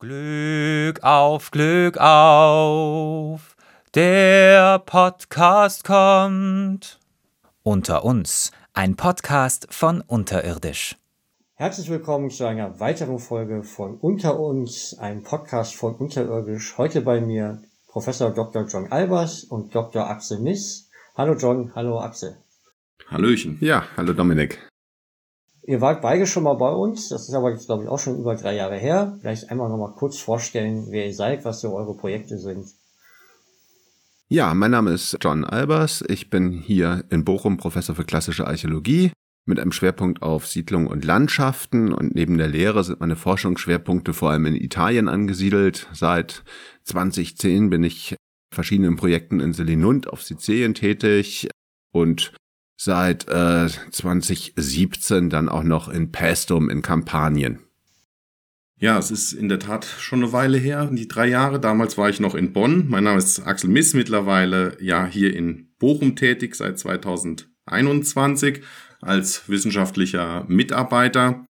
Glück 0.00 1.02
auf, 1.02 1.50
Glück 1.50 1.98
auf, 1.98 3.56
der 3.96 4.78
Podcast 4.78 5.82
kommt. 5.82 7.00
Unter 7.64 8.04
uns, 8.04 8.52
ein 8.74 8.94
Podcast 8.94 9.66
von 9.74 10.00
Unterirdisch. 10.02 10.94
Herzlich 11.54 11.90
willkommen 11.90 12.30
zu 12.30 12.46
einer 12.46 12.78
weiteren 12.78 13.18
Folge 13.18 13.64
von 13.64 13.96
Unter 13.96 14.38
uns, 14.38 14.96
ein 15.00 15.24
Podcast 15.24 15.74
von 15.74 15.96
Unterirdisch. 15.96 16.78
Heute 16.78 17.00
bei 17.00 17.20
mir 17.20 17.60
Professor 17.88 18.30
Dr. 18.32 18.68
John 18.68 18.92
Albers 18.92 19.42
und 19.42 19.74
Dr. 19.74 20.08
Axel 20.08 20.38
Miss. 20.38 20.90
Hallo 21.16 21.34
John, 21.34 21.72
hallo 21.74 21.98
Axel. 21.98 22.36
Hallöchen. 23.08 23.58
Ja, 23.60 23.82
hallo 23.96 24.12
Dominik. 24.12 24.60
Ihr 25.68 25.82
wart 25.82 26.00
beide 26.00 26.26
schon 26.26 26.44
mal 26.44 26.54
bei 26.54 26.70
uns, 26.70 27.10
das 27.10 27.28
ist 27.28 27.34
aber 27.34 27.50
jetzt 27.50 27.66
glaube 27.66 27.82
ich 27.82 27.90
auch 27.90 27.98
schon 27.98 28.18
über 28.18 28.34
drei 28.36 28.56
Jahre 28.56 28.78
her. 28.78 29.18
Vielleicht 29.20 29.50
einmal 29.50 29.68
noch 29.68 29.76
mal 29.76 29.92
kurz 29.92 30.18
vorstellen, 30.18 30.86
wer 30.88 31.04
ihr 31.04 31.14
seid, 31.14 31.44
was 31.44 31.60
so 31.60 31.76
eure 31.76 31.94
Projekte 31.94 32.38
sind. 32.38 32.70
Ja, 34.28 34.54
mein 34.54 34.70
Name 34.70 34.92
ist 34.92 35.18
John 35.20 35.44
Albers. 35.44 36.02
Ich 36.08 36.30
bin 36.30 36.52
hier 36.52 37.04
in 37.10 37.22
Bochum 37.22 37.58
Professor 37.58 37.94
für 37.94 38.04
klassische 38.04 38.46
Archäologie 38.46 39.12
mit 39.44 39.60
einem 39.60 39.72
Schwerpunkt 39.72 40.22
auf 40.22 40.46
Siedlung 40.46 40.86
und 40.86 41.04
Landschaften 41.04 41.92
und 41.92 42.14
neben 42.14 42.38
der 42.38 42.48
Lehre 42.48 42.82
sind 42.82 43.00
meine 43.00 43.16
Forschungsschwerpunkte 43.16 44.14
vor 44.14 44.30
allem 44.30 44.46
in 44.46 44.56
Italien 44.56 45.06
angesiedelt. 45.06 45.86
Seit 45.92 46.44
2010 46.84 47.68
bin 47.68 47.84
ich 47.84 48.16
verschiedenen 48.54 48.96
Projekten 48.96 49.40
in 49.40 49.52
Selinund 49.52 50.08
auf 50.08 50.22
Sizilien 50.22 50.72
tätig 50.72 51.50
und 51.92 52.32
seit 52.78 53.28
äh, 53.28 53.68
2017 53.90 55.28
dann 55.28 55.48
auch 55.48 55.64
noch 55.64 55.88
in 55.88 56.12
Pestum 56.12 56.70
in 56.70 56.80
Kampanien. 56.80 57.58
Ja, 58.80 58.96
es 58.96 59.10
ist 59.10 59.32
in 59.32 59.48
der 59.48 59.58
Tat 59.58 59.84
schon 59.84 60.22
eine 60.22 60.32
Weile 60.32 60.56
her, 60.56 60.88
die 60.92 61.08
drei 61.08 61.26
Jahre. 61.26 61.58
Damals 61.58 61.98
war 61.98 62.08
ich 62.08 62.20
noch 62.20 62.36
in 62.36 62.52
Bonn. 62.52 62.86
Mein 62.88 63.02
Name 63.04 63.18
ist 63.18 63.40
Axel 63.40 63.68
Miss, 63.68 63.92
mittlerweile 63.92 64.76
ja 64.80 65.04
hier 65.04 65.34
in 65.34 65.70
Bochum 65.80 66.14
tätig 66.14 66.54
seit 66.54 66.78
2021 66.78 68.62
als 69.00 69.48
wissenschaftlicher 69.48 70.44
Mitarbeiter. 70.46 71.44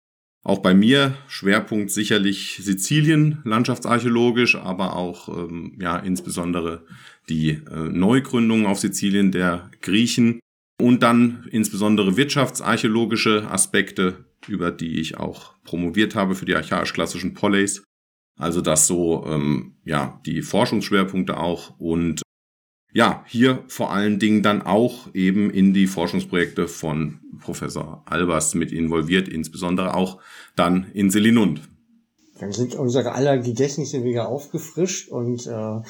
Auch 0.44 0.58
bei 0.60 0.74
mir 0.74 1.16
Schwerpunkt 1.26 1.90
sicherlich 1.90 2.60
Sizilien, 2.62 3.40
landschaftsarchäologisch, 3.42 4.54
aber 4.54 4.94
auch 4.94 5.28
ähm, 5.28 5.76
ja 5.80 5.96
insbesondere 5.96 6.84
die 7.28 7.60
äh, 7.68 7.88
Neugründung 7.90 8.66
auf 8.66 8.78
Sizilien 8.78 9.32
der 9.32 9.72
Griechen 9.82 10.38
und 10.80 11.02
dann 11.02 11.48
insbesondere 11.50 12.16
wirtschaftsarchäologische 12.16 13.50
Aspekte, 13.50 14.24
über 14.46 14.70
die 14.70 15.00
ich 15.00 15.16
auch 15.18 15.54
promoviert 15.64 16.14
habe 16.14 16.34
für 16.34 16.44
die 16.44 16.54
archaisch-klassischen 16.54 17.34
Polleys. 17.34 17.82
Also 18.38 18.60
das 18.60 18.86
so, 18.86 19.24
ähm, 19.26 19.76
ja, 19.84 20.20
die 20.26 20.42
Forschungsschwerpunkte 20.42 21.38
auch 21.38 21.78
und 21.78 22.22
ja, 22.92 23.24
hier 23.26 23.62
vor 23.68 23.92
allen 23.92 24.18
Dingen 24.18 24.42
dann 24.42 24.62
auch 24.62 25.14
eben 25.14 25.50
in 25.50 25.74
die 25.74 25.86
Forschungsprojekte 25.86 26.66
von 26.66 27.20
Professor 27.40 28.02
Albers 28.06 28.54
mit 28.54 28.72
involviert, 28.72 29.28
insbesondere 29.28 29.94
auch 29.94 30.18
dann 30.54 30.86
in 30.94 31.10
Selinund. 31.10 31.60
Dann 32.38 32.52
sind 32.52 32.74
unsere 32.74 33.12
aller 33.12 33.38
Gedächtnisse 33.38 34.04
wieder 34.04 34.28
aufgefrischt 34.28 35.08
und 35.10 35.46
äh, 35.46 35.80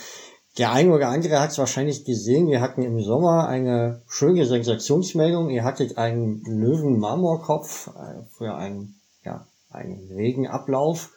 der 0.58 0.72
eine 0.72 0.92
oder 0.92 1.08
andere 1.08 1.40
hat 1.40 1.50
es 1.50 1.58
wahrscheinlich 1.58 2.04
gesehen. 2.04 2.48
Wir 2.48 2.60
hatten 2.60 2.82
im 2.82 3.00
Sommer 3.02 3.46
eine 3.46 4.02
schöne 4.08 4.46
Sensationsmeldung. 4.46 5.50
Ihr 5.50 5.64
hattet 5.64 5.98
einen 5.98 6.42
Löwen-Marmorkopf 6.44 7.88
äh, 7.88 8.22
für 8.36 8.54
einen, 8.54 8.98
ja, 9.24 9.46
einen 9.70 10.10
Regenablauf. 10.10 11.10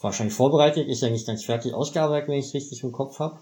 Wahrscheinlich 0.00 0.34
vorbereitet, 0.34 0.88
ist 0.88 1.02
ja 1.02 1.10
nicht 1.10 1.26
ganz 1.26 1.44
fertig 1.44 1.74
ausgearbeitet, 1.74 2.28
wenn 2.28 2.38
ich 2.38 2.46
es 2.46 2.54
richtig 2.54 2.82
im 2.82 2.92
Kopf 2.92 3.18
habe. 3.18 3.40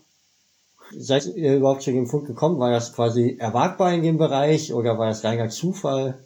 Seid 0.96 1.26
ihr 1.26 1.56
überhaupt 1.56 1.82
zu 1.82 1.92
dem 1.92 2.08
Punkt 2.08 2.26
gekommen? 2.26 2.58
War 2.58 2.72
das 2.72 2.92
quasi 2.92 3.36
erwartbar 3.38 3.94
in 3.94 4.02
dem 4.02 4.18
Bereich 4.18 4.72
oder 4.72 4.98
war 4.98 5.06
das 5.06 5.22
reiner 5.22 5.48
Zufall? 5.48 6.24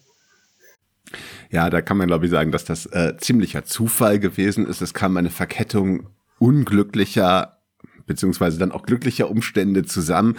Ja, 1.51 1.69
da 1.69 1.83
kann 1.83 1.99
man 1.99 2.07
glaube 2.07 2.25
ich 2.25 2.31
sagen, 2.31 2.51
dass 2.51 2.65
das 2.65 2.87
äh, 2.87 3.17
ziemlicher 3.19 3.65
Zufall 3.65 4.19
gewesen 4.19 4.67
ist. 4.67 4.81
Es 4.81 4.95
kam 4.95 5.19
eine 5.19 5.31
Verkettung 5.31 6.07
unglücklicher 6.39 7.53
beziehungsweise 8.06 8.59
dann 8.59 8.72
auch 8.72 8.82
glücklicher 8.82 9.31
Umstände 9.31 9.84
zusammen. 9.84 10.37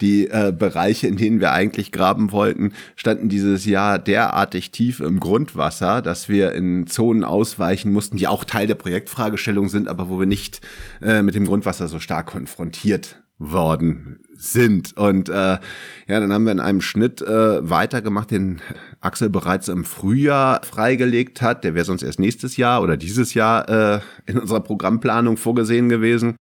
Die 0.00 0.28
äh, 0.28 0.52
Bereiche, 0.56 1.06
in 1.06 1.16
denen 1.16 1.40
wir 1.40 1.52
eigentlich 1.52 1.92
graben 1.92 2.32
wollten, 2.32 2.72
standen 2.94 3.28
dieses 3.28 3.64
Jahr 3.64 3.98
derartig 3.98 4.70
tief 4.70 5.00
im 5.00 5.20
Grundwasser, 5.20 6.02
dass 6.02 6.28
wir 6.28 6.52
in 6.52 6.86
Zonen 6.86 7.24
ausweichen 7.24 7.92
mussten, 7.92 8.16
die 8.16 8.28
auch 8.28 8.44
Teil 8.44 8.66
der 8.66 8.74
Projektfragestellung 8.74 9.68
sind, 9.68 9.88
aber 9.88 10.08
wo 10.08 10.18
wir 10.18 10.26
nicht 10.26 10.60
äh, 11.02 11.22
mit 11.22 11.34
dem 11.34 11.46
Grundwasser 11.46 11.88
so 11.88 11.98
stark 11.98 12.26
konfrontiert 12.26 13.22
worden 13.38 14.20
sind. 14.34 14.96
Und 14.96 15.28
äh, 15.28 15.32
ja, 15.32 15.60
dann 16.06 16.32
haben 16.32 16.44
wir 16.44 16.52
in 16.52 16.60
einem 16.60 16.80
Schnitt 16.80 17.20
äh, 17.20 17.68
weitergemacht, 17.68 18.30
den 18.30 18.60
Axel 19.00 19.28
bereits 19.28 19.68
im 19.68 19.84
Frühjahr 19.84 20.62
freigelegt 20.64 21.42
hat. 21.42 21.64
Der 21.64 21.74
wäre 21.74 21.84
sonst 21.84 22.02
erst 22.02 22.18
nächstes 22.18 22.56
Jahr 22.56 22.82
oder 22.82 22.96
dieses 22.96 23.34
Jahr 23.34 23.68
äh, 23.68 24.00
in 24.26 24.38
unserer 24.38 24.60
Programmplanung 24.60 25.36
vorgesehen 25.36 25.88
gewesen. 25.88 26.36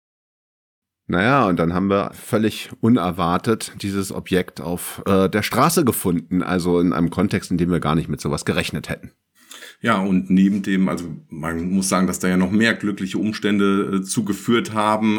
Naja, 1.11 1.45
und 1.45 1.59
dann 1.59 1.73
haben 1.73 1.89
wir 1.89 2.11
völlig 2.13 2.69
unerwartet 2.79 3.73
dieses 3.81 4.13
Objekt 4.13 4.61
auf 4.61 5.03
äh, 5.05 5.27
der 5.27 5.44
Straße 5.44 5.83
gefunden, 5.83 6.41
also 6.41 6.79
in 6.79 6.94
einem 6.94 7.09
Kontext, 7.09 7.51
in 7.51 7.57
dem 7.57 7.69
wir 7.69 7.81
gar 7.81 7.95
nicht 7.95 8.07
mit 8.07 8.22
sowas 8.22 8.45
gerechnet 8.45 8.88
hätten. 8.88 9.11
Ja, 9.81 10.00
und 10.00 10.29
neben 10.29 10.63
dem, 10.63 10.88
also 10.88 11.13
man 11.27 11.69
muss 11.69 11.89
sagen, 11.89 12.07
dass 12.07 12.19
da 12.19 12.29
ja 12.29 12.38
noch 12.38 12.51
mehr 12.51 12.73
glückliche 12.75 13.17
Umstände 13.17 13.97
äh, 13.97 14.01
zugeführt 14.03 14.73
haben. 14.73 15.17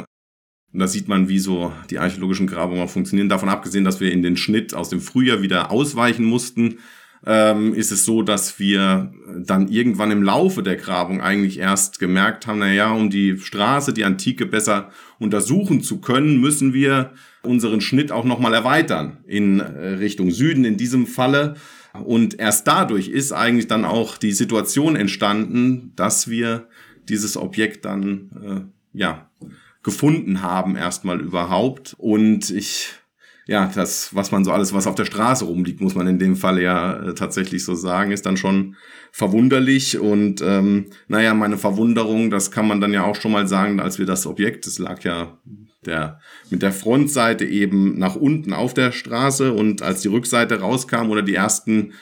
Und 0.73 0.79
da 0.79 0.87
sieht 0.89 1.09
man, 1.09 1.29
wie 1.29 1.39
so 1.39 1.75
die 1.91 1.99
archäologischen 1.99 2.47
Grabungen 2.47 2.89
funktionieren. 2.89 3.29
Davon 3.29 3.51
abgesehen, 3.51 3.85
dass 3.85 4.01
wir 4.01 4.13
in 4.13 4.23
den 4.23 4.39
Schnitt 4.39 4.73
aus 4.73 4.89
dem 4.89 5.03
Frühjahr 5.03 5.43
wieder 5.43 5.71
ausweichen 5.71 6.25
mussten, 6.25 6.79
ähm, 7.25 7.73
ist 7.75 7.93
es 7.93 8.05
so, 8.05 8.23
dass 8.23 8.59
wir 8.59 9.13
dann 9.45 9.69
irgendwann 9.69 10.11
im 10.11 10.23
Laufe 10.23 10.63
der 10.63 10.77
Grabung 10.77 11.21
eigentlich 11.21 11.59
erst 11.59 11.99
gemerkt 11.99 12.47
haben, 12.47 12.59
na 12.59 12.73
ja, 12.73 12.93
um 12.93 13.11
die 13.11 13.39
Straße, 13.39 13.93
die 13.93 14.05
Antike 14.05 14.47
besser 14.47 14.91
untersuchen 15.19 15.83
zu 15.83 16.01
können, 16.01 16.41
müssen 16.41 16.75
wir 16.75 17.13
unseren 17.43 17.81
Schnitt 17.81 18.11
auch 18.11 18.25
nochmal 18.25 18.55
erweitern 18.55 19.19
in 19.27 19.61
äh, 19.61 19.89
Richtung 19.89 20.31
Süden 20.31 20.65
in 20.65 20.77
diesem 20.77 21.07
Falle. 21.07 21.55
Und 22.05 22.39
erst 22.41 22.67
dadurch 22.67 23.09
ist 23.09 23.33
eigentlich 23.33 23.69
dann 23.69 23.85
auch 23.85 24.17
die 24.17 24.33
Situation 24.33 24.97
entstanden, 24.97 25.93
dass 25.95 26.29
wir 26.29 26.69
dieses 27.09 27.37
Objekt 27.37 27.85
dann, 27.85 28.31
äh, 28.95 28.99
ja, 28.99 29.31
gefunden 29.83 30.43
haben 30.43 30.77
erstmal 30.77 31.21
überhaupt. 31.21 31.95
Und 31.99 32.51
ich 32.51 32.91
ja, 33.47 33.71
das, 33.75 34.15
was 34.15 34.31
man 34.31 34.45
so 34.45 34.53
alles, 34.53 34.73
was 34.73 34.87
auf 34.87 34.95
der 34.95 35.05
Straße 35.05 35.45
rumliegt, 35.45 35.81
muss 35.81 35.97
man 35.97 36.07
in 36.07 36.19
dem 36.19 36.37
Fall 36.37 36.61
ja 36.61 36.95
äh, 36.95 37.15
tatsächlich 37.15 37.65
so 37.65 37.75
sagen, 37.75 38.13
ist 38.13 38.25
dann 38.25 38.37
schon 38.37 38.77
verwunderlich. 39.11 39.99
Und 39.99 40.41
ähm, 40.43 40.87
naja, 41.09 41.35
meine 41.35 41.59
Verwunderung, 41.59 42.31
das 42.31 42.53
kann 42.53 42.69
man 42.69 42.81
dann 42.81 42.93
ja 42.93 43.05
auch 43.05 43.17
schon 43.17 43.33
mal 43.33 43.49
sagen, 43.49 43.81
als 43.81 43.99
wir 43.99 44.07
das 44.07 44.27
Objekt, 44.27 44.67
das 44.67 44.79
lag 44.79 45.03
ja 45.03 45.39
der, 45.85 46.21
mit 46.51 46.63
der 46.63 46.73
Frontseite 46.73 47.45
eben 47.45 47.99
nach 47.99 48.15
unten 48.15 48.53
auf 48.53 48.75
der 48.75 48.93
Straße 48.93 49.53
und 49.53 49.83
als 49.83 50.03
die 50.03 50.09
Rückseite 50.09 50.61
rauskam 50.61 51.11
oder 51.11 51.23
die 51.23 51.35
ersten 51.35 51.95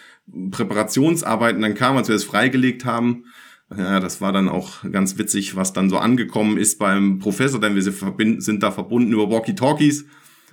Präparationsarbeiten 0.51 1.63
dann 1.63 1.75
kamen, 1.75 1.99
als 1.99 2.09
wir 2.09 2.17
es 2.17 2.25
freigelegt 2.25 2.85
haben, 2.85 3.25
ja, 3.75 4.01
das 4.01 4.21
war 4.21 4.33
dann 4.33 4.49
auch 4.49 4.83
ganz 4.91 5.17
witzig, 5.17 5.55
was 5.55 5.73
dann 5.73 5.89
so 5.89 5.99
angekommen 5.99 6.59
ist 6.59 6.79
beim 6.79 7.21
Professor, 7.21 7.61
denn 7.61 7.77
wir 7.77 7.83
sind 7.83 8.63
da 8.63 8.73
verbunden 8.73 9.13
über 9.13 9.31
Walkie-Talkies 9.31 10.07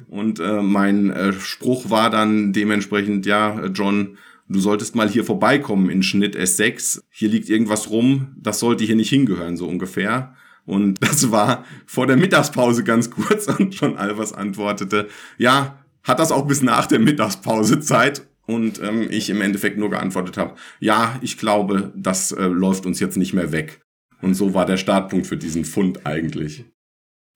und 0.07 0.39
äh, 0.39 0.61
mein 0.61 1.09
äh, 1.09 1.33
Spruch 1.33 1.89
war 1.89 2.09
dann 2.09 2.53
dementsprechend, 2.53 3.25
ja, 3.25 3.65
John, 3.67 4.17
du 4.47 4.59
solltest 4.59 4.95
mal 4.95 5.09
hier 5.09 5.23
vorbeikommen 5.23 5.89
in 5.89 6.03
Schnitt 6.03 6.37
S6. 6.37 7.01
Hier 7.09 7.29
liegt 7.29 7.49
irgendwas 7.49 7.89
rum, 7.89 8.35
das 8.37 8.59
sollte 8.59 8.83
hier 8.83 8.95
nicht 8.95 9.09
hingehören, 9.09 9.57
so 9.57 9.67
ungefähr. 9.67 10.35
Und 10.65 11.01
das 11.01 11.31
war 11.31 11.65
vor 11.85 12.07
der 12.07 12.17
Mittagspause 12.17 12.83
ganz 12.83 13.09
kurz 13.09 13.47
und 13.59 13.73
John 13.75 13.97
Albers 13.97 14.33
antwortete, 14.33 15.07
ja, 15.38 15.79
hat 16.03 16.19
das 16.19 16.31
auch 16.31 16.47
bis 16.47 16.61
nach 16.61 16.85
der 16.85 17.00
Mittagspause 17.00 17.79
Zeit? 17.79 18.25
Und 18.45 18.81
ähm, 18.81 19.07
ich 19.09 19.29
im 19.29 19.41
Endeffekt 19.41 19.77
nur 19.77 19.89
geantwortet 19.89 20.38
habe, 20.38 20.55
ja, 20.79 21.19
ich 21.21 21.38
glaube, 21.38 21.91
das 21.97 22.31
äh, 22.31 22.45
läuft 22.45 22.85
uns 22.85 23.01
jetzt 23.01 23.17
nicht 23.17 23.33
mehr 23.33 23.51
weg. 23.51 23.81
Und 24.21 24.35
so 24.35 24.53
war 24.53 24.65
der 24.65 24.77
Startpunkt 24.77 25.27
für 25.27 25.35
diesen 25.35 25.65
Fund 25.65 26.05
eigentlich. 26.05 26.63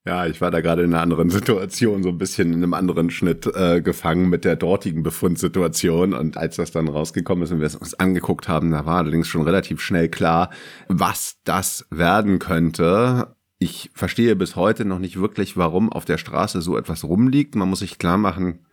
Ja, 0.04 0.26
ich 0.26 0.42
war 0.42 0.50
da 0.50 0.62
gerade 0.62 0.82
in 0.82 0.94
einer 0.94 1.04
anderen 1.04 1.30
Situation, 1.32 2.02
so 2.02 2.10
ein 2.10 2.18
bisschen 2.18 2.54
in 2.54 2.64
einem 2.64 2.74
anderen 2.74 3.12
Schnitt 3.12 3.46
äh, 3.46 3.82
gefangen 3.82 4.30
mit 4.30 4.46
der 4.46 4.56
dortigen 4.56 5.04
Befundsituation. 5.04 6.14
Und 6.14 6.38
als 6.38 6.56
das 6.56 6.72
dann 6.72 6.88
rausgekommen 6.88 7.44
ist 7.44 7.52
und 7.52 7.60
wir 7.60 7.68
es 7.68 7.76
uns 7.76 7.94
angeguckt 7.94 8.48
haben, 8.48 8.72
da 8.72 8.86
war 8.86 8.98
allerdings 8.98 9.28
schon 9.28 9.44
relativ 9.44 9.80
schnell 9.82 10.10
klar, 10.10 10.50
was 10.88 11.38
das 11.44 11.86
werden 11.92 12.40
könnte. 12.40 13.36
Ich 13.60 13.92
verstehe 13.94 14.36
bis 14.36 14.56
heute 14.56 14.86
noch 14.86 14.98
nicht 14.98 15.20
wirklich, 15.20 15.56
warum 15.56 15.92
auf 15.92 16.06
der 16.06 16.18
Straße 16.18 16.62
so 16.62 16.78
etwas 16.78 17.04
rumliegt. 17.04 17.56
Man 17.56 17.70
muss 17.70 17.80
sich 17.80 18.00
klar 18.00 18.18
machen, 18.18 18.66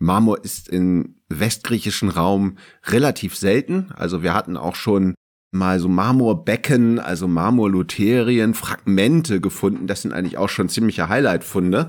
Marmor 0.00 0.42
ist 0.42 0.68
im 0.68 1.16
westgriechischen 1.28 2.08
Raum 2.08 2.56
relativ 2.84 3.36
selten. 3.36 3.92
Also 3.94 4.22
wir 4.22 4.34
hatten 4.34 4.56
auch 4.56 4.74
schon 4.74 5.14
mal 5.52 5.80
so 5.80 5.88
Marmorbecken, 5.88 6.98
also 6.98 7.26
Marmorluterien, 7.26 8.54
Fragmente 8.54 9.40
gefunden. 9.40 9.86
Das 9.86 10.02
sind 10.02 10.12
eigentlich 10.12 10.38
auch 10.38 10.48
schon 10.48 10.68
ziemliche 10.68 11.08
Highlight-Funde. 11.08 11.88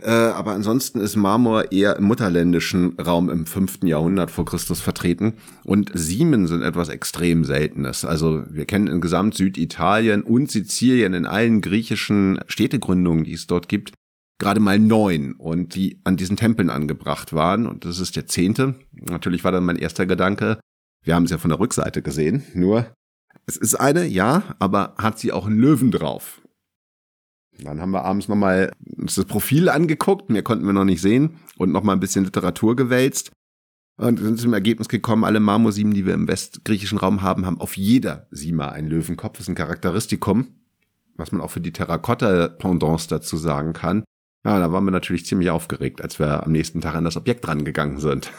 Äh, 0.00 0.10
aber 0.10 0.52
ansonsten 0.52 1.00
ist 1.00 1.16
Marmor 1.16 1.72
eher 1.72 1.96
im 1.96 2.04
mutterländischen 2.04 2.98
Raum 3.00 3.30
im 3.30 3.46
fünften 3.46 3.86
Jahrhundert 3.86 4.30
vor 4.30 4.44
Christus 4.44 4.80
vertreten. 4.80 5.34
Und 5.64 5.90
Siemen 5.94 6.46
sind 6.46 6.62
etwas 6.62 6.88
extrem 6.88 7.44
Seltenes. 7.44 8.04
Also 8.04 8.44
wir 8.48 8.64
kennen 8.64 8.86
in 8.86 9.00
Gesamt 9.00 9.34
Süditalien 9.34 10.22
und 10.22 10.50
Sizilien 10.50 11.14
in 11.14 11.26
allen 11.26 11.60
griechischen 11.62 12.38
Städtegründungen, 12.46 13.24
die 13.24 13.32
es 13.32 13.46
dort 13.46 13.68
gibt, 13.68 13.92
gerade 14.38 14.60
mal 14.60 14.78
neun 14.78 15.32
und 15.32 15.74
die 15.74 16.00
an 16.04 16.16
diesen 16.16 16.36
Tempeln 16.36 16.70
angebracht 16.70 17.32
waren. 17.32 17.66
Und 17.66 17.84
das 17.84 17.98
ist 17.98 18.14
der 18.14 18.26
zehnte. 18.26 18.76
Natürlich 18.92 19.42
war 19.42 19.50
dann 19.50 19.64
mein 19.64 19.76
erster 19.76 20.06
Gedanke, 20.06 20.60
wir 21.04 21.14
haben 21.14 21.24
es 21.24 21.30
ja 21.30 21.38
von 21.38 21.50
der 21.50 21.58
Rückseite 21.58 22.02
gesehen, 22.02 22.44
nur 22.54 22.92
es 23.48 23.56
ist 23.56 23.74
eine, 23.74 24.04
ja, 24.06 24.42
aber 24.58 24.94
hat 24.98 25.18
sie 25.18 25.32
auch 25.32 25.46
einen 25.46 25.58
Löwen 25.58 25.90
drauf. 25.90 26.42
Dann 27.58 27.80
haben 27.80 27.90
wir 27.90 28.04
abends 28.04 28.28
nochmal 28.28 28.72
uns 28.96 29.14
das 29.14 29.24
Profil 29.24 29.68
angeguckt, 29.68 30.30
mehr 30.30 30.42
konnten 30.42 30.66
wir 30.66 30.74
noch 30.74 30.84
nicht 30.84 31.00
sehen 31.00 31.38
und 31.56 31.72
nochmal 31.72 31.96
ein 31.96 32.00
bisschen 32.00 32.24
Literatur 32.24 32.76
gewälzt. 32.76 33.32
Und 33.96 34.20
sind 34.20 34.38
zum 34.38 34.52
Ergebnis 34.52 34.88
gekommen, 34.88 35.24
alle 35.24 35.40
Marmorsieben, 35.40 35.92
die 35.92 36.06
wir 36.06 36.14
im 36.14 36.28
westgriechischen 36.28 36.98
Raum 36.98 37.22
haben, 37.22 37.46
haben 37.46 37.60
auf 37.60 37.76
jeder 37.76 38.28
Sima 38.30 38.68
einen 38.68 38.86
Löwenkopf. 38.86 39.38
Das 39.38 39.46
ist 39.46 39.48
ein 39.48 39.56
Charakteristikum, 39.56 40.46
was 41.16 41.32
man 41.32 41.40
auch 41.40 41.50
für 41.50 41.60
die 41.60 41.72
Terrakotta-Pendants 41.72 43.08
dazu 43.08 43.36
sagen 43.36 43.72
kann. 43.72 44.04
Ja, 44.44 44.60
da 44.60 44.70
waren 44.70 44.84
wir 44.84 44.92
natürlich 44.92 45.26
ziemlich 45.26 45.50
aufgeregt, 45.50 46.00
als 46.00 46.20
wir 46.20 46.44
am 46.44 46.52
nächsten 46.52 46.80
Tag 46.80 46.94
an 46.94 47.04
das 47.04 47.16
Objekt 47.16 47.48
rangegangen 47.48 47.98
sind. 47.98 48.30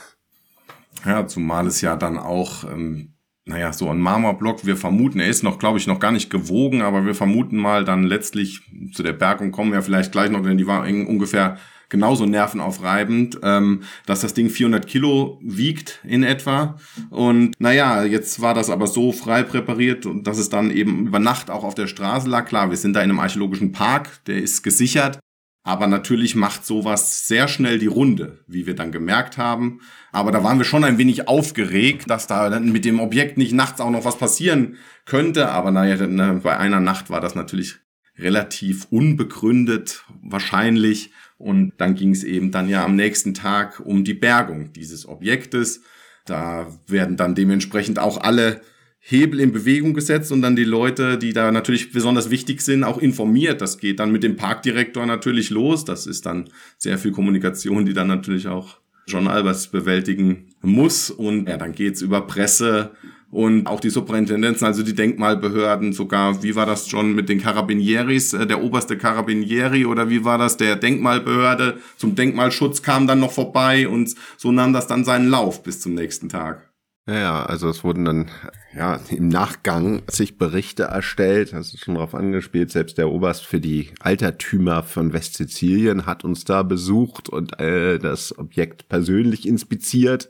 Ja, 1.04 1.28
zumal 1.28 1.68
es 1.68 1.82
ja 1.82 1.98
dann 1.98 2.18
auch 2.18 2.64
ähm, 2.64 3.16
naja, 3.50 3.74
so 3.74 3.90
ein 3.90 4.00
Marmorblock, 4.00 4.66
wir 4.68 4.78
vermuten, 4.78 5.20
er 5.20 5.28
ist 5.28 5.44
noch, 5.44 5.58
glaube 5.58 5.80
ich, 5.80 5.88
noch 5.88 6.00
gar 6.00 6.12
nicht 6.12 6.30
gewogen, 6.30 6.84
aber 6.84 7.06
wir 7.08 7.16
vermuten 7.16 7.58
mal 7.58 7.84
dann 7.84 8.04
letztlich 8.04 8.62
zu 8.94 9.02
der 9.02 9.14
Bergung 9.14 9.52
kommen 9.52 9.74
wir 9.74 9.82
vielleicht 9.82 10.12
gleich 10.12 10.30
noch, 10.30 10.44
denn 10.44 10.60
die 10.60 10.68
war 10.68 10.84
ungefähr 10.84 11.58
genauso 11.90 12.28
nervenaufreibend, 12.28 13.40
ähm, 13.42 13.82
dass 14.06 14.22
das 14.22 14.36
Ding 14.36 14.52
400 14.52 14.86
Kilo 14.86 15.40
wiegt 15.42 16.00
in 16.04 16.22
etwa. 16.22 16.78
Und 17.10 17.60
naja, 17.60 18.04
jetzt 18.04 18.40
war 18.40 18.54
das 18.54 18.70
aber 18.70 18.86
so 18.86 19.12
frei 19.12 19.42
präpariert, 19.42 20.08
dass 20.22 20.38
es 20.38 20.50
dann 20.50 20.70
eben 20.70 21.08
über 21.08 21.18
Nacht 21.18 21.50
auch 21.50 21.64
auf 21.64 21.74
der 21.74 21.88
Straße 21.88 22.30
lag. 22.30 22.46
Klar, 22.46 22.70
wir 22.70 22.78
sind 22.78 22.94
da 22.94 23.02
in 23.02 23.10
einem 23.10 23.20
archäologischen 23.20 23.72
Park, 23.72 24.24
der 24.26 24.38
ist 24.38 24.62
gesichert. 24.62 25.20
Aber 25.64 25.88
natürlich 25.88 26.36
macht 26.36 26.66
sowas 26.66 27.28
sehr 27.28 27.48
schnell 27.48 27.80
die 27.80 27.88
Runde, 27.88 28.40
wie 28.48 28.66
wir 28.66 28.76
dann 28.76 28.92
gemerkt 28.92 29.38
haben. 29.38 29.82
Aber 30.12 30.32
da 30.32 30.44
waren 30.44 30.58
wir 30.58 30.66
schon 30.66 30.84
ein 30.84 30.98
wenig 30.98 31.28
aufgeregt, 31.28 32.10
dass 32.10 32.28
da 32.28 32.60
mit 32.60 32.86
dem 32.86 33.00
Objekt 33.00 33.38
nicht 33.38 33.52
nachts 33.52 33.82
auch 33.82 33.92
noch 33.92 34.06
was 34.06 34.18
passieren 34.18 34.78
könnte. 35.06 35.50
Aber 35.50 35.72
naja, 35.72 35.98
bei 36.42 36.58
einer 36.58 36.80
Nacht 36.80 37.10
war 37.10 37.20
das 37.20 37.36
natürlich 37.36 37.76
relativ 38.18 38.88
unbegründet 38.90 40.06
wahrscheinlich. 40.22 41.12
Und 41.38 41.74
dann 41.78 41.96
ging 41.96 42.12
es 42.12 42.24
eben 42.24 42.52
dann 42.52 42.70
ja 42.70 42.84
am 42.84 42.96
nächsten 42.96 43.34
Tag 43.34 43.80
um 43.80 44.04
die 44.04 44.14
Bergung 44.14 44.74
dieses 44.74 45.08
Objektes. 45.08 45.82
Da 46.26 46.68
werden 46.88 47.18
dann 47.18 47.36
dementsprechend 47.36 48.00
auch 48.00 48.22
alle 48.22 48.62
Hebel 49.00 49.40
in 49.40 49.52
Bewegung 49.52 49.94
gesetzt 49.94 50.32
und 50.32 50.42
dann 50.42 50.56
die 50.56 50.66
Leute, 50.66 51.18
die 51.18 51.34
da 51.34 51.52
natürlich 51.52 51.92
besonders 51.92 52.30
wichtig 52.30 52.62
sind, 52.62 52.84
auch 52.84 52.98
informiert. 52.98 53.62
Das 53.62 53.78
geht 53.78 54.00
dann 54.00 54.12
mit 54.12 54.24
dem 54.24 54.36
Parkdirektor 54.36 55.06
natürlich 55.06 55.50
los. 55.50 55.86
Das 55.86 56.06
ist 56.06 56.26
dann 56.26 56.50
sehr 56.78 56.98
viel 56.98 57.12
Kommunikation, 57.12 57.86
die 57.86 57.94
dann 57.94 58.08
natürlich 58.08 58.48
auch 58.48 58.78
John 59.08 59.28
Albers 59.28 59.68
bewältigen 59.68 60.48
muss. 60.62 61.10
Und 61.10 61.48
ja, 61.48 61.58
dann 61.58 61.74
geht's 61.74 62.02
über 62.02 62.22
Presse 62.28 62.92
und 63.32 63.68
auch 63.68 63.80
die 63.80 63.90
Superintendenzen, 63.90 64.66
also 64.66 64.82
die 64.82 64.96
Denkmalbehörden, 64.96 65.94
sogar, 65.94 66.42
wie 66.42 66.56
war 66.56 66.66
das 66.66 66.88
schon 66.88 67.14
mit 67.14 67.30
den 67.30 67.40
Carabinieris, 67.42 68.34
äh, 68.34 68.48
der 68.48 68.64
oberste 68.64 68.98
Carabinieri 68.98 69.86
oder 69.86 70.10
wie 70.10 70.26
war 70.26 70.38
das, 70.38 70.58
der 70.58 70.76
Denkmalbehörde 70.76 71.78
zum 71.98 72.16
Denkmalschutz 72.16 72.82
kam 72.82 73.06
dann 73.06 73.20
noch 73.20 73.32
vorbei 73.32 73.88
und 73.88 74.16
so 74.38 74.52
nahm 74.52 74.74
das 74.74 74.88
dann 74.88 75.04
seinen 75.04 75.30
Lauf 75.30 75.64
bis 75.64 75.80
zum 75.80 75.94
nächsten 75.94 76.30
Tag. 76.30 76.69
Ja, 77.10 77.20
ja, 77.20 77.44
also 77.44 77.70
es 77.70 77.84
wurden 77.84 78.06
dann 78.06 78.30
ja 78.72 79.00
im 79.10 79.30
Nachgang 79.30 80.04
sich 80.08 80.38
Berichte 80.38 80.84
erstellt, 80.84 81.54
das 81.54 81.74
ist 81.74 81.84
schon 81.84 81.96
darauf 81.96 82.14
angespielt, 82.14 82.70
selbst 82.70 83.00
der 83.00 83.10
Oberst 83.10 83.48
für 83.48 83.60
die 83.60 83.90
Altertümer 84.00 84.84
von 84.84 85.12
Westsizilien 85.12 86.06
hat 86.06 86.24
uns 86.24 86.46
da 86.46 86.62
besucht 86.62 87.28
und 87.28 87.60
äh, 87.60 87.98
das 87.98 88.38
Objekt 88.38 88.90
persönlich 88.90 89.48
inspiziert 89.48 90.30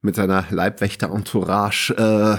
mit 0.00 0.14
seiner 0.14 0.46
Leibwächter-Entourage. 0.48 1.92
Äh, 1.92 2.38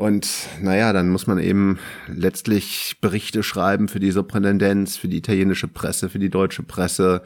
und 0.00 0.28
naja, 0.62 0.92
dann 0.92 1.08
muss 1.08 1.26
man 1.26 1.40
eben 1.40 1.80
letztlich 2.06 2.98
Berichte 3.00 3.42
schreiben 3.42 3.88
für 3.88 3.98
die 3.98 4.12
Superintendenz, 4.12 4.96
für 4.96 5.08
die 5.08 5.18
italienische 5.18 5.66
Presse, 5.66 6.10
für 6.10 6.20
die 6.20 6.30
deutsche 6.30 6.62
Presse, 6.62 7.22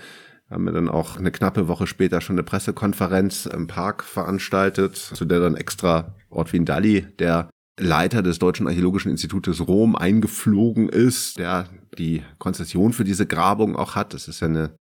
haben 0.50 0.64
wir 0.64 0.73
dann 0.73 0.88
auch 0.88 1.17
eine 1.17 1.31
knappe 1.31 1.69
Woche 1.69 1.87
später 1.87 2.20
schon 2.20 2.35
eine 2.35 2.43
Pressekonferenz 2.43 3.46
im 3.46 3.67
Park 3.67 4.05
veranstaltet, 4.05 4.96
zu 4.96 5.25
der 5.25 5.41
dann 5.41 5.56
extra 5.56 6.14
Ortwin 6.29 6.64
Dalli, 6.64 7.06
der 7.19 7.49
Leiter 7.79 8.23
des 8.23 8.38
Deutschen 8.38 8.69
Archäologischen 8.69 9.11
Institutes 9.11 9.67
Rom 9.67 9.96
eingeflogen 9.96 10.88
ist, 10.88 11.38
der 11.38 11.69
die 11.99 12.23
Konzession 12.38 12.93
für 12.93 13.05
diese 13.05 13.26
Grabung 13.26 13.75
auch 13.76 13.96
hat. 13.96 14.14
Das 14.14 14.29
ist 14.29 14.41
ja 14.41 14.46
eine 14.46 14.76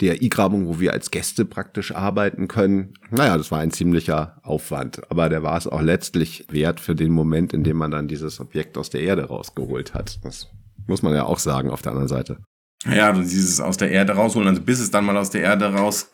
DRI-Grabung, 0.00 0.68
wo 0.68 0.78
wir 0.78 0.92
als 0.92 1.10
Gäste 1.10 1.44
praktisch 1.44 1.92
arbeiten 1.92 2.48
können. 2.48 2.94
Naja, 3.10 3.36
das 3.38 3.50
war 3.50 3.60
ein 3.60 3.70
ziemlicher 3.70 4.38
Aufwand, 4.42 5.10
aber 5.10 5.28
der 5.28 5.42
war 5.42 5.56
es 5.56 5.66
auch 5.66 5.80
letztlich 5.80 6.46
wert 6.50 6.80
für 6.80 6.94
den 6.94 7.12
Moment, 7.12 7.52
in 7.52 7.64
dem 7.64 7.78
man 7.78 7.90
dann 7.90 8.06
dieses 8.06 8.38
Objekt 8.38 8.76
aus 8.76 8.90
der 8.90 9.00
Erde 9.00 9.24
rausgeholt 9.24 9.94
hat. 9.94 10.22
Das 10.22 10.48
muss 10.86 11.02
man 11.02 11.14
ja 11.14 11.24
auch 11.24 11.38
sagen 11.38 11.70
auf 11.70 11.82
der 11.82 11.92
anderen 11.92 12.08
Seite. 12.08 12.38
Ja, 12.94 13.12
dieses 13.12 13.60
aus 13.60 13.76
der 13.76 13.90
Erde 13.90 14.14
rausholen, 14.14 14.48
also 14.48 14.62
bis 14.62 14.80
es 14.80 14.90
dann 14.90 15.04
mal 15.04 15.16
aus 15.16 15.30
der 15.30 15.42
Erde 15.42 15.66
raus 15.72 16.10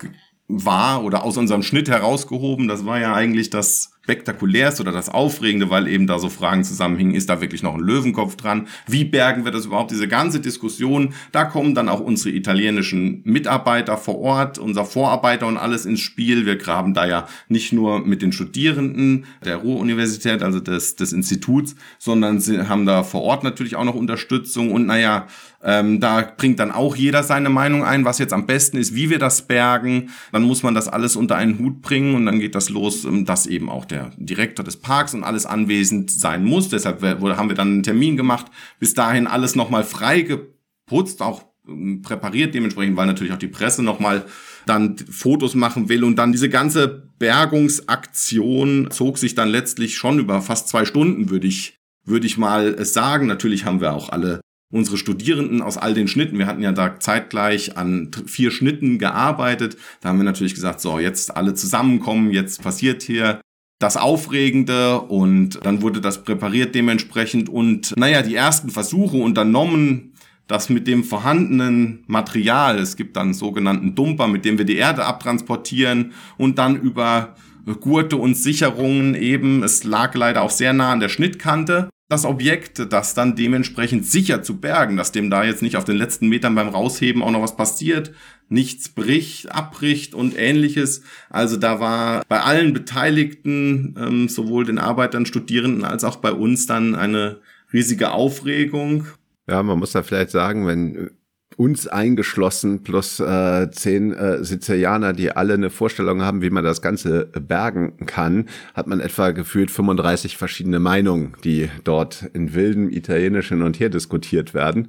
war 0.49 1.03
oder 1.05 1.25
aus 1.25 1.37
unserem 1.37 1.63
Schnitt 1.63 1.89
herausgehoben, 1.89 2.69
das 2.69 2.85
war 2.85 2.99
ja 2.99 3.15
eigentlich 3.15 3.51
das 3.51 3.93
spektakulärste 4.03 4.83
oder 4.83 4.91
das 4.91 5.09
Aufregende, 5.09 5.71
weil 5.71 5.87
eben 5.87 6.09
da 6.09 6.19
so 6.19 6.29
Fragen 6.29 6.65
zusammenhingen, 6.65 7.15
ist 7.15 7.29
da 7.29 7.41
wirklich 7.41 7.63
noch 7.63 7.75
ein 7.75 7.81
Löwenkopf 7.81 8.35
dran? 8.35 8.67
Wie 8.87 9.05
bergen 9.05 9.45
wir 9.45 9.53
das 9.53 9.67
überhaupt? 9.67 9.93
Diese 9.93 10.09
ganze 10.09 10.41
Diskussion, 10.41 11.15
da 11.31 11.45
kommen 11.45 11.75
dann 11.77 11.89
auch 11.89 12.01
unsere 12.01 12.35
italienischen 12.35 13.23
Mitarbeiter 13.25 13.97
vor 13.97 14.19
Ort, 14.19 14.59
unser 14.59 14.85
Vorarbeiter 14.85 15.47
und 15.47 15.57
alles 15.57 15.87
ins 15.87 16.01
Spiel. 16.01 16.47
Wir 16.47 16.57
graben 16.57 16.95
da 16.95 17.07
ja 17.07 17.29
nicht 17.49 17.73
nur 17.73 18.05
mit 18.05 18.23
den 18.23 18.33
Studierenden 18.33 19.27
der 19.45 19.59
Ruhr-Universität, 19.59 20.43
also 20.43 20.59
des, 20.59 20.97
des 20.97 21.13
Instituts, 21.13 21.77
sondern 21.99 22.41
sie 22.41 22.69
haben 22.69 22.87
da 22.87 23.05
vor 23.05 23.23
Ort 23.23 23.45
natürlich 23.45 23.77
auch 23.77 23.85
noch 23.85 23.95
Unterstützung 23.95 24.73
und 24.73 24.87
naja, 24.87 25.29
ähm, 25.65 26.01
da 26.01 26.23
bringt 26.37 26.59
dann 26.59 26.73
auch 26.73 26.97
jeder 26.97 27.23
seine 27.23 27.49
Meinung 27.49 27.85
ein, 27.85 28.05
was 28.05 28.19
jetzt 28.19 28.33
am 28.33 28.47
besten 28.47 28.79
ist, 28.79 28.95
wie 28.95 29.11
wir 29.11 29.19
das 29.19 29.43
bergen. 29.43 30.11
Dann 30.33 30.43
muss 30.43 30.63
man 30.63 30.75
das 30.75 30.89
alles 30.89 31.15
unter 31.15 31.37
einen 31.37 31.59
Hut 31.59 31.83
bringen 31.83 32.15
und 32.15 32.27
dann 32.27 32.41
geht 32.41 32.55
das 32.55 32.69
los, 32.69 33.05
ähm, 33.05 33.25
dass 33.25 33.47
eben 33.47 33.69
auch 33.69 33.85
der 33.93 34.13
Direktor 34.17 34.65
des 34.65 34.79
Parks 34.79 35.15
und 35.15 35.23
alles 35.23 35.47
anwesend 35.47 36.11
sein 36.11 36.45
muss. 36.45 36.69
Deshalb 36.69 37.03
haben 37.03 37.49
wir 37.49 37.55
dann 37.55 37.69
einen 37.69 37.83
Termin 37.83 38.17
gemacht. 38.17 38.47
Bis 38.81 38.95
dahin 38.95 39.27
alles 39.27 39.55
nochmal 39.55 39.85
frei 39.85 40.23
geputzt, 40.23 41.23
auch 41.23 41.45
ähm, 41.69 42.03
präpariert 42.03 42.55
dementsprechend, 42.55 42.97
weil 42.97 43.07
natürlich 43.07 43.33
auch 43.33 43.39
die 43.39 43.49
Presse 43.49 43.83
nochmal 43.83 44.25
dann 44.67 44.97
Fotos 44.99 45.55
machen 45.55 45.89
will. 45.89 46.05
Und 46.05 46.17
dann 46.17 46.33
diese 46.33 46.49
ganze 46.49 47.11
Bergungsaktion 47.19 48.91
zog 48.91 49.19
sich 49.19 49.35
dann 49.35 49.49
letztlich 49.49 49.97
schon 49.97 50.19
über 50.19 50.43
fast 50.43 50.69
zwei 50.69 50.85
Stunden, 50.85 51.31
würde 51.31 51.47
ich, 51.47 51.79
würde 52.05 52.27
ich 52.27 52.39
mal 52.39 52.85
sagen. 52.85 53.27
Natürlich 53.27 53.65
haben 53.65 53.81
wir 53.81 53.93
auch 53.93 54.09
alle 54.09 54.41
unsere 54.73 54.97
Studierenden 54.97 55.61
aus 55.63 55.77
all 55.77 55.93
den 55.93 56.09
Schnitten, 56.09 56.39
wir 56.39 56.47
hatten 56.47 56.63
ja 56.63 56.73
da 56.73 56.99
zeitgleich 56.99 57.77
an 57.77 58.11
vier 58.27 58.51
Schnitten 58.51 58.99
gearbeitet, 58.99 59.77
da 60.01 60.09
haben 60.09 60.19
wir 60.19 60.25
natürlich 60.25 60.55
gesagt, 60.55 60.81
so, 60.81 60.99
jetzt 60.99 61.37
alle 61.37 61.53
zusammenkommen, 61.53 62.33
jetzt 62.33 62.63
passiert 62.63 63.03
hier 63.03 63.41
das 63.83 63.97
Aufregende 63.97 65.01
und 65.01 65.65
dann 65.65 65.83
wurde 65.83 66.01
das 66.01 66.23
präpariert 66.23 66.75
dementsprechend 66.75 67.49
und 67.49 67.93
naja, 67.97 68.23
die 68.23 68.37
ersten 68.37 68.71
Versuche 68.71 69.17
unternommen, 69.17 70.13
das 70.47 70.69
mit 70.69 70.87
dem 70.87 71.03
vorhandenen 71.03 72.05
Material, 72.07 72.79
es 72.79 72.97
gibt 72.97 73.17
dann 73.17 73.35
sogenannten 73.35 73.95
Dumper, 73.95 74.29
mit 74.29 74.45
dem 74.45 74.59
wir 74.59 74.65
die 74.65 74.77
Erde 74.77 75.05
abtransportieren 75.05 76.13
und 76.37 76.59
dann 76.59 76.77
über 76.77 77.35
Gurte 77.81 78.17
und 78.17 78.37
Sicherungen 78.37 79.15
eben, 79.15 79.63
es 79.63 79.83
lag 79.83 80.15
leider 80.15 80.43
auch 80.43 80.51
sehr 80.51 80.73
nah 80.73 80.93
an 80.93 81.01
der 81.01 81.09
Schnittkante, 81.09 81.89
das 82.09 82.25
Objekt, 82.25 82.93
das 82.93 83.15
dann 83.15 83.37
dementsprechend 83.37 84.05
sicher 84.07 84.43
zu 84.43 84.61
bergen, 84.61 84.97
dass 84.97 85.13
dem 85.13 85.31
da 85.31 85.45
jetzt 85.45 85.63
nicht 85.63 85.77
auf 85.77 85.85
den 85.85 85.97
letzten 85.97 86.29
Metern 86.29 86.55
beim 86.55 86.69
Rausheben 86.69 87.23
auch 87.23 87.31
noch 87.31 87.43
was 87.43 87.57
passiert, 87.57 88.13
nichts 88.53 88.91
bricht, 88.91 89.51
abbricht 89.51 90.15
und 90.15 90.39
ähnliches. 90.39 91.03
Also 91.31 91.57
da 91.57 91.81
war 91.81 92.23
bei 92.29 92.41
allen 92.41 92.73
Beteiligten, 92.73 93.97
ähm, 93.99 94.29
sowohl 94.29 94.65
den 94.65 94.79
Arbeitern, 94.79 95.27
Studierenden 95.27 95.85
als 95.85 96.05
auch 96.05 96.17
bei 96.17 96.33
uns 96.33 96.67
dann 96.67 96.95
eine 96.95 97.41
riesige 97.73 98.13
Aufregung. 98.13 99.07
Ja, 99.49 99.63
man 99.63 99.79
muss 99.79 99.93
da 99.93 100.03
vielleicht 100.03 100.31
sagen, 100.31 100.67
wenn 100.67 101.11
uns 101.57 101.87
eingeschlossen, 101.87 102.83
plus 102.83 103.21
äh, 103.21 103.71
zehn 103.71 104.13
äh, 104.13 104.43
Sizilianer, 104.45 105.13
die 105.13 105.33
alle 105.33 105.55
eine 105.55 105.71
Vorstellung 105.71 106.23
haben, 106.23 106.43
wie 106.43 106.51
man 106.51 106.65
das 106.65 106.83
Ganze 106.83 107.27
bergen 107.27 108.07
kann, 108.07 108.49
hat 108.75 108.87
man 108.87 109.01
etwa 109.01 109.31
gefühlt 109.31 109.71
35 109.71 110.37
verschiedene 110.37 110.79
Meinungen, 110.79 111.35
die 111.45 111.69
dort 111.85 112.25
in 112.33 112.55
wildem 112.55 112.91
Italienisch 112.91 113.49
hin 113.49 113.63
und 113.63 113.81
her 113.81 113.91
diskutiert 113.91 114.55
werden. 114.55 114.89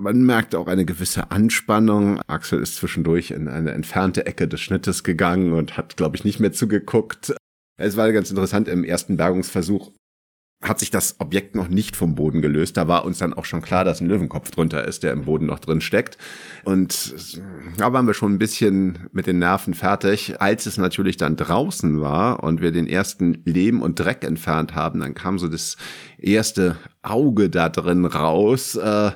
Man 0.00 0.22
merkt 0.22 0.54
auch 0.54 0.68
eine 0.68 0.84
gewisse 0.84 1.32
Anspannung. 1.32 2.20
Axel 2.28 2.62
ist 2.62 2.76
zwischendurch 2.76 3.32
in 3.32 3.48
eine 3.48 3.72
entfernte 3.72 4.26
Ecke 4.26 4.46
des 4.46 4.60
Schnittes 4.60 5.02
gegangen 5.02 5.52
und 5.52 5.76
hat, 5.76 5.96
glaube 5.96 6.16
ich, 6.16 6.24
nicht 6.24 6.38
mehr 6.38 6.52
zugeguckt. 6.52 7.34
Es 7.76 7.96
war 7.96 8.12
ganz 8.12 8.30
interessant 8.30 8.68
im 8.68 8.84
ersten 8.84 9.16
Bergungsversuch 9.16 9.90
hat 10.60 10.80
sich 10.80 10.90
das 10.90 11.20
Objekt 11.20 11.54
noch 11.54 11.68
nicht 11.68 11.94
vom 11.94 12.16
Boden 12.16 12.42
gelöst. 12.42 12.76
Da 12.76 12.88
war 12.88 13.04
uns 13.04 13.18
dann 13.18 13.32
auch 13.32 13.44
schon 13.44 13.62
klar, 13.62 13.84
dass 13.84 14.00
ein 14.00 14.08
Löwenkopf 14.08 14.50
drunter 14.50 14.84
ist, 14.84 15.04
der 15.04 15.12
im 15.12 15.24
Boden 15.24 15.46
noch 15.46 15.60
drin 15.60 15.80
steckt. 15.80 16.18
Und 16.64 17.14
da 17.76 17.92
waren 17.92 18.08
wir 18.08 18.14
schon 18.14 18.34
ein 18.34 18.38
bisschen 18.40 19.08
mit 19.12 19.28
den 19.28 19.38
Nerven 19.38 19.74
fertig. 19.74 20.40
Als 20.40 20.66
es 20.66 20.76
natürlich 20.76 21.16
dann 21.16 21.36
draußen 21.36 22.00
war 22.00 22.42
und 22.42 22.60
wir 22.60 22.72
den 22.72 22.88
ersten 22.88 23.40
Lehm 23.44 23.80
und 23.80 24.00
Dreck 24.00 24.24
entfernt 24.24 24.74
haben, 24.74 24.98
dann 24.98 25.14
kam 25.14 25.38
so 25.38 25.46
das 25.46 25.76
erste 26.18 26.76
Auge 27.02 27.50
da 27.50 27.68
drin 27.68 28.04
raus. 28.04 28.74
Äh, 28.74 29.12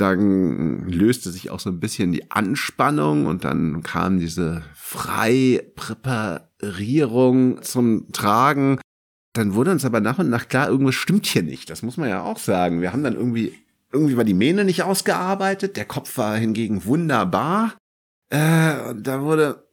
dann 0.00 0.88
löste 0.88 1.30
sich 1.30 1.50
auch 1.50 1.60
so 1.60 1.68
ein 1.70 1.80
bisschen 1.80 2.12
die 2.12 2.30
Anspannung 2.30 3.26
und 3.26 3.44
dann 3.44 3.82
kam 3.82 4.18
diese 4.18 4.62
Freipräparierung 4.74 7.62
zum 7.62 8.10
Tragen. 8.12 8.78
Dann 9.34 9.54
wurde 9.54 9.72
uns 9.72 9.84
aber 9.84 10.00
nach 10.00 10.18
und 10.18 10.30
nach 10.30 10.48
klar, 10.48 10.68
irgendwas 10.68 10.94
stimmt 10.94 11.26
hier 11.26 11.42
nicht. 11.42 11.68
Das 11.70 11.82
muss 11.82 11.96
man 11.96 12.08
ja 12.08 12.22
auch 12.22 12.38
sagen. 12.38 12.80
Wir 12.80 12.92
haben 12.92 13.04
dann 13.04 13.14
irgendwie, 13.14 13.54
irgendwie 13.92 14.16
war 14.16 14.24
die 14.24 14.34
Mähne 14.34 14.64
nicht 14.64 14.82
ausgearbeitet. 14.82 15.76
Der 15.76 15.84
Kopf 15.84 16.16
war 16.16 16.36
hingegen 16.36 16.84
wunderbar. 16.84 17.74
Äh, 18.30 18.94
da 18.96 19.22
wurde 19.22 19.68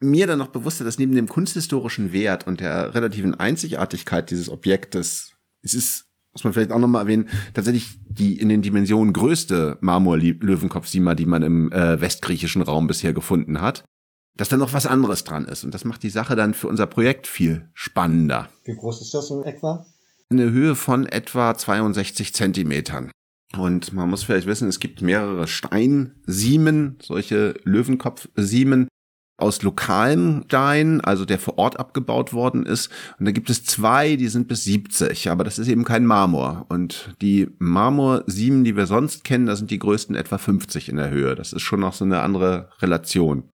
mir 0.00 0.26
dann 0.26 0.38
noch 0.38 0.48
bewusster, 0.48 0.84
dass 0.84 0.98
neben 0.98 1.14
dem 1.14 1.28
kunsthistorischen 1.28 2.12
Wert 2.12 2.46
und 2.46 2.60
der 2.60 2.94
relativen 2.94 3.34
Einzigartigkeit 3.34 4.30
dieses 4.30 4.48
Objektes, 4.48 5.32
es 5.62 5.74
ist 5.74 6.05
muss 6.36 6.44
man 6.44 6.52
vielleicht 6.52 6.70
auch 6.70 6.78
nochmal 6.78 7.04
erwähnen, 7.04 7.30
tatsächlich 7.54 7.98
die 8.10 8.38
in 8.38 8.50
den 8.50 8.60
Dimensionen 8.60 9.14
größte 9.14 9.78
Marmor-Löwenkopf-Sima, 9.80 11.14
die 11.14 11.24
man 11.24 11.42
im 11.42 11.72
äh, 11.72 11.98
westgriechischen 11.98 12.60
Raum 12.60 12.86
bisher 12.86 13.14
gefunden 13.14 13.62
hat, 13.62 13.84
dass 14.36 14.50
da 14.50 14.58
noch 14.58 14.74
was 14.74 14.86
anderes 14.86 15.24
dran 15.24 15.46
ist. 15.46 15.64
Und 15.64 15.72
das 15.72 15.86
macht 15.86 16.02
die 16.02 16.10
Sache 16.10 16.36
dann 16.36 16.52
für 16.52 16.68
unser 16.68 16.86
Projekt 16.86 17.26
viel 17.26 17.70
spannender. 17.72 18.50
Wie 18.64 18.76
groß 18.76 19.00
ist 19.00 19.14
das 19.14 19.30
in 19.30 19.44
etwa? 19.44 19.86
Eine 20.28 20.50
Höhe 20.50 20.74
von 20.74 21.06
etwa 21.06 21.54
62 21.54 22.34
Zentimetern. 22.34 23.10
Und 23.56 23.94
man 23.94 24.10
muss 24.10 24.24
vielleicht 24.24 24.46
wissen, 24.46 24.68
es 24.68 24.78
gibt 24.78 25.00
mehrere 25.00 25.46
Steinsiemen, 25.46 26.98
solche 27.00 27.54
Löwenkopf-Siemen, 27.64 28.88
aus 29.38 29.62
lokalem 29.62 30.44
Stein, 30.46 31.00
also 31.02 31.24
der 31.24 31.38
vor 31.38 31.58
Ort 31.58 31.78
abgebaut 31.78 32.32
worden 32.32 32.64
ist. 32.64 32.90
Und 33.18 33.26
da 33.26 33.32
gibt 33.32 33.50
es 33.50 33.64
zwei, 33.64 34.16
die 34.16 34.28
sind 34.28 34.48
bis 34.48 34.64
70, 34.64 35.30
aber 35.30 35.44
das 35.44 35.58
ist 35.58 35.68
eben 35.68 35.84
kein 35.84 36.06
Marmor. 36.06 36.64
Und 36.68 37.14
die 37.20 37.48
Marmorsiemen, 37.58 38.64
die 38.64 38.76
wir 38.76 38.86
sonst 38.86 39.24
kennen, 39.24 39.46
da 39.46 39.56
sind 39.56 39.70
die 39.70 39.78
größten 39.78 40.16
etwa 40.16 40.38
50 40.38 40.88
in 40.88 40.96
der 40.96 41.10
Höhe. 41.10 41.34
Das 41.34 41.52
ist 41.52 41.62
schon 41.62 41.80
noch 41.80 41.92
so 41.92 42.04
eine 42.04 42.20
andere 42.20 42.70
Relation. 42.80 43.44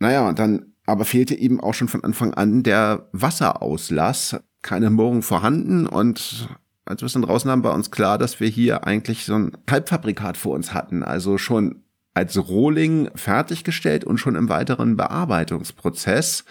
Naja, 0.00 0.28
und 0.28 0.38
dann 0.38 0.74
aber 0.86 1.04
fehlte 1.04 1.34
eben 1.34 1.60
auch 1.60 1.74
schon 1.74 1.88
von 1.88 2.04
Anfang 2.04 2.34
an 2.34 2.62
der 2.62 3.08
Wasserauslass. 3.12 4.40
Keine 4.62 4.88
Moorung 4.88 5.22
vorhanden 5.22 5.86
und 5.86 6.48
als 6.86 7.00
wir 7.00 7.06
es 7.06 7.12
dann 7.14 7.22
draußen 7.22 7.50
haben, 7.50 7.64
war 7.64 7.74
uns 7.74 7.90
klar, 7.90 8.18
dass 8.18 8.40
wir 8.40 8.48
hier 8.48 8.86
eigentlich 8.86 9.24
so 9.24 9.34
ein 9.34 9.52
Halbfabrikat 9.70 10.36
vor 10.36 10.54
uns 10.54 10.74
hatten. 10.74 11.02
Also 11.02 11.38
schon 11.38 11.83
als 12.14 12.38
Rohling 12.38 13.10
fertiggestellt 13.16 14.04
und 14.04 14.18
schon 14.18 14.36
im 14.36 14.48
weiteren 14.48 14.96
Bearbeitungsprozess. 14.96 16.44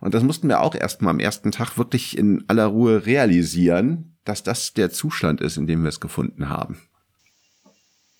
Und 0.00 0.12
das 0.12 0.24
mussten 0.24 0.48
wir 0.48 0.60
auch 0.60 0.74
erstmal 0.74 1.12
am 1.12 1.20
ersten 1.20 1.52
Tag 1.52 1.78
wirklich 1.78 2.18
in 2.18 2.44
aller 2.48 2.66
Ruhe 2.66 3.06
realisieren, 3.06 4.16
dass 4.24 4.42
das 4.42 4.74
der 4.74 4.90
Zustand 4.90 5.40
ist, 5.40 5.56
in 5.56 5.66
dem 5.66 5.82
wir 5.82 5.88
es 5.88 6.00
gefunden 6.00 6.48
haben. 6.48 6.82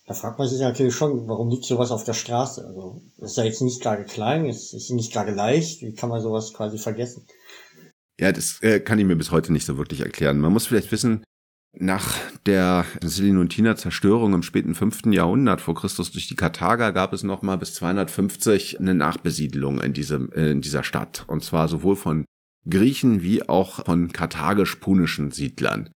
Da 0.07 0.13
fragt 0.13 0.37
man 0.37 0.47
sich 0.47 0.59
natürlich 0.59 0.95
schon, 0.95 1.27
warum 1.27 1.49
liegt 1.49 1.65
sowas 1.65 1.89
auf 1.91 2.03
der 2.03 2.13
Straße? 2.13 2.63
Also, 2.65 3.01
das 3.17 3.31
ist 3.31 3.37
ja 3.37 3.43
jetzt 3.43 3.61
nicht 3.61 3.81
gerade 3.81 4.03
klein, 4.03 4.45
es 4.45 4.71
ist 4.71 4.91
nicht 4.91 5.11
gerade 5.11 5.31
leicht. 5.31 5.81
Wie 5.81 5.93
kann 5.93 6.09
man 6.09 6.21
sowas 6.21 6.53
quasi 6.53 6.77
vergessen? 6.77 7.25
Ja, 8.19 8.31
das 8.31 8.61
äh, 8.61 8.79
kann 8.79 8.99
ich 8.99 9.05
mir 9.05 9.15
bis 9.15 9.31
heute 9.31 9.51
nicht 9.51 9.65
so 9.65 9.77
wirklich 9.77 10.01
erklären. 10.01 10.39
Man 10.39 10.53
muss 10.53 10.67
vielleicht 10.67 10.91
wissen, 10.91 11.23
nach 11.79 12.17
der 12.45 12.85
Selinuntiner 13.03 13.75
Zerstörung 13.75 14.33
im 14.33 14.43
späten 14.43 14.75
5. 14.75 15.07
Jahrhundert 15.07 15.61
vor 15.61 15.75
Christus 15.75 16.11
durch 16.11 16.27
die 16.27 16.35
Karthager 16.35 16.91
gab 16.91 17.13
es 17.13 17.23
nochmal 17.23 17.57
bis 17.57 17.73
250 17.75 18.79
eine 18.79 18.93
Nachbesiedlung 18.93 19.81
in, 19.81 19.93
diesem, 19.93 20.29
in 20.31 20.61
dieser 20.61 20.83
Stadt. 20.83 21.25
Und 21.27 21.43
zwar 21.43 21.67
sowohl 21.67 21.95
von 21.95 22.25
Griechen 22.69 23.21
wie 23.21 23.47
auch 23.47 23.85
von 23.85 24.11
karthagisch-punischen 24.11 25.31
Siedlern. 25.31 25.89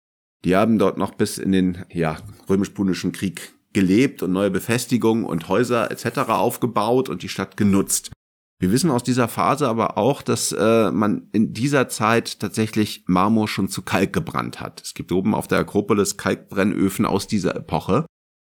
Die 0.44 0.56
haben 0.56 0.78
dort 0.78 0.98
noch 0.98 1.14
bis 1.14 1.38
in 1.38 1.52
den 1.52 1.84
ja, 1.92 2.16
römisch-punischen 2.48 3.12
Krieg 3.12 3.54
gelebt 3.72 4.22
und 4.22 4.32
neue 4.32 4.50
Befestigungen 4.50 5.24
und 5.24 5.48
Häuser 5.48 5.90
etc. 5.90 6.30
aufgebaut 6.30 7.08
und 7.08 7.22
die 7.22 7.28
Stadt 7.28 7.56
genutzt. 7.56 8.10
Wir 8.58 8.72
wissen 8.72 8.90
aus 8.90 9.02
dieser 9.02 9.28
Phase 9.28 9.68
aber 9.68 9.98
auch, 9.98 10.22
dass 10.22 10.52
äh, 10.52 10.90
man 10.90 11.28
in 11.32 11.52
dieser 11.52 11.88
Zeit 11.88 12.40
tatsächlich 12.40 13.04
Marmor 13.06 13.48
schon 13.48 13.68
zu 13.68 13.82
Kalk 13.82 14.14
gebrannt 14.14 14.60
hat. 14.60 14.80
Es 14.82 14.94
gibt 14.94 15.12
oben 15.12 15.34
auf 15.34 15.46
der 15.46 15.58
Akropolis 15.58 16.16
Kalkbrennöfen 16.16 17.04
aus 17.04 17.26
dieser 17.26 17.54
Epoche. 17.54 18.06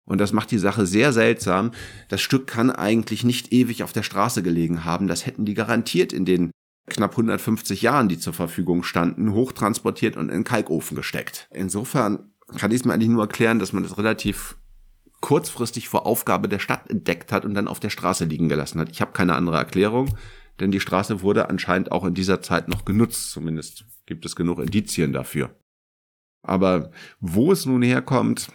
Und 0.06 0.18
das 0.18 0.32
macht 0.32 0.50
die 0.50 0.58
Sache 0.58 0.86
sehr 0.86 1.12
seltsam. 1.12 1.72
Das 2.08 2.22
Stück 2.22 2.46
kann 2.46 2.70
eigentlich 2.70 3.24
nicht 3.24 3.52
ewig 3.52 3.82
auf 3.82 3.92
der 3.92 4.02
Straße 4.02 4.42
gelegen 4.42 4.84
haben. 4.84 5.06
Das 5.06 5.26
hätten 5.26 5.44
die 5.44 5.54
garantiert 5.54 6.12
in 6.12 6.24
den 6.24 6.50
knapp 6.88 7.12
150 7.12 7.82
Jahren, 7.82 8.08
die 8.08 8.18
zur 8.18 8.32
Verfügung 8.32 8.82
standen, 8.82 9.32
hochtransportiert 9.32 10.16
und 10.16 10.30
in 10.30 10.44
Kalkofen 10.44 10.96
gesteckt. 10.96 11.46
Insofern 11.52 12.32
kann 12.56 12.72
ich 12.72 12.80
es 12.80 12.84
mir 12.84 12.94
eigentlich 12.94 13.10
nur 13.10 13.22
erklären, 13.22 13.58
dass 13.58 13.72
man 13.72 13.82
das 13.82 13.98
relativ 13.98 14.56
kurzfristig 15.20 15.88
vor 15.88 16.06
Aufgabe 16.06 16.48
der 16.48 16.58
Stadt 16.58 16.90
entdeckt 16.90 17.32
hat 17.32 17.44
und 17.44 17.54
dann 17.54 17.68
auf 17.68 17.80
der 17.80 17.90
Straße 17.90 18.24
liegen 18.24 18.48
gelassen 18.48 18.80
hat. 18.80 18.90
Ich 18.90 19.00
habe 19.00 19.12
keine 19.12 19.34
andere 19.34 19.56
Erklärung, 19.56 20.16
denn 20.58 20.70
die 20.70 20.80
Straße 20.80 21.22
wurde 21.22 21.48
anscheinend 21.48 21.92
auch 21.92 22.04
in 22.04 22.14
dieser 22.14 22.42
Zeit 22.42 22.68
noch 22.68 22.84
genutzt. 22.84 23.30
Zumindest 23.30 23.84
gibt 24.06 24.24
es 24.24 24.36
genug 24.36 24.58
Indizien 24.58 25.12
dafür. 25.12 25.54
Aber 26.42 26.90
wo 27.20 27.52
es 27.52 27.66
nun 27.66 27.82
herkommt, 27.82 28.48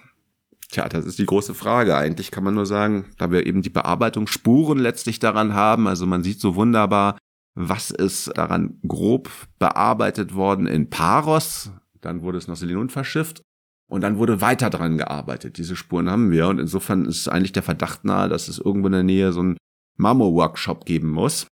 tja, 0.69 0.89
das 0.89 1.05
ist 1.05 1.19
die 1.19 1.25
große 1.25 1.53
Frage. 1.53 1.95
Eigentlich 1.95 2.31
kann 2.31 2.43
man 2.43 2.55
nur 2.55 2.65
sagen, 2.65 3.05
da 3.17 3.31
wir 3.31 3.45
eben 3.45 3.61
die 3.61 3.69
Bearbeitungsspuren 3.69 4.79
letztlich 4.79 5.19
daran 5.19 5.53
haben, 5.53 5.87
also 5.87 6.05
man 6.05 6.23
sieht 6.23 6.39
so 6.39 6.55
wunderbar, 6.55 7.17
was 7.53 7.91
ist 7.91 8.35
daran 8.35 8.79
grob 8.87 9.29
bearbeitet 9.59 10.33
worden 10.33 10.67
in 10.67 10.89
Paros, 10.89 11.71
dann 12.01 12.21
wurde 12.21 12.39
es 12.39 12.47
nach 12.47 12.57
Selinun 12.57 12.89
verschifft 12.89 13.41
und 13.87 14.01
dann 14.01 14.17
wurde 14.17 14.41
weiter 14.41 14.69
dran 14.69 14.97
gearbeitet. 14.97 15.57
Diese 15.57 15.75
Spuren 15.75 16.09
haben 16.09 16.31
wir. 16.31 16.47
Und 16.47 16.59
insofern 16.59 17.05
ist 17.05 17.27
eigentlich 17.27 17.51
der 17.51 17.63
Verdacht 17.63 18.03
nahe, 18.03 18.29
dass 18.29 18.47
es 18.47 18.57
irgendwo 18.57 18.87
in 18.87 18.93
der 18.93 19.03
Nähe 19.03 19.31
so 19.31 19.41
einen 19.41 19.57
Marmor-Workshop 19.97 20.85
geben 20.85 21.09
muss, 21.09 21.47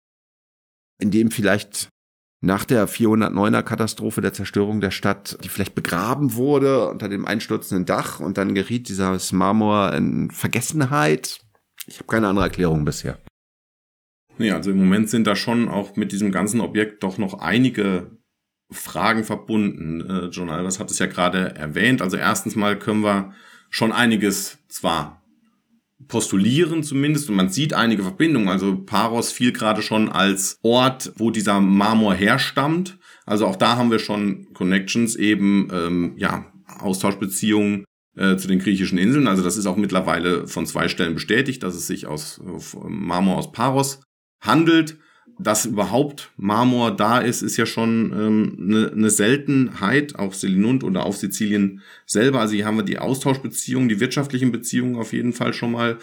in 0.99 1.11
dem 1.11 1.31
vielleicht 1.31 1.89
nach 2.43 2.65
der 2.65 2.87
409er 2.87 3.61
Katastrophe 3.61 4.21
der 4.21 4.33
Zerstörung 4.33 4.81
der 4.81 4.91
Stadt, 4.91 5.37
die 5.43 5.49
vielleicht 5.49 5.75
begraben 5.75 6.33
wurde 6.33 6.89
unter 6.89 7.07
dem 7.07 7.25
einstürzenden 7.25 7.85
Dach 7.85 8.19
und 8.19 8.37
dann 8.37 8.55
geriet 8.55 8.89
dieses 8.89 9.31
Marmor 9.31 9.93
in 9.93 10.31
Vergessenheit. 10.31 11.41
Ich 11.85 11.97
habe 11.97 12.07
keine 12.07 12.27
andere 12.27 12.45
Erklärung 12.45 12.83
bisher. 12.83 13.19
Nee, 14.37 14.51
also 14.51 14.71
im 14.71 14.77
Moment 14.77 15.09
sind 15.09 15.27
da 15.27 15.35
schon 15.35 15.69
auch 15.69 15.95
mit 15.95 16.11
diesem 16.11 16.31
ganzen 16.31 16.61
Objekt 16.61 17.03
doch 17.03 17.19
noch 17.19 17.35
einige 17.35 18.17
Fragen 18.71 19.23
verbunden. 19.23 20.01
Äh, 20.01 20.25
John 20.27 20.49
Albers 20.49 20.79
hat 20.79 20.91
es 20.91 20.99
ja 20.99 21.05
gerade 21.05 21.55
erwähnt. 21.55 22.01
Also 22.01 22.17
erstens 22.17 22.55
mal 22.55 22.77
können 22.77 23.03
wir 23.03 23.33
schon 23.69 23.91
einiges 23.91 24.59
zwar 24.67 25.21
postulieren 26.07 26.83
zumindest 26.83 27.29
und 27.29 27.35
man 27.35 27.49
sieht 27.49 27.73
einige 27.73 28.03
Verbindungen. 28.03 28.49
Also 28.49 28.75
Paros 28.75 29.31
fiel 29.31 29.51
gerade 29.51 29.81
schon 29.81 30.09
als 30.09 30.57
Ort, 30.63 31.13
wo 31.15 31.31
dieser 31.31 31.61
Marmor 31.61 32.13
herstammt. 32.13 32.97
Also 33.25 33.45
auch 33.45 33.55
da 33.55 33.77
haben 33.77 33.91
wir 33.91 33.99
schon 33.99 34.51
Connections, 34.53 35.15
eben 35.15 35.69
ähm, 35.71 36.13
ja 36.17 36.51
Austauschbeziehungen 36.79 37.85
äh, 38.17 38.35
zu 38.35 38.47
den 38.47 38.59
griechischen 38.59 38.97
Inseln. 38.97 39.27
Also 39.27 39.43
das 39.43 39.57
ist 39.57 39.67
auch 39.67 39.77
mittlerweile 39.77 40.47
von 40.47 40.65
zwei 40.65 40.87
Stellen 40.87 41.13
bestätigt, 41.13 41.63
dass 41.63 41.75
es 41.75 41.87
sich 41.87 42.07
aus 42.07 42.41
Marmor 42.83 43.37
aus 43.37 43.51
Paros 43.51 44.01
handelt 44.41 44.97
dass 45.43 45.65
überhaupt 45.65 46.31
Marmor 46.37 46.95
da 46.95 47.19
ist, 47.19 47.41
ist 47.41 47.57
ja 47.57 47.65
schon 47.65 48.11
ähm, 48.13 48.57
eine, 48.59 48.91
eine 48.91 49.09
Seltenheit 49.09 50.15
auf 50.15 50.35
Selinund 50.35 50.83
oder 50.83 51.05
auf 51.05 51.17
Sizilien 51.17 51.81
selber. 52.05 52.39
Also 52.39 52.55
hier 52.55 52.65
haben 52.65 52.77
wir 52.77 52.83
die 52.83 52.99
Austauschbeziehungen, 52.99 53.89
die 53.89 53.99
wirtschaftlichen 53.99 54.51
Beziehungen 54.51 54.95
auf 54.95 55.13
jeden 55.13 55.33
Fall 55.33 55.53
schon 55.53 55.71
mal. 55.71 55.97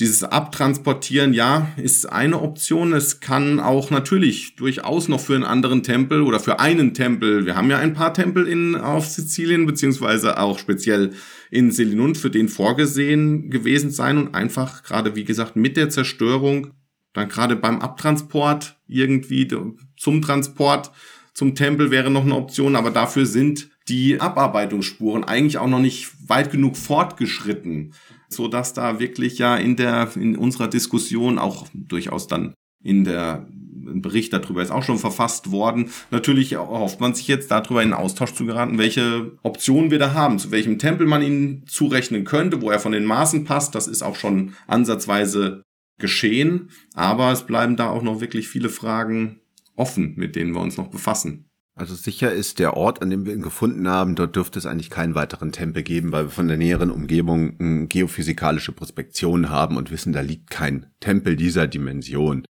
Dieses 0.00 0.24
Abtransportieren, 0.24 1.34
ja, 1.34 1.70
ist 1.76 2.06
eine 2.06 2.40
Option. 2.40 2.94
Es 2.94 3.20
kann 3.20 3.60
auch 3.60 3.90
natürlich 3.90 4.56
durchaus 4.56 5.08
noch 5.08 5.20
für 5.20 5.34
einen 5.34 5.44
anderen 5.44 5.82
Tempel 5.82 6.22
oder 6.22 6.40
für 6.40 6.60
einen 6.60 6.94
Tempel, 6.94 7.44
wir 7.44 7.56
haben 7.56 7.68
ja 7.68 7.78
ein 7.78 7.92
paar 7.92 8.14
Tempel 8.14 8.48
in, 8.48 8.74
auf 8.74 9.06
Sizilien, 9.06 9.66
beziehungsweise 9.66 10.38
auch 10.38 10.58
speziell 10.58 11.10
in 11.50 11.70
Selinund 11.70 12.16
für 12.16 12.30
den 12.30 12.48
vorgesehen 12.48 13.50
gewesen 13.50 13.90
sein 13.90 14.16
und 14.16 14.34
einfach 14.34 14.82
gerade, 14.82 15.14
wie 15.14 15.24
gesagt, 15.24 15.56
mit 15.56 15.76
der 15.76 15.90
Zerstörung, 15.90 16.72
dann 17.12 17.28
gerade 17.28 17.56
beim 17.56 17.80
Abtransport 17.80 18.78
irgendwie 18.86 19.48
zum 19.96 20.22
Transport 20.22 20.92
zum 21.34 21.54
Tempel 21.54 21.90
wäre 21.90 22.10
noch 22.10 22.24
eine 22.24 22.36
Option, 22.36 22.76
aber 22.76 22.90
dafür 22.90 23.26
sind 23.26 23.70
die 23.88 24.20
Abarbeitungsspuren 24.20 25.24
eigentlich 25.24 25.58
auch 25.58 25.68
noch 25.68 25.80
nicht 25.80 26.10
weit 26.28 26.50
genug 26.50 26.76
fortgeschritten 26.76 27.94
so 28.32 28.48
dass 28.48 28.74
da 28.74 28.98
wirklich 28.98 29.38
ja 29.38 29.56
in 29.56 29.76
der, 29.76 30.10
in 30.16 30.36
unserer 30.36 30.68
Diskussion 30.68 31.38
auch 31.38 31.66
durchaus 31.74 32.26
dann 32.26 32.54
in 32.82 33.04
der 33.04 33.46
ein 33.84 34.00
Bericht 34.00 34.32
darüber 34.32 34.62
ist 34.62 34.70
auch 34.70 34.84
schon 34.84 34.98
verfasst 34.98 35.50
worden. 35.50 35.90
Natürlich 36.12 36.56
hofft 36.56 37.00
man 37.00 37.14
sich 37.14 37.26
jetzt 37.26 37.50
darüber 37.50 37.82
in 37.82 37.92
Austausch 37.92 38.32
zu 38.32 38.46
geraten, 38.46 38.78
welche 38.78 39.32
Optionen 39.42 39.90
wir 39.90 39.98
da 39.98 40.14
haben, 40.14 40.38
zu 40.38 40.52
welchem 40.52 40.78
Tempel 40.78 41.04
man 41.04 41.20
ihn 41.20 41.64
zurechnen 41.66 42.22
könnte, 42.22 42.62
wo 42.62 42.70
er 42.70 42.78
von 42.78 42.92
den 42.92 43.04
Maßen 43.04 43.42
passt. 43.42 43.74
Das 43.74 43.88
ist 43.88 44.02
auch 44.02 44.14
schon 44.14 44.54
ansatzweise 44.68 45.64
geschehen. 45.98 46.70
Aber 46.94 47.32
es 47.32 47.46
bleiben 47.46 47.76
da 47.76 47.88
auch 47.88 48.02
noch 48.02 48.20
wirklich 48.20 48.48
viele 48.48 48.68
Fragen 48.68 49.40
offen, 49.76 50.14
mit 50.16 50.36
denen 50.36 50.52
wir 50.52 50.60
uns 50.60 50.76
noch 50.76 50.88
befassen. 50.88 51.48
Also 51.74 51.94
sicher 51.94 52.30
ist 52.32 52.58
der 52.58 52.76
Ort, 52.76 53.00
an 53.00 53.08
dem 53.08 53.24
wir 53.24 53.32
ihn 53.32 53.40
gefunden 53.40 53.88
haben, 53.88 54.14
dort 54.14 54.36
dürfte 54.36 54.58
es 54.58 54.66
eigentlich 54.66 54.90
keinen 54.90 55.14
weiteren 55.14 55.52
Tempel 55.52 55.82
geben, 55.82 56.12
weil 56.12 56.24
wir 56.26 56.30
von 56.30 56.48
der 56.48 56.58
näheren 56.58 56.90
Umgebung 56.90 57.58
eine 57.58 57.86
geophysikalische 57.86 58.72
Prospektion 58.72 59.48
haben 59.48 59.78
und 59.78 59.90
wissen, 59.90 60.12
da 60.12 60.20
liegt 60.20 60.50
kein 60.50 60.86
Tempel 61.00 61.34
dieser 61.34 61.66
Dimension. 61.66 62.44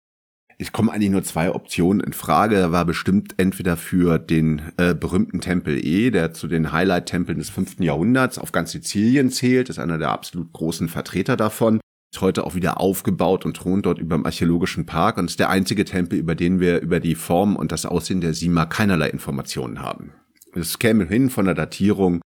Es 0.57 0.71
kommen 0.71 0.89
eigentlich 0.89 1.09
nur 1.09 1.23
zwei 1.23 1.53
Optionen 1.53 2.01
in 2.01 2.13
Frage. 2.13 2.55
Da 2.55 2.71
war 2.71 2.85
bestimmt 2.85 3.35
entweder 3.37 3.77
für 3.77 4.19
den 4.19 4.61
äh, 4.77 4.93
berühmten 4.93 5.41
Tempel 5.41 5.85
E, 5.85 6.11
der 6.11 6.33
zu 6.33 6.47
den 6.47 6.71
Highlight-Tempeln 6.71 7.39
des 7.39 7.49
fünften 7.49 7.83
Jahrhunderts 7.83 8.37
auf 8.37 8.51
ganz 8.51 8.71
Sizilien 8.71 9.31
zählt, 9.31 9.69
ist 9.69 9.79
einer 9.79 9.97
der 9.97 10.11
absolut 10.11 10.51
großen 10.51 10.89
Vertreter 10.89 11.37
davon 11.37 11.79
heute 12.19 12.45
auch 12.45 12.55
wieder 12.55 12.79
aufgebaut 12.79 13.45
und 13.45 13.55
thront 13.55 13.85
dort 13.85 13.99
über 13.99 14.15
dem 14.15 14.25
archäologischen 14.25 14.85
Park 14.85 15.17
und 15.17 15.29
ist 15.29 15.39
der 15.39 15.49
einzige 15.49 15.85
Tempel, 15.85 16.19
über 16.19 16.35
den 16.35 16.59
wir 16.59 16.81
über 16.81 16.99
die 16.99 17.15
Form 17.15 17.55
und 17.55 17.71
das 17.71 17.85
Aussehen 17.85 18.21
der 18.21 18.33
Sima 18.33 18.65
keinerlei 18.65 19.09
Informationen 19.09 19.81
haben. 19.81 20.13
Es 20.53 20.79
käme 20.79 21.05
hin 21.05 21.29
von 21.29 21.45
der 21.45 21.53
Datierung 21.53 22.21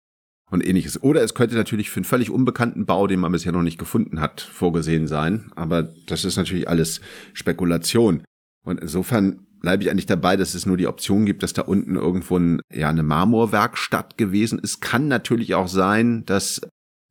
und 0.50 0.66
ähnliches. 0.66 1.04
Oder 1.04 1.22
es 1.22 1.34
könnte 1.34 1.56
natürlich 1.56 1.90
für 1.90 1.98
einen 1.98 2.06
völlig 2.06 2.30
unbekannten 2.30 2.86
Bau, 2.86 3.08
den 3.08 3.20
man 3.20 3.32
bisher 3.32 3.52
noch 3.52 3.64
nicht 3.64 3.78
gefunden 3.78 4.22
hat, 4.22 4.42
vorgesehen 4.42 5.08
sein. 5.08 5.52
Aber 5.56 5.84
das 6.08 6.24
ist 6.24 6.38
natürlich 6.38 6.70
alles 6.70 7.02
Spekulation. 7.34 8.24
Und 8.64 8.80
insofern 8.80 9.48
bleibe 9.60 9.84
ich 9.84 9.90
eigentlich 9.90 10.06
dabei, 10.06 10.38
dass 10.38 10.54
es 10.54 10.66
nur 10.66 10.78
die 10.78 10.88
Option 10.88 11.26
gibt, 11.26 11.44
dass 11.44 11.54
da 11.54 11.64
unten 11.64 11.96
irgendwo 11.96 12.38
ein, 12.38 12.62
ja, 12.72 12.90
eine 12.90 13.04
Marmorwerkstatt 13.04 14.18
gewesen 14.18 14.60
ist. 14.60 14.80
Kann 14.80 15.08
natürlich 15.08 15.56
auch 15.56 15.68
sein, 15.68 16.26
dass 16.26 16.62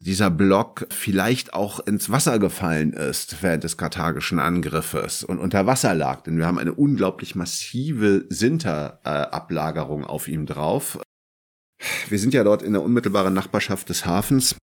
dieser 0.04 0.30
Block 0.30 0.86
vielleicht 0.90 1.54
auch 1.54 1.78
ins 1.80 2.10
Wasser 2.10 2.40
gefallen 2.40 2.92
ist 2.92 3.40
während 3.42 3.62
des 3.62 3.76
karthagischen 3.76 4.40
Angriffes 4.40 5.22
und 5.22 5.38
unter 5.38 5.66
Wasser 5.66 5.94
lag. 5.94 6.22
Denn 6.22 6.38
wir 6.38 6.46
haben 6.46 6.58
eine 6.58 6.74
unglaublich 6.74 7.36
massive 7.36 8.24
Sinterablagerung 8.28 10.04
auf 10.04 10.26
ihm 10.26 10.46
drauf. 10.46 10.98
Wir 12.08 12.18
sind 12.18 12.34
ja 12.34 12.42
dort 12.42 12.62
in 12.62 12.72
der 12.72 12.82
unmittelbaren 12.82 13.32
Nachbarschaft 13.32 13.88
des 13.88 14.04
Hafens. 14.04 14.56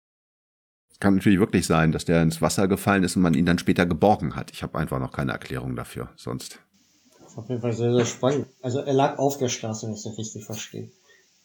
Es 0.92 1.00
kann 1.00 1.16
natürlich 1.16 1.40
wirklich 1.40 1.68
sein, 1.68 1.92
dass 1.92 2.06
der 2.06 2.24
ins 2.24 2.42
Wasser 2.42 2.68
gefallen 2.68 3.04
ist 3.04 3.16
und 3.16 3.22
man 3.22 3.36
ihn 3.36 3.46
dann 3.46 3.60
später 3.60 3.86
geborgen 3.86 4.36
hat. 4.36 4.52
Ich 4.52 4.64
habe 4.64 4.78
einfach 4.80 5.00
noch 5.00 5.12
keine 5.12 5.34
Erklärung 5.34 5.76
dafür 5.76 6.10
sonst. 6.16 6.60
Auf 7.36 7.48
jeden 7.48 7.62
Fall 7.62 7.74
sehr, 7.74 7.94
sehr 7.94 8.06
spannend. 8.06 8.48
Also 8.64 8.80
er 8.80 8.94
lag 8.94 9.20
auf 9.20 9.38
der 9.38 9.50
Straße, 9.50 9.86
wenn 9.86 9.94
ich 9.94 10.04
das 10.04 10.18
richtig 10.18 10.46
verstehe. 10.46 10.90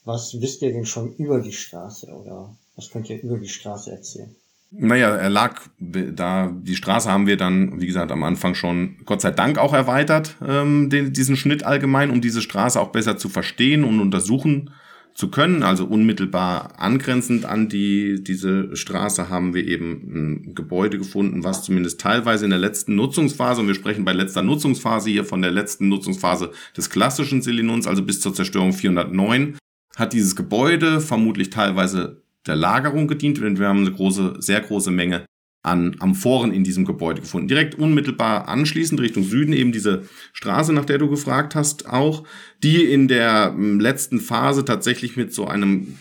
Was 0.05 0.41
wisst 0.41 0.63
ihr 0.63 0.73
denn 0.73 0.87
schon 0.87 1.15
über 1.17 1.41
die 1.41 1.53
Straße 1.53 2.07
oder 2.07 2.57
was 2.77 2.91
könnt 2.91 3.11
ihr 3.11 3.23
über 3.23 3.39
die 3.39 3.49
Straße 3.49 3.91
erzählen? 3.91 4.35
Naja, 4.75 5.15
er 5.15 5.29
lag 5.29 5.61
da, 5.79 6.51
die 6.51 6.77
Straße 6.77 7.11
haben 7.11 7.27
wir 7.27 7.37
dann, 7.37 7.79
wie 7.81 7.87
gesagt, 7.87 8.11
am 8.11 8.23
Anfang 8.23 8.55
schon 8.55 8.97
Gott 9.05 9.21
sei 9.21 9.31
Dank 9.31 9.59
auch 9.59 9.75
erweitert, 9.75 10.37
ähm, 10.47 10.89
den, 10.89 11.13
diesen 11.13 11.37
Schnitt 11.37 11.65
allgemein, 11.65 12.11
um 12.11 12.23
diese 12.23 12.41
Straße 12.41 12.81
auch 12.81 12.89
besser 12.89 13.19
zu 13.19 13.29
verstehen 13.29 13.85
und 13.85 14.01
untersuchen 14.01 14.71
zu 15.15 15.31
können. 15.31 15.63
Also 15.63 15.85
unmittelbar 15.85 16.81
angrenzend 16.81 17.45
an 17.45 17.69
die, 17.69 18.25
diese 18.25 18.75
Straße 18.75 19.29
haben 19.29 19.53
wir 19.53 19.67
eben 19.67 19.91
ein 20.15 20.55
Gebäude 20.55 20.97
gefunden, 20.97 21.45
was 21.45 21.65
zumindest 21.65 22.01
teilweise 22.01 22.47
in 22.47 22.51
der 22.51 22.59
letzten 22.59 22.95
Nutzungsphase, 22.95 23.61
und 23.61 23.67
wir 23.67 23.75
sprechen 23.75 24.07
bei 24.07 24.15
letzter 24.15 24.43
Nutzungsphase 24.43 25.11
hier 25.11 25.27
von 25.27 25.43
der 25.43 25.51
letzten 25.51 25.89
Nutzungsphase 25.89 26.51
des 26.75 26.89
klassischen 26.89 27.43
Selinuns, 27.43 27.87
also 27.87 28.03
bis 28.03 28.23
zur 28.23 28.33
Zerstörung 28.33 28.73
409, 28.73 29.59
hat 29.97 30.15
dieses 30.15 30.35
Gebäude 30.35 31.03
vermutlich 31.03 31.51
teilweise 31.51 32.22
der 32.47 32.57
Lagerung 32.57 33.07
gedient, 33.07 33.39
denn 33.39 33.59
wir 33.59 33.69
haben 33.69 33.81
eine 33.81 33.93
große, 33.93 34.37
sehr 34.39 34.61
große 34.61 34.91
Menge 34.91 35.25
an 35.63 35.97
Amphoren 36.01 36.53
in 36.53 36.65
diesem 36.65 36.85
Gebäude 36.85 37.21
gefunden. 37.21 37.49
Direkt 37.49 37.77
unmittelbar 37.77 38.49
anschließend 38.49 39.01
Richtung 39.01 39.23
Süden 39.23 39.53
eben 39.53 39.71
diese 39.71 40.09
Straße, 40.33 40.73
nach 40.73 40.85
der 40.85 40.99
du 40.99 41.09
gefragt 41.09 41.55
hast, 41.55 41.89
auch, 41.89 42.25
die 42.63 42.85
in 42.85 43.07
der 43.07 43.53
hm, 43.55 43.79
letzten 43.79 44.19
Phase 44.19 44.65
tatsächlich 44.65 45.17
mit 45.17 45.33
so 45.33 45.47
einem 45.47 45.99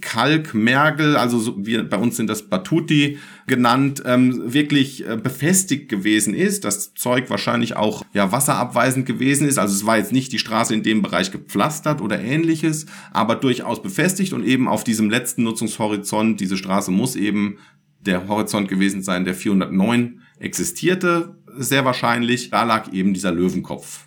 Kalkmergel, 0.00 1.16
also 1.16 1.38
so, 1.38 1.54
wir, 1.64 1.88
bei 1.88 1.96
uns 1.96 2.16
sind 2.16 2.28
das 2.28 2.48
Batuti 2.48 3.18
genannt, 3.46 4.02
ähm, 4.04 4.52
wirklich 4.52 5.08
äh, 5.08 5.16
befestigt 5.16 5.88
gewesen 5.88 6.34
ist. 6.34 6.64
Das 6.64 6.94
Zeug 6.94 7.30
wahrscheinlich 7.30 7.76
auch 7.76 8.04
ja 8.12 8.30
wasserabweisend 8.32 9.06
gewesen 9.06 9.48
ist. 9.48 9.58
Also 9.58 9.74
es 9.74 9.86
war 9.86 9.98
jetzt 9.98 10.12
nicht 10.12 10.32
die 10.32 10.38
Straße 10.38 10.74
in 10.74 10.82
dem 10.82 11.02
Bereich 11.02 11.30
gepflastert 11.30 12.00
oder 12.00 12.20
ähnliches, 12.20 12.86
aber 13.12 13.36
durchaus 13.36 13.82
befestigt 13.82 14.32
und 14.32 14.44
eben 14.44 14.68
auf 14.68 14.84
diesem 14.84 15.10
letzten 15.10 15.42
Nutzungshorizont, 15.44 16.40
diese 16.40 16.56
Straße 16.56 16.90
muss 16.90 17.16
eben 17.16 17.58
der 18.00 18.28
Horizont 18.28 18.68
gewesen 18.68 19.02
sein, 19.02 19.24
der 19.24 19.34
409 19.34 20.20
existierte, 20.38 21.36
sehr 21.56 21.84
wahrscheinlich. 21.84 22.50
Da 22.50 22.62
lag 22.62 22.92
eben 22.92 23.14
dieser 23.14 23.32
Löwenkopf 23.32 24.06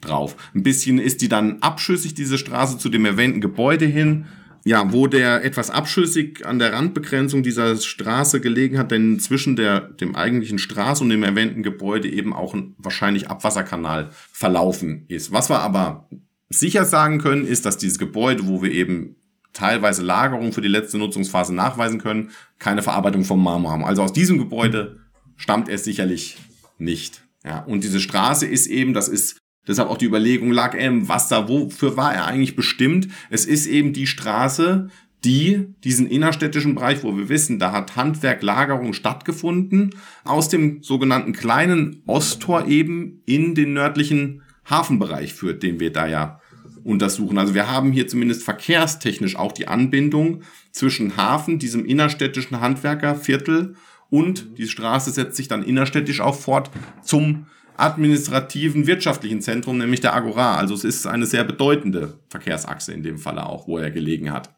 drauf. 0.00 0.36
Ein 0.54 0.62
bisschen 0.62 0.98
ist 0.98 1.20
die 1.20 1.28
dann 1.28 1.60
abschüssig, 1.60 2.14
diese 2.14 2.38
Straße, 2.38 2.78
zu 2.78 2.88
dem 2.88 3.04
erwähnten 3.04 3.40
Gebäude 3.40 3.86
hin 3.86 4.26
ja, 4.64 4.92
wo 4.92 5.06
der 5.06 5.44
etwas 5.44 5.70
abschüssig 5.70 6.46
an 6.46 6.58
der 6.58 6.72
Randbegrenzung 6.72 7.42
dieser 7.42 7.76
Straße 7.76 8.40
gelegen 8.40 8.78
hat, 8.78 8.90
denn 8.90 9.18
zwischen 9.18 9.56
der, 9.56 9.80
dem 9.80 10.14
eigentlichen 10.14 10.58
Straße 10.58 11.02
und 11.02 11.10
dem 11.10 11.22
erwähnten 11.22 11.62
Gebäude 11.62 12.08
eben 12.10 12.32
auch 12.32 12.54
ein 12.54 12.74
wahrscheinlich 12.78 13.28
Abwasserkanal 13.28 14.10
verlaufen 14.12 15.04
ist. 15.08 15.32
Was 15.32 15.48
wir 15.48 15.60
aber 15.60 16.08
sicher 16.50 16.84
sagen 16.84 17.18
können, 17.18 17.46
ist, 17.46 17.64
dass 17.64 17.78
dieses 17.78 17.98
Gebäude, 17.98 18.46
wo 18.46 18.62
wir 18.62 18.72
eben 18.72 19.16
teilweise 19.52 20.02
Lagerung 20.02 20.52
für 20.52 20.60
die 20.60 20.68
letzte 20.68 20.98
Nutzungsphase 20.98 21.54
nachweisen 21.54 22.00
können, 22.00 22.30
keine 22.58 22.82
Verarbeitung 22.82 23.24
vom 23.24 23.42
Marmor 23.42 23.72
haben. 23.72 23.84
Also 23.84 24.02
aus 24.02 24.12
diesem 24.12 24.38
Gebäude 24.38 25.00
stammt 25.36 25.68
er 25.68 25.78
sicherlich 25.78 26.36
nicht. 26.78 27.22
Ja, 27.44 27.60
und 27.60 27.84
diese 27.84 28.00
Straße 28.00 28.46
ist 28.46 28.66
eben, 28.66 28.92
das 28.92 29.08
ist 29.08 29.39
Deshalb 29.70 29.88
auch 29.88 29.98
die 29.98 30.06
Überlegung, 30.06 30.50
lag 30.50 30.74
er 30.74 30.88
im 30.88 31.08
Wasser? 31.08 31.48
Wofür 31.48 31.96
war 31.96 32.12
er 32.12 32.26
eigentlich 32.26 32.56
bestimmt? 32.56 33.06
Es 33.30 33.46
ist 33.46 33.68
eben 33.68 33.92
die 33.92 34.08
Straße, 34.08 34.88
die 35.24 35.68
diesen 35.84 36.08
innerstädtischen 36.08 36.74
Bereich, 36.74 37.04
wo 37.04 37.16
wir 37.16 37.28
wissen, 37.28 37.60
da 37.60 37.70
hat 37.70 37.94
Handwerklagerung 37.94 38.94
stattgefunden, 38.94 39.94
aus 40.24 40.48
dem 40.48 40.82
sogenannten 40.82 41.32
kleinen 41.32 42.02
Osttor 42.06 42.66
eben 42.66 43.22
in 43.26 43.54
den 43.54 43.72
nördlichen 43.72 44.42
Hafenbereich 44.68 45.34
führt, 45.34 45.62
den 45.62 45.78
wir 45.78 45.92
da 45.92 46.08
ja 46.08 46.40
untersuchen. 46.82 47.38
Also 47.38 47.54
wir 47.54 47.70
haben 47.70 47.92
hier 47.92 48.08
zumindest 48.08 48.42
verkehrstechnisch 48.42 49.36
auch 49.36 49.52
die 49.52 49.68
Anbindung 49.68 50.42
zwischen 50.72 51.16
Hafen, 51.16 51.60
diesem 51.60 51.84
innerstädtischen 51.84 52.60
Handwerkerviertel 52.60 53.76
und 54.08 54.58
die 54.58 54.66
Straße 54.66 55.12
setzt 55.12 55.36
sich 55.36 55.46
dann 55.46 55.62
innerstädtisch 55.62 56.20
auch 56.20 56.34
fort 56.34 56.70
zum 57.04 57.46
administrativen 57.80 58.86
wirtschaftlichen 58.86 59.40
Zentrum, 59.40 59.78
nämlich 59.78 60.00
der 60.00 60.14
Agora. 60.14 60.56
Also 60.56 60.74
es 60.74 60.84
ist 60.84 61.06
eine 61.06 61.26
sehr 61.26 61.44
bedeutende 61.44 62.18
Verkehrsachse 62.28 62.92
in 62.92 63.02
dem 63.02 63.18
Falle 63.18 63.46
auch, 63.46 63.66
wo 63.66 63.78
er 63.78 63.90
gelegen 63.90 64.32
hat. 64.32 64.54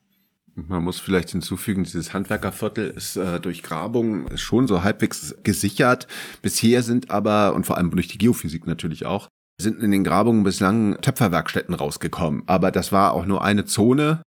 Man 0.55 0.85
muss 0.85 1.01
vielleicht 1.01 1.31
hinzufügen, 1.31 1.85
dieses 1.85 2.13
Handwerkerviertel 2.13 2.91
ist 2.91 3.17
äh, 3.17 3.41
durch 3.41 3.63
Grabung 3.63 4.37
schon 4.37 4.69
so 4.69 4.83
halbwegs 4.83 5.35
gesichert. 5.43 6.07
Bisher 6.43 6.83
sind 6.83 7.11
aber, 7.11 7.55
und 7.55 7.65
vor 7.65 7.79
allem 7.79 7.91
durch 7.91 8.09
die 8.09 8.19
Geophysik 8.19 8.67
natürlich 8.67 9.07
auch, 9.07 9.29
sind 9.59 9.83
in 9.83 9.91
den 9.91 10.05
Grabungen 10.05 10.45
bislang 10.45 11.01
Töpferwerkstätten 11.01 11.75
rausgekommen. 11.75 12.43
Aber 12.47 12.71
das 12.71 12.93
war 12.93 13.13
auch 13.13 13.25
nur 13.25 13.43
eine 13.43 13.65
Zone, 13.65 14.23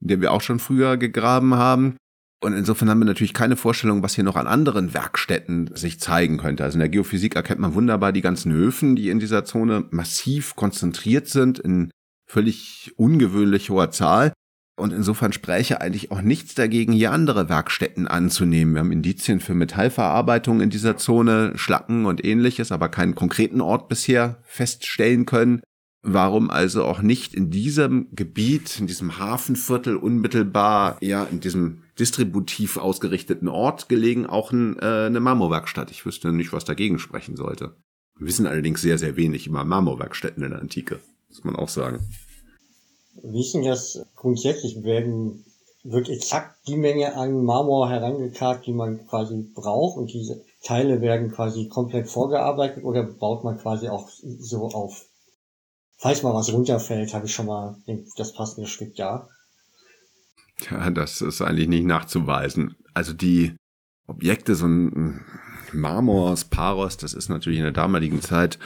in 0.00 0.08
der 0.08 0.20
wir 0.20 0.32
auch 0.32 0.40
schon 0.40 0.58
früher 0.58 0.96
gegraben 0.96 1.54
haben. 1.54 1.96
Und 2.40 2.52
insofern 2.52 2.88
haben 2.88 3.00
wir 3.00 3.04
natürlich 3.04 3.34
keine 3.34 3.56
Vorstellung, 3.56 4.02
was 4.02 4.14
hier 4.14 4.22
noch 4.22 4.36
an 4.36 4.46
anderen 4.46 4.94
Werkstätten 4.94 5.70
sich 5.74 5.98
zeigen 5.98 6.38
könnte. 6.38 6.62
Also 6.62 6.76
in 6.76 6.80
der 6.80 6.88
Geophysik 6.88 7.34
erkennt 7.34 7.60
man 7.60 7.74
wunderbar 7.74 8.12
die 8.12 8.20
ganzen 8.20 8.52
Öfen, 8.52 8.94
die 8.94 9.08
in 9.08 9.18
dieser 9.18 9.44
Zone 9.44 9.86
massiv 9.90 10.54
konzentriert 10.54 11.26
sind, 11.26 11.58
in 11.58 11.90
völlig 12.26 12.92
ungewöhnlich 12.96 13.70
hoher 13.70 13.90
Zahl. 13.90 14.32
Und 14.78 14.92
insofern 14.92 15.32
spräche 15.32 15.80
eigentlich 15.80 16.12
auch 16.12 16.20
nichts 16.20 16.54
dagegen, 16.54 16.92
hier 16.92 17.10
andere 17.10 17.48
Werkstätten 17.48 18.06
anzunehmen. 18.06 18.74
Wir 18.74 18.80
haben 18.80 18.92
Indizien 18.92 19.40
für 19.40 19.54
Metallverarbeitung 19.54 20.60
in 20.60 20.70
dieser 20.70 20.96
Zone, 20.96 21.54
Schlacken 21.56 22.06
und 22.06 22.24
ähnliches, 22.24 22.70
aber 22.70 22.88
keinen 22.88 23.16
konkreten 23.16 23.60
Ort 23.60 23.88
bisher 23.88 24.38
feststellen 24.44 25.26
können. 25.26 25.62
Warum 26.02 26.48
also 26.48 26.84
auch 26.84 27.02
nicht 27.02 27.34
in 27.34 27.50
diesem 27.50 28.06
Gebiet, 28.12 28.78
in 28.78 28.86
diesem 28.86 29.18
Hafenviertel 29.18 29.96
unmittelbar, 29.96 30.96
ja, 31.00 31.24
in 31.24 31.40
diesem 31.40 31.82
distributiv 31.98 32.76
ausgerichteten 32.76 33.48
Ort 33.48 33.88
gelegen, 33.88 34.26
auch 34.26 34.52
ein, 34.52 34.78
äh, 34.78 35.06
eine 35.06 35.20
Marmorwerkstatt? 35.20 35.90
Ich 35.90 36.06
wüsste 36.06 36.32
nicht, 36.32 36.52
was 36.52 36.64
dagegen 36.64 36.98
sprechen 36.98 37.36
sollte. 37.36 37.74
Wir 38.16 38.26
wissen 38.26 38.46
allerdings 38.46 38.82
sehr, 38.82 38.98
sehr 38.98 39.16
wenig 39.16 39.46
über 39.46 39.64
Marmorwerkstätten 39.64 40.42
in 40.42 40.50
der 40.50 40.60
Antike, 40.60 41.00
muss 41.28 41.44
man 41.44 41.56
auch 41.56 41.68
sagen. 41.68 42.00
Wie 43.22 43.40
ist 43.40 43.54
denn 43.54 43.64
das 43.64 44.04
grundsätzlich? 44.16 44.82
Werden, 44.82 45.44
wird 45.84 46.08
exakt 46.08 46.66
die 46.66 46.76
Menge 46.76 47.14
an 47.14 47.44
Marmor 47.44 47.88
herangekarrt, 47.88 48.66
die 48.66 48.72
man 48.72 49.06
quasi 49.06 49.44
braucht 49.54 49.96
und 49.96 50.12
diese 50.12 50.42
Teile 50.62 51.00
werden 51.00 51.30
quasi 51.30 51.68
komplett 51.68 52.08
vorgearbeitet 52.08 52.84
oder 52.84 53.04
baut 53.04 53.44
man 53.44 53.58
quasi 53.58 53.88
auch 53.88 54.08
so 54.10 54.68
auf? 54.68 55.06
Falls 55.96 56.22
mal 56.22 56.34
was 56.34 56.52
runterfällt, 56.52 57.14
habe 57.14 57.26
ich 57.26 57.34
schon 57.34 57.46
mal 57.46 57.76
das 58.16 58.32
passende 58.32 58.68
Stück 58.68 58.94
da. 58.96 59.28
Ja, 60.70 60.90
das 60.90 61.20
ist 61.20 61.40
eigentlich 61.40 61.68
nicht 61.68 61.86
nachzuweisen. 61.86 62.74
Also 62.94 63.12
die 63.12 63.54
Objekte, 64.06 64.54
so 64.54 64.66
ein 64.66 65.24
Marmor 65.72 66.30
aus 66.30 66.44
Paros, 66.44 66.96
das 66.96 67.14
ist 67.14 67.28
natürlich 67.28 67.58
in 67.58 67.64
der 67.64 67.72
damaligen 67.72 68.20
Zeit 68.20 68.58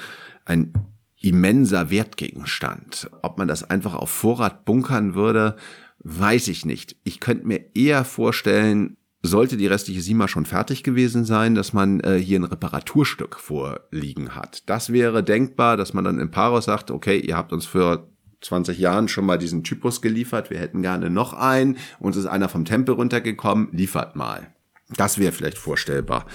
ein 0.44 0.72
immenser 1.20 1.90
Wertgegenstand. 1.90 3.10
Ob 3.22 3.38
man 3.38 3.48
das 3.48 3.68
einfach 3.68 3.94
auf 3.94 4.10
Vorrat 4.10 4.64
bunkern 4.64 5.14
würde, 5.14 5.56
weiß 6.00 6.48
ich 6.48 6.64
nicht. 6.64 6.96
Ich 7.04 7.20
könnte 7.20 7.46
mir 7.46 7.74
eher 7.74 8.04
vorstellen, 8.04 8.96
sollte 9.22 9.56
die 9.56 9.68
restliche 9.68 10.00
Sima 10.00 10.26
schon 10.26 10.46
fertig 10.46 10.82
gewesen 10.82 11.24
sein, 11.24 11.54
dass 11.54 11.72
man 11.72 12.00
äh, 12.00 12.18
hier 12.18 12.40
ein 12.40 12.44
Reparaturstück 12.44 13.38
vorliegen 13.38 14.34
hat. 14.34 14.68
Das 14.68 14.92
wäre 14.92 15.22
denkbar, 15.22 15.76
dass 15.76 15.94
man 15.94 16.04
dann 16.04 16.18
im 16.18 16.32
Paros 16.32 16.64
sagt, 16.64 16.90
okay, 16.90 17.18
ihr 17.18 17.36
habt 17.36 17.52
uns 17.52 17.64
für 17.66 18.11
20 18.42 18.78
Jahren 18.78 19.08
schon 19.08 19.24
mal 19.24 19.38
diesen 19.38 19.64
Typus 19.64 20.02
geliefert, 20.02 20.50
wir 20.50 20.58
hätten 20.58 20.82
gerne 20.82 21.10
noch 21.10 21.32
einen, 21.32 21.78
uns 21.98 22.16
ist 22.16 22.26
einer 22.26 22.48
vom 22.48 22.64
Tempel 22.64 22.94
runtergekommen, 22.94 23.68
liefert 23.72 24.16
mal. 24.16 24.52
Das 24.96 25.18
wäre 25.18 25.32
vielleicht 25.32 25.58
vorstellbar. 25.58 26.26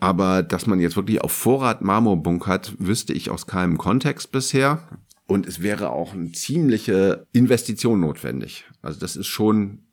Aber 0.00 0.42
dass 0.42 0.66
man 0.66 0.80
jetzt 0.80 0.96
wirklich 0.96 1.20
auf 1.20 1.32
Vorrat 1.32 1.82
Marmor 1.82 2.16
bunkert, 2.16 2.74
wüsste 2.78 3.12
ich 3.12 3.30
aus 3.30 3.46
keinem 3.46 3.78
Kontext 3.78 4.32
bisher. 4.32 4.88
Und 5.26 5.46
es 5.46 5.62
wäre 5.62 5.90
auch 5.90 6.12
eine 6.12 6.32
ziemliche 6.32 7.26
Investition 7.32 8.00
notwendig. 8.00 8.64
Also 8.82 8.98
das 8.98 9.14
ist 9.14 9.28
schon, 9.28 9.84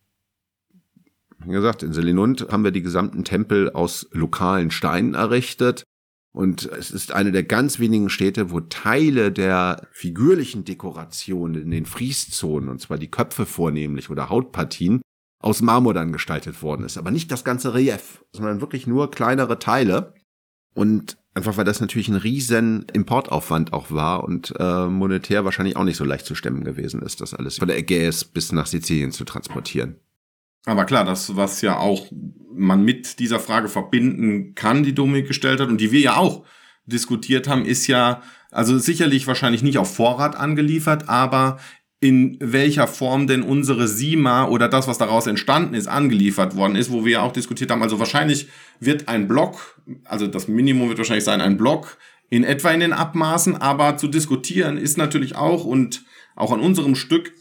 wie 1.45 1.51
gesagt, 1.51 1.83
in 1.83 1.93
Selinund 1.93 2.47
haben 2.51 2.63
wir 2.63 2.71
die 2.71 2.81
gesamten 2.81 3.23
Tempel 3.23 3.69
aus 3.69 4.09
lokalen 4.11 4.71
Steinen 4.71 5.13
errichtet. 5.13 5.83
Und 6.31 6.65
es 6.65 6.91
ist 6.91 7.11
eine 7.11 7.31
der 7.31 7.43
ganz 7.43 7.79
wenigen 7.79 8.09
Städte, 8.09 8.51
wo 8.51 8.59
Teile 8.59 9.31
der 9.31 9.87
figürlichen 9.91 10.63
Dekoration 10.63 11.55
in 11.55 11.71
den 11.71 11.85
Frieszonen, 11.85 12.69
und 12.69 12.79
zwar 12.79 12.97
die 12.97 13.09
Köpfe 13.09 13.45
vornehmlich 13.45 14.09
oder 14.09 14.29
Hautpartien, 14.29 15.01
aus 15.41 15.61
Marmor 15.61 15.93
dann 15.93 16.11
gestaltet 16.11 16.61
worden 16.61 16.85
ist. 16.85 16.97
Aber 16.97 17.11
nicht 17.11 17.31
das 17.31 17.43
ganze 17.43 17.73
Relief, 17.73 18.23
sondern 18.33 18.61
wirklich 18.61 18.87
nur 18.87 19.09
kleinere 19.09 19.57
Teile. 19.57 20.13
Und 20.75 21.17
einfach 21.33 21.57
weil 21.57 21.65
das 21.65 21.81
natürlich 21.81 22.09
ein 22.09 22.15
riesen 22.15 22.85
Importaufwand 22.93 23.73
auch 23.73 23.89
war 23.89 24.23
und 24.23 24.53
äh, 24.59 24.87
monetär 24.87 25.45
wahrscheinlich 25.45 25.77
auch 25.77 25.83
nicht 25.83 25.97
so 25.97 26.05
leicht 26.05 26.25
zu 26.25 26.35
stemmen 26.35 26.63
gewesen 26.63 27.01
ist, 27.01 27.21
das 27.21 27.33
alles 27.33 27.57
von 27.57 27.67
der 27.67 27.77
Ägäis 27.77 28.23
bis 28.23 28.51
nach 28.51 28.67
Sizilien 28.67 29.11
zu 29.11 29.23
transportieren. 29.23 29.95
Aber 30.65 30.85
klar, 30.85 31.05
das, 31.05 31.35
was 31.35 31.61
ja 31.61 31.77
auch 31.77 32.07
man 32.53 32.83
mit 32.83 33.19
dieser 33.19 33.39
Frage 33.39 33.69
verbinden 33.69 34.53
kann, 34.55 34.83
die 34.83 34.93
Dominik 34.93 35.27
gestellt 35.27 35.59
hat 35.61 35.69
und 35.69 35.79
die 35.79 35.91
wir 35.91 36.01
ja 36.01 36.17
auch 36.17 36.43
diskutiert 36.85 37.47
haben, 37.47 37.65
ist 37.65 37.87
ja, 37.87 38.21
also 38.51 38.77
sicherlich 38.77 39.27
wahrscheinlich 39.27 39.63
nicht 39.63 39.77
auf 39.77 39.95
Vorrat 39.95 40.35
angeliefert, 40.35 41.07
aber 41.07 41.59
in 42.01 42.37
welcher 42.39 42.87
Form 42.87 43.27
denn 43.27 43.43
unsere 43.43 43.87
SIMA 43.87 44.47
oder 44.47 44.69
das, 44.69 44.87
was 44.87 44.97
daraus 44.97 45.27
entstanden 45.27 45.73
ist, 45.73 45.87
angeliefert 45.87 46.55
worden 46.55 46.75
ist, 46.75 46.91
wo 46.91 47.03
wir 47.03 47.11
ja 47.11 47.21
auch 47.21 47.33
diskutiert 47.33 47.71
haben. 47.71 47.83
Also 47.83 47.99
wahrscheinlich 47.99 48.47
wird 48.79 49.09
ein 49.09 49.27
Block, 49.27 49.81
also 50.05 50.27
das 50.27 50.47
Minimum 50.47 50.89
wird 50.89 50.97
wahrscheinlich 50.97 51.25
sein, 51.25 51.41
ein 51.41 51.57
Block 51.57 51.97
in 52.29 52.43
etwa 52.43 52.71
in 52.71 52.79
den 52.79 52.93
Abmaßen, 52.93 53.57
aber 53.57 53.97
zu 53.97 54.07
diskutieren 54.07 54.77
ist 54.77 54.97
natürlich 54.97 55.35
auch 55.35 55.65
und 55.65 56.03
auch 56.35 56.53
an 56.53 56.61
unserem 56.61 56.95
Stück 56.95 57.33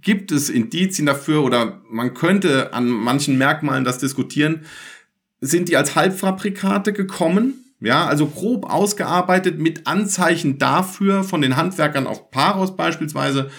gibt 0.00 0.32
es 0.32 0.48
Indizien 0.48 1.06
dafür 1.06 1.42
oder 1.42 1.82
man 1.90 2.14
könnte 2.14 2.72
an 2.72 2.88
manchen 2.88 3.38
Merkmalen 3.38 3.84
das 3.84 3.98
diskutieren. 3.98 4.62
Sind 5.40 5.68
die 5.68 5.76
als 5.76 5.94
Halbfabrikate 5.94 6.92
gekommen? 6.92 7.64
Ja, 7.80 8.06
also 8.06 8.26
grob 8.26 8.70
ausgearbeitet 8.70 9.58
mit 9.58 9.86
Anzeichen 9.86 10.58
dafür 10.58 11.24
von 11.24 11.42
den 11.42 11.56
Handwerkern 11.56 12.06
auf 12.06 12.30
Paros 12.30 12.74
beispielsweise, 12.74 13.50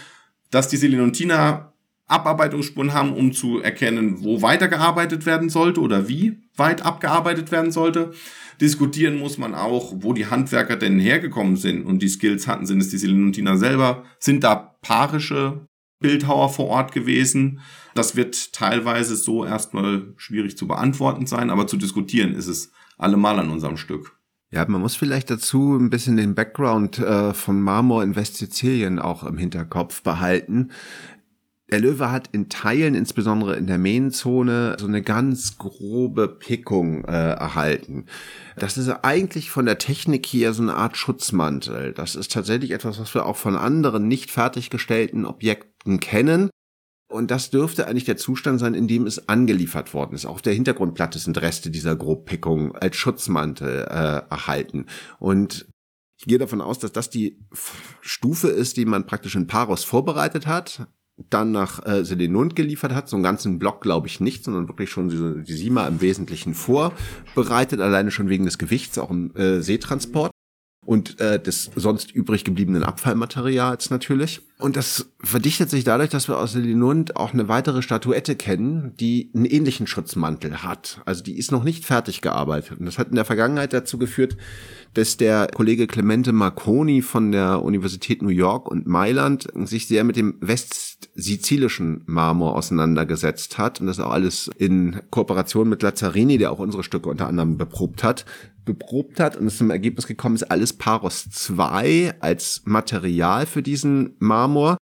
dass 0.49 0.69
die 0.69 0.77
Selenontina 0.77 1.73
Abarbeitungsspuren 2.07 2.93
haben, 2.93 3.13
um 3.13 3.33
zu 3.33 3.59
erkennen, 3.59 4.23
wo 4.23 4.41
weitergearbeitet 4.41 5.25
werden 5.25 5.49
sollte 5.49 5.81
oder 5.81 6.07
wie 6.07 6.37
weit 6.55 6.83
abgearbeitet 6.83 7.51
werden 7.51 7.71
sollte. 7.71 8.11
Diskutieren 8.61 9.19
muss 9.19 9.37
man 9.37 9.53
auch, 9.53 9.93
wo 9.97 10.13
die 10.13 10.27
Handwerker 10.27 10.77
denn 10.77 10.99
hergekommen 10.99 11.57
sind 11.57 11.85
und 11.85 12.01
die 12.01 12.07
Skills 12.07 12.47
hatten. 12.47 12.65
Sind 12.65 12.81
es 12.81 12.89
die 12.89 12.97
Selenontina 12.97 13.57
selber? 13.57 14.03
Sind 14.19 14.43
da 14.43 14.55
parische 14.81 15.67
Bildhauer 15.99 16.49
vor 16.49 16.67
Ort 16.67 16.91
gewesen? 16.91 17.59
Das 17.95 18.15
wird 18.15 18.53
teilweise 18.53 19.15
so 19.15 19.45
erstmal 19.45 20.13
schwierig 20.17 20.57
zu 20.57 20.67
beantworten 20.67 21.25
sein, 21.25 21.49
aber 21.49 21.67
zu 21.67 21.77
diskutieren 21.77 22.33
ist 22.35 22.47
es 22.47 22.71
allemal 22.97 23.39
an 23.39 23.49
unserem 23.49 23.77
Stück. 23.77 24.17
Ja, 24.49 24.65
man 24.67 24.79
muss 24.79 24.95
vielleicht 24.95 25.29
dazu 25.29 25.75
ein 25.75 25.89
bisschen 25.89 26.15
den 26.15 26.33
Background 26.33 26.99
äh, 26.99 27.33
von 27.33 27.61
Marmor 27.61 28.01
in 28.01 28.15
Westsizilien 28.15 28.97
auch 28.97 29.23
im 29.23 29.37
Hinterkopf 29.37 30.03
behalten. 30.03 30.71
Der 31.69 31.81
Löwe 31.81 32.11
hat 32.11 32.29
in 32.31 32.47
Teilen, 32.47 32.95
insbesondere 32.95 33.57
in 33.57 33.67
der 33.67 33.77
Mähenzone, 33.77 34.77
so 34.79 34.87
eine 34.87 35.01
ganz 35.01 35.57
grobe 35.57 36.29
Pickung 36.29 37.03
äh, 37.03 37.31
erhalten. 37.31 38.05
Das 38.55 38.77
ist 38.77 38.87
eigentlich 38.89 39.51
von 39.51 39.65
der 39.65 39.77
Technik 39.77 40.25
hier 40.25 40.53
so 40.53 40.61
eine 40.61 40.75
Art 40.75 40.95
Schutzmantel. 40.95 41.91
Das 41.91 42.15
ist 42.15 42.31
tatsächlich 42.31 42.71
etwas, 42.71 42.99
was 42.99 43.13
wir 43.13 43.25
auch 43.25 43.35
von 43.35 43.57
anderen 43.57 44.07
nicht 44.07 44.31
fertiggestellten 44.31 45.25
Objekten 45.25 45.99
kennen. 45.99 46.49
Und 47.09 47.31
das 47.31 47.49
dürfte 47.49 47.87
eigentlich 47.87 48.05
der 48.05 48.17
Zustand 48.17 48.59
sein, 48.59 48.73
in 48.73 48.87
dem 48.87 49.05
es 49.05 49.27
angeliefert 49.27 49.93
worden 49.93 50.15
ist. 50.15 50.25
Auf 50.25 50.41
der 50.41 50.53
Hintergrundplatte 50.53 51.19
sind 51.19 51.41
Reste 51.41 51.69
dieser 51.69 51.95
Grobpickung 51.97 52.75
als 52.75 52.95
Schutzmantel 52.95 53.87
äh, 53.89 54.29
erhalten. 54.29 54.85
Und 55.19 55.67
ich 56.17 56.25
gehe 56.25 56.37
davon 56.37 56.61
aus, 56.61 56.79
dass 56.79 56.93
das 56.93 57.09
die 57.09 57.39
Stufe 58.01 58.47
ist, 58.47 58.77
die 58.77 58.85
man 58.85 59.05
praktisch 59.05 59.35
in 59.35 59.47
Paros 59.47 59.83
vorbereitet 59.83 60.47
hat, 60.47 60.87
dann 61.29 61.51
nach 61.51 61.85
äh, 61.85 62.05
Selenund 62.05 62.55
geliefert 62.55 62.93
hat. 62.93 63.09
So 63.09 63.15
einen 63.15 63.23
ganzen 63.23 63.59
Block 63.59 63.81
glaube 63.81 64.07
ich 64.07 64.19
nicht, 64.19 64.43
sondern 64.43 64.67
wirklich 64.67 64.89
schon 64.89 65.09
die, 65.09 65.43
die 65.43 65.53
Sima 65.53 65.87
im 65.87 66.01
Wesentlichen 66.01 66.53
vorbereitet, 66.53 67.81
alleine 67.81 68.11
schon 68.11 68.29
wegen 68.29 68.45
des 68.45 68.57
Gewichts, 68.57 68.97
auch 68.97 69.09
im 69.09 69.35
äh, 69.35 69.61
Seetransport 69.61 70.31
und 70.87 71.19
äh, 71.19 71.37
des 71.37 71.69
sonst 71.75 72.15
übrig 72.15 72.45
gebliebenen 72.45 72.83
Abfallmaterials 72.83 73.89
natürlich. 73.89 74.39
Und 74.57 74.77
das 74.77 75.09
verdichtet 75.19 75.69
sich 75.69 75.83
dadurch, 75.83 76.09
dass 76.09 76.29
wir 76.29 76.37
aus 76.37 76.55
Linund 76.55 77.17
auch 77.17 77.33
eine 77.33 77.49
weitere 77.49 77.81
Statuette 77.81 78.37
kennen, 78.37 78.93
die 78.97 79.29
einen 79.35 79.43
ähnlichen 79.43 79.85
Schutzmantel 79.85 80.63
hat. 80.63 81.01
Also 81.03 81.25
die 81.25 81.37
ist 81.37 81.51
noch 81.51 81.65
nicht 81.65 81.83
fertig 81.83 82.21
gearbeitet. 82.21 82.79
Und 82.79 82.85
das 82.85 82.97
hat 82.97 83.09
in 83.09 83.15
der 83.15 83.25
Vergangenheit 83.25 83.73
dazu 83.73 83.97
geführt, 83.97 84.37
dass 84.93 85.17
der 85.17 85.47
Kollege 85.53 85.87
Clemente 85.87 86.31
Marconi 86.31 87.01
von 87.01 87.33
der 87.33 87.63
Universität 87.63 88.21
New 88.21 88.29
York 88.29 88.71
und 88.71 88.87
Mailand 88.87 89.49
sich 89.65 89.89
sehr 89.89 90.05
mit 90.05 90.15
dem 90.15 90.35
westsizilischen 90.39 92.03
Marmor 92.05 92.55
auseinandergesetzt 92.55 93.57
hat 93.57 93.81
und 93.81 93.87
das 93.87 93.99
auch 93.99 94.11
alles 94.11 94.49
in 94.57 95.01
Kooperation 95.09 95.67
mit 95.67 95.81
Lazzarini, 95.81 96.37
der 96.37 96.53
auch 96.53 96.59
unsere 96.59 96.83
Stücke 96.83 97.09
unter 97.09 97.27
anderem 97.27 97.57
beprobt 97.57 98.05
hat, 98.05 98.23
beprobt 98.67 99.19
hat 99.19 99.35
und 99.35 99.47
es 99.47 99.57
zum 99.57 99.71
Ergebnis 99.71 100.05
gekommen 100.05 100.35
ist, 100.35 100.43
alles 100.43 100.73
Paros 100.73 101.27
2 101.31 102.17
als 102.19 102.61
Material 102.65 103.47
für 103.47 103.63
diesen 103.63 104.15
Marmor. 104.19 104.77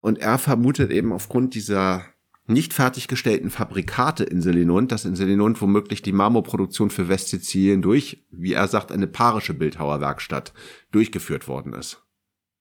Und 0.00 0.18
er 0.18 0.38
vermutet 0.38 0.90
eben 0.90 1.12
aufgrund 1.12 1.54
dieser 1.54 2.04
nicht 2.48 2.72
fertiggestellten 2.72 3.50
Fabrikate 3.50 4.24
in 4.24 4.40
Selinund, 4.40 4.92
dass 4.92 5.04
in 5.04 5.16
Selinund 5.16 5.60
womöglich 5.60 6.02
die 6.02 6.12
Marmorproduktion 6.12 6.90
für 6.90 7.08
Westsizilien 7.08 7.82
durch, 7.82 8.24
wie 8.30 8.52
er 8.52 8.68
sagt, 8.68 8.92
eine 8.92 9.06
parische 9.06 9.54
Bildhauerwerkstatt 9.54 10.52
durchgeführt 10.92 11.48
worden 11.48 11.72
ist. 11.72 12.04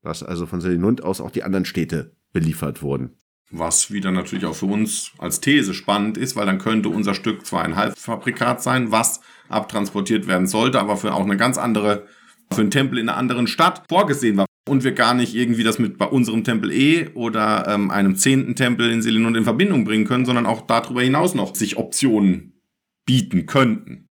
Dass 0.01 0.23
also 0.23 0.45
von 0.45 0.61
Selinund 0.61 1.03
aus 1.03 1.21
auch 1.21 1.31
die 1.31 1.43
anderen 1.43 1.65
Städte 1.65 2.15
beliefert 2.31 2.81
wurden. 2.81 3.17
Was 3.51 3.91
wieder 3.91 4.11
natürlich 4.11 4.45
auch 4.45 4.55
für 4.55 4.65
uns 4.65 5.11
als 5.17 5.39
These 5.39 5.73
spannend 5.73 6.17
ist, 6.17 6.35
weil 6.35 6.45
dann 6.45 6.57
könnte 6.57 6.89
unser 6.89 7.13
Stück 7.13 7.45
zwar 7.45 7.63
ein 7.63 7.75
Halbfabrikat 7.75 8.61
sein, 8.61 8.91
was 8.91 9.21
abtransportiert 9.49 10.27
werden 10.27 10.47
sollte, 10.47 10.79
aber 10.79 10.97
für 10.97 11.13
auch 11.13 11.23
eine 11.23 11.37
ganz 11.37 11.57
andere, 11.57 12.07
für 12.51 12.61
einen 12.61 12.71
Tempel 12.71 12.97
in 12.97 13.07
einer 13.07 13.17
anderen 13.17 13.47
Stadt 13.47 13.83
vorgesehen 13.87 14.37
war. 14.37 14.45
und 14.67 14.83
wir 14.83 14.93
gar 14.93 15.13
nicht 15.13 15.35
irgendwie 15.35 15.63
das 15.63 15.77
mit 15.77 15.99
bei 15.99 16.07
unserem 16.07 16.43
Tempel 16.43 16.71
E 16.71 17.09
oder 17.13 17.67
ähm, 17.67 17.91
einem 17.91 18.15
zehnten 18.15 18.55
Tempel 18.55 18.89
in 18.89 19.03
Selinund 19.03 19.37
in 19.37 19.43
Verbindung 19.43 19.85
bringen 19.85 20.05
können, 20.05 20.25
sondern 20.25 20.47
auch 20.47 20.61
darüber 20.61 21.03
hinaus 21.03 21.35
noch 21.35 21.55
sich 21.55 21.77
Optionen 21.77 22.59
bieten 23.05 23.45
könnten. 23.45 24.07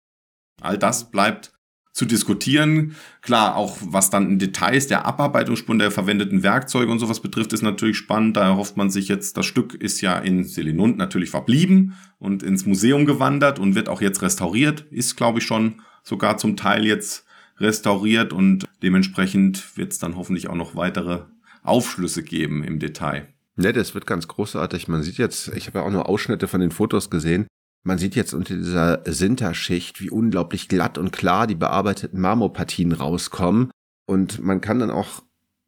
All 0.62 0.78
das 0.78 1.10
bleibt 1.10 1.53
zu 1.94 2.06
diskutieren. 2.06 2.96
Klar, 3.22 3.56
auch 3.56 3.78
was 3.82 4.10
dann 4.10 4.30
in 4.30 4.40
Details 4.40 4.88
der 4.88 5.06
Abarbeitungsspuren 5.06 5.78
der 5.78 5.92
verwendeten 5.92 6.42
Werkzeuge 6.42 6.92
und 6.92 7.00
sowas 7.00 7.22
betrifft, 7.22 7.54
ist 7.54 7.62
natürlich 7.62 7.98
spannend. 7.98 8.36
Da 8.36 8.44
erhofft 8.44 8.76
man 8.76 8.90
sich 8.90 9.08
jetzt, 9.08 9.38
das 9.38 9.46
Stück 9.46 9.76
ist 9.76 10.02
ja 10.02 10.18
in 10.18 10.44
Selinund 10.44 10.98
natürlich 10.98 11.30
verblieben 11.30 11.96
und 12.18 12.42
ins 12.42 12.66
Museum 12.66 13.06
gewandert 13.06 13.60
und 13.60 13.76
wird 13.76 13.90
auch 13.90 14.02
jetzt 14.02 14.24
restauriert. 14.24 14.86
Ist, 14.90 15.16
glaube 15.16 15.40
ich, 15.40 15.46
schon 15.46 15.82
sogar 16.02 16.38
zum 16.38 16.58
Teil 16.58 16.86
jetzt 16.86 17.26
restauriert 17.60 18.34
und 18.34 18.66
dementsprechend 18.82 19.78
wird 19.78 19.92
es 19.92 20.00
dann 20.00 20.18
hoffentlich 20.18 20.50
auch 20.50 20.56
noch 20.56 20.76
weitere 20.76 21.22
Aufschlüsse 21.62 22.24
geben 22.24 22.64
im 22.64 22.80
Detail. 22.80 23.28
Ne, 23.56 23.72
das 23.72 23.94
wird 23.94 24.08
ganz 24.08 24.28
großartig. 24.28 24.88
Man 24.88 25.04
sieht 25.04 25.20
jetzt, 25.20 25.50
ich 25.50 25.68
habe 25.68 25.80
ja 25.80 25.86
auch 25.86 25.92
nur 25.92 26.10
Ausschnitte 26.10 26.48
von 26.48 26.60
den 26.60 26.72
Fotos 26.72 27.12
gesehen. 27.12 27.46
Man 27.86 27.98
sieht 27.98 28.16
jetzt 28.16 28.34
unter 28.34 28.56
dieser 28.56 29.02
Sinterschicht, 29.06 30.02
wie 30.02 30.10
unglaublich 30.10 30.70
glatt 30.70 30.98
und 30.98 31.12
klar 31.12 31.48
die 31.48 31.56
bearbeiteten 31.56 32.20
Marmorpartien 32.20 32.94
rauskommen. 32.94 33.72
Und 34.06 34.42
man 34.42 34.62
kann 34.62 34.80
dann 34.80 34.92
auch, 34.92 35.24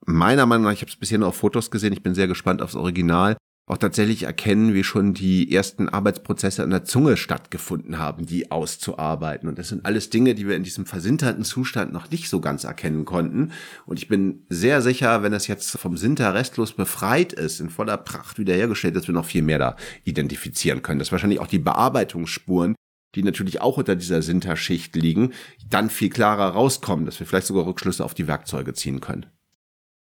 meiner 0.06 0.46
Meinung 0.46 0.66
nach, 0.66 0.72
ich 0.72 0.82
habe 0.82 0.92
es 0.92 0.98
bisher 0.98 1.18
nur 1.18 1.30
auf 1.30 1.36
Fotos 1.36 1.72
gesehen, 1.72 1.94
ich 1.94 2.04
bin 2.04 2.16
sehr 2.16 2.28
gespannt 2.28 2.62
aufs 2.62 2.76
Original, 2.76 3.36
auch 3.68 3.78
tatsächlich 3.78 4.24
erkennen, 4.24 4.76
wie 4.76 4.84
schon 4.84 5.16
die 5.16 5.52
ersten 5.52 5.90
Arbeitsprozesse 5.90 6.62
an 6.62 6.70
der 6.70 6.84
Zunge 6.84 7.18
stattgefunden 7.18 7.98
haben, 7.98 8.28
die 8.28 8.52
auszuarbeiten. 8.52 9.50
Und 9.50 9.58
das 9.58 9.70
sind 9.70 9.86
alles 9.86 10.12
Dinge, 10.12 10.36
die 10.36 10.48
wir 10.48 10.56
in 10.56 10.64
diesem 10.64 10.86
versinterten 10.86 11.44
Zustand 11.44 11.92
noch 11.92 12.12
nicht 12.12 12.30
so 12.30 12.40
ganz 12.40 12.64
erkennen 12.64 13.06
konnten. 13.06 13.54
Und 13.88 13.98
ich 13.98 14.08
bin 14.08 14.46
sehr 14.50 14.84
sicher, 14.84 15.24
wenn 15.24 15.34
es 15.34 15.48
jetzt 15.48 15.72
vom 15.80 15.98
Sinter 15.98 16.36
restlos 16.36 16.74
befreit 16.74 17.34
ist, 17.34 17.60
in 17.60 17.72
voller 17.72 17.98
Pracht 17.98 18.38
wiederhergestellt, 18.38 18.96
dass 18.96 19.08
wir 19.08 19.16
noch 19.16 19.26
viel 19.26 19.42
mehr 19.42 19.60
da 19.60 19.76
identifizieren 20.04 20.84
können. 20.84 21.00
Dass 21.00 21.12
wahrscheinlich 21.12 21.40
auch 21.40 21.48
die 21.48 21.60
Bearbeitungsspuren, 21.60 22.76
die 23.16 23.24
natürlich 23.24 23.62
auch 23.62 23.78
unter 23.78 23.96
dieser 23.96 24.22
Sinterschicht 24.22 24.96
liegen, 24.96 25.34
dann 25.68 25.90
viel 25.90 26.12
klarer 26.12 26.50
rauskommen, 26.50 27.08
dass 27.08 27.20
wir 27.20 27.26
vielleicht 27.26 27.48
sogar 27.48 27.66
Rückschlüsse 27.66 28.06
auf 28.06 28.14
die 28.14 28.28
Werkzeuge 28.28 28.74
ziehen 28.74 29.02
können. 29.02 29.26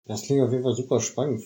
Das 0.06 0.24
klingt 0.24 0.44
auf 0.44 0.52
jeden 0.52 0.64
Fall 0.64 0.76
super 0.76 1.00
spannend. 1.00 1.42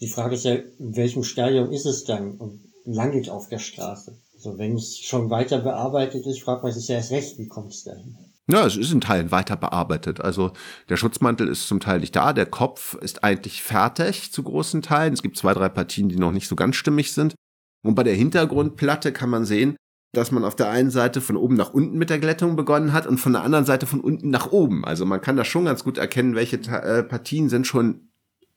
Die 0.00 0.08
Frage 0.08 0.34
ist 0.34 0.44
ja, 0.44 0.54
in 0.54 0.96
welchem 0.96 1.22
Stadium 1.22 1.70
ist 1.70 1.86
es 1.86 2.04
dann 2.04 2.32
und 2.32 2.60
landet 2.84 3.28
auf 3.28 3.48
der 3.48 3.58
Straße? 3.58 4.18
Also 4.34 4.56
wenn 4.56 4.74
es 4.74 4.98
schon 4.98 5.28
weiter 5.28 5.60
bearbeitet 5.60 6.26
ist, 6.26 6.42
fragt 6.42 6.62
man 6.62 6.72
sich 6.72 6.88
ja 6.88 6.96
erst 6.96 7.10
recht, 7.10 7.38
wie 7.38 7.48
kommt 7.48 7.72
es 7.72 7.84
dahin? 7.84 8.16
Ja, 8.50 8.66
es 8.66 8.76
ist 8.76 8.90
in 8.90 9.00
Teilen 9.00 9.30
weiter 9.30 9.56
bearbeitet. 9.56 10.20
Also 10.20 10.52
der 10.88 10.96
Schutzmantel 10.96 11.46
ist 11.46 11.68
zum 11.68 11.78
Teil 11.78 12.00
nicht 12.00 12.16
da, 12.16 12.32
der 12.32 12.46
Kopf 12.46 12.94
ist 12.94 13.22
eigentlich 13.22 13.62
fertig 13.62 14.32
zu 14.32 14.42
großen 14.42 14.82
Teilen. 14.82 15.12
Es 15.12 15.22
gibt 15.22 15.36
zwei, 15.36 15.52
drei 15.52 15.68
Partien, 15.68 16.08
die 16.08 16.16
noch 16.16 16.32
nicht 16.32 16.48
so 16.48 16.56
ganz 16.56 16.76
stimmig 16.76 17.12
sind. 17.12 17.34
Und 17.82 17.94
bei 17.94 18.02
der 18.02 18.14
Hintergrundplatte 18.14 19.12
kann 19.12 19.30
man 19.30 19.44
sehen, 19.44 19.76
dass 20.12 20.32
man 20.32 20.44
auf 20.44 20.56
der 20.56 20.70
einen 20.70 20.90
Seite 20.90 21.20
von 21.20 21.36
oben 21.36 21.54
nach 21.54 21.72
unten 21.72 21.96
mit 21.96 22.10
der 22.10 22.18
Glättung 22.18 22.56
begonnen 22.56 22.92
hat 22.92 23.06
und 23.06 23.18
von 23.18 23.32
der 23.32 23.42
anderen 23.42 23.64
Seite 23.64 23.86
von 23.86 24.00
unten 24.00 24.30
nach 24.30 24.50
oben. 24.50 24.84
Also 24.84 25.06
man 25.06 25.20
kann 25.20 25.36
da 25.36 25.44
schon 25.44 25.66
ganz 25.66 25.84
gut 25.84 25.98
erkennen, 25.98 26.34
welche 26.34 26.56
äh, 26.56 27.04
Partien 27.04 27.48
sind 27.48 27.66
schon 27.66 28.09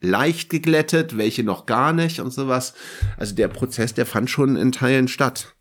leicht 0.04 0.50
geglättet, 0.50 1.18
welche 1.18 1.44
noch 1.44 1.66
gar 1.66 1.94
nicht 1.94 2.20
und 2.20 2.32
sowas. 2.32 2.76
Also 3.18 3.34
der 3.34 3.48
Prozess, 3.48 3.94
der 3.94 4.06
fand 4.06 4.30
schon 4.30 4.56
in 4.56 4.72
Teilen 4.72 5.08
statt. 5.08 5.56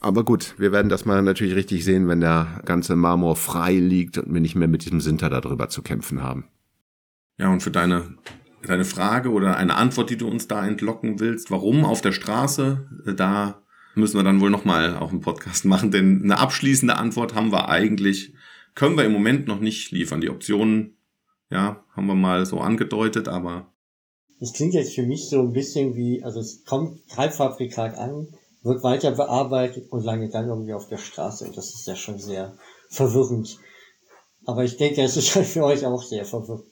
Aber 0.00 0.24
gut, 0.24 0.54
wir 0.56 0.72
werden 0.72 0.88
das 0.88 1.04
mal 1.04 1.20
natürlich 1.22 1.54
richtig 1.54 1.84
sehen, 1.84 2.08
wenn 2.08 2.20
der 2.20 2.62
ganze 2.64 2.96
Marmor 2.96 3.36
frei 3.36 3.74
liegt 3.74 4.16
und 4.16 4.32
wir 4.32 4.40
nicht 4.40 4.56
mehr 4.56 4.66
mit 4.66 4.84
diesem 4.84 5.00
Sinter 5.00 5.28
darüber 5.28 5.68
zu 5.68 5.82
kämpfen 5.82 6.22
haben. 6.22 6.48
Ja, 7.36 7.50
und 7.50 7.62
für 7.62 7.70
deine, 7.70 8.14
deine 8.62 8.86
Frage 8.86 9.30
oder 9.30 9.58
eine 9.58 9.74
Antwort, 9.74 10.08
die 10.08 10.16
du 10.16 10.26
uns 10.26 10.48
da 10.48 10.66
entlocken 10.66 11.20
willst, 11.20 11.50
warum 11.50 11.84
auf 11.84 12.00
der 12.00 12.12
Straße, 12.12 12.88
äh, 13.06 13.14
da 13.14 13.62
müssen 13.94 14.16
wir 14.16 14.24
dann 14.24 14.40
wohl 14.40 14.50
nochmal 14.50 14.96
auf 14.96 15.10
dem 15.10 15.20
Podcast 15.20 15.66
machen, 15.66 15.90
denn 15.90 16.22
eine 16.22 16.38
abschließende 16.38 16.96
Antwort 16.96 17.34
haben 17.34 17.52
wir 17.52 17.68
eigentlich, 17.68 18.32
können 18.74 18.96
wir 18.96 19.04
im 19.04 19.12
Moment 19.12 19.48
noch 19.48 19.60
nicht 19.60 19.90
liefern. 19.90 20.22
Die 20.22 20.30
Optionen 20.30 20.96
ja, 21.50 21.84
haben 21.94 22.06
wir 22.06 22.14
mal 22.14 22.46
so 22.46 22.58
angedeutet, 22.58 23.28
aber. 23.28 23.72
Das 24.38 24.52
klingt 24.52 24.74
jetzt 24.74 24.94
für 24.94 25.02
mich 25.02 25.28
so 25.28 25.40
ein 25.40 25.52
bisschen 25.52 25.96
wie, 25.96 26.22
also 26.22 26.40
es 26.40 26.64
kommt 26.64 27.00
Halbfabrikat 27.16 27.98
an, 27.98 28.28
wird 28.62 28.82
weiter 28.82 29.10
bearbeitet 29.10 29.90
und 29.90 30.04
lange 30.04 30.30
dann 30.30 30.48
irgendwie 30.48 30.72
auf 30.72 30.88
der 30.88 30.98
Straße. 30.98 31.44
Und 31.44 31.56
das 31.56 31.74
ist 31.74 31.86
ja 31.86 31.96
schon 31.96 32.18
sehr 32.18 32.56
verwirrend. 32.88 33.58
Aber 34.46 34.64
ich 34.64 34.76
denke, 34.76 35.02
es 35.02 35.16
ist 35.16 35.34
halt 35.34 35.46
für 35.46 35.64
euch 35.64 35.84
auch 35.84 36.02
sehr 36.02 36.24
verwirrend. 36.24 36.64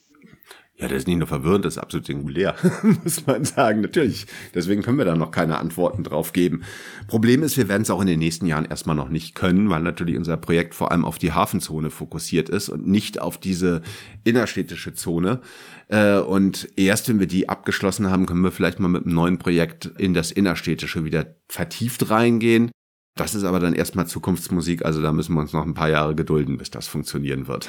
Ja, 0.80 0.86
das 0.86 0.98
ist 0.98 1.08
nicht 1.08 1.18
nur 1.18 1.26
verwirrend, 1.26 1.64
das 1.64 1.74
ist 1.74 1.82
absolut 1.82 2.06
singulär, 2.06 2.54
muss 3.02 3.26
man 3.26 3.44
sagen. 3.44 3.80
Natürlich. 3.80 4.26
Deswegen 4.54 4.82
können 4.82 4.98
wir 4.98 5.04
da 5.04 5.16
noch 5.16 5.32
keine 5.32 5.58
Antworten 5.58 6.04
drauf 6.04 6.32
geben. 6.32 6.62
Problem 7.08 7.42
ist, 7.42 7.56
wir 7.56 7.68
werden 7.68 7.82
es 7.82 7.90
auch 7.90 8.00
in 8.00 8.06
den 8.06 8.20
nächsten 8.20 8.46
Jahren 8.46 8.64
erstmal 8.64 8.94
noch 8.94 9.08
nicht 9.08 9.34
können, 9.34 9.70
weil 9.70 9.82
natürlich 9.82 10.16
unser 10.16 10.36
Projekt 10.36 10.76
vor 10.76 10.92
allem 10.92 11.04
auf 11.04 11.18
die 11.18 11.32
Hafenzone 11.32 11.90
fokussiert 11.90 12.48
ist 12.48 12.68
und 12.68 12.86
nicht 12.86 13.20
auf 13.20 13.38
diese 13.38 13.82
innerstädtische 14.22 14.94
Zone. 14.94 15.40
Äh, 15.88 16.18
und 16.18 16.68
erst 16.76 17.08
wenn 17.08 17.18
wir 17.18 17.26
die 17.26 17.48
abgeschlossen 17.48 18.08
haben, 18.08 18.26
können 18.26 18.42
wir 18.42 18.52
vielleicht 18.52 18.78
mal 18.78 18.86
mit 18.86 19.04
einem 19.04 19.16
neuen 19.16 19.38
Projekt 19.38 19.86
in 19.98 20.14
das 20.14 20.30
innerstädtische 20.30 21.04
wieder 21.04 21.34
vertieft 21.48 22.08
reingehen. 22.08 22.70
Das 23.16 23.34
ist 23.34 23.42
aber 23.42 23.58
dann 23.58 23.74
erstmal 23.74 24.06
Zukunftsmusik, 24.06 24.84
also 24.84 25.02
da 25.02 25.10
müssen 25.10 25.34
wir 25.34 25.40
uns 25.40 25.52
noch 25.52 25.66
ein 25.66 25.74
paar 25.74 25.90
Jahre 25.90 26.14
gedulden, 26.14 26.56
bis 26.56 26.70
das 26.70 26.86
funktionieren 26.86 27.48
wird. 27.48 27.68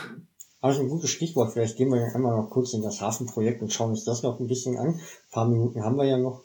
Also 0.62 0.82
ein 0.82 0.90
gutes 0.90 1.10
Stichwort. 1.10 1.54
Vielleicht 1.54 1.78
gehen 1.78 1.90
wir 1.90 2.14
einmal 2.14 2.36
noch 2.36 2.50
kurz 2.50 2.74
in 2.74 2.82
das 2.82 3.02
Hafenprojekt 3.02 3.62
und 3.62 3.72
schauen 3.72 3.92
uns 3.92 4.04
das 4.04 4.24
noch 4.24 4.40
ein 4.40 4.48
bisschen 4.48 4.78
an. 4.78 4.88
Ein 4.90 5.02
paar 5.32 5.48
Minuten 5.48 5.84
haben 5.84 5.96
wir 5.96 6.06
ja 6.06 6.18
noch. 6.18 6.42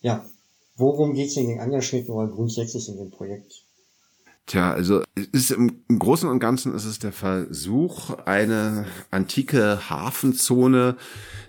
Ja, 0.00 0.24
worum 0.76 1.14
geht 1.14 1.28
es 1.28 1.36
in 1.36 1.48
den 1.48 1.60
Angelschnitten 1.60 2.12
oder 2.12 2.28
grundsätzlich 2.28 2.88
in 2.88 2.96
dem 2.96 3.10
Projekt? 3.10 3.62
Tja, 4.46 4.72
also 4.72 5.02
ist 5.14 5.52
im, 5.52 5.84
im 5.88 5.98
Großen 5.98 6.28
und 6.28 6.38
Ganzen 6.38 6.74
ist 6.74 6.84
es 6.84 6.98
der 6.98 7.12
Versuch, 7.12 8.10
eine 8.26 8.84
antike 9.10 9.88
Hafenzone 9.88 10.96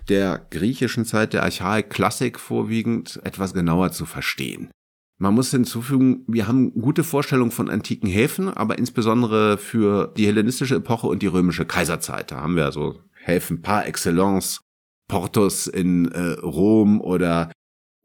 der 0.08 0.46
griechischen 0.50 1.04
Zeit, 1.04 1.34
der 1.34 1.42
Archaik 1.42 1.90
Klassik 1.90 2.40
vorwiegend, 2.40 3.20
etwas 3.22 3.52
genauer 3.52 3.92
zu 3.92 4.06
verstehen. 4.06 4.70
Man 5.18 5.34
muss 5.34 5.50
hinzufügen, 5.50 6.24
wir 6.26 6.46
haben 6.46 6.74
gute 6.74 7.02
Vorstellungen 7.02 7.50
von 7.50 7.70
antiken 7.70 8.08
Häfen, 8.08 8.48
aber 8.48 8.76
insbesondere 8.76 9.56
für 9.56 10.12
die 10.16 10.26
hellenistische 10.26 10.76
Epoche 10.76 11.06
und 11.06 11.22
die 11.22 11.26
römische 11.26 11.64
Kaiserzeit. 11.64 12.30
Da 12.30 12.42
haben 12.42 12.56
wir 12.56 12.70
so 12.70 13.00
Häfen 13.24 13.62
par 13.62 13.86
excellence, 13.86 14.60
Portus 15.08 15.68
in 15.68 16.10
äh, 16.12 16.32
Rom 16.42 17.00
oder 17.00 17.50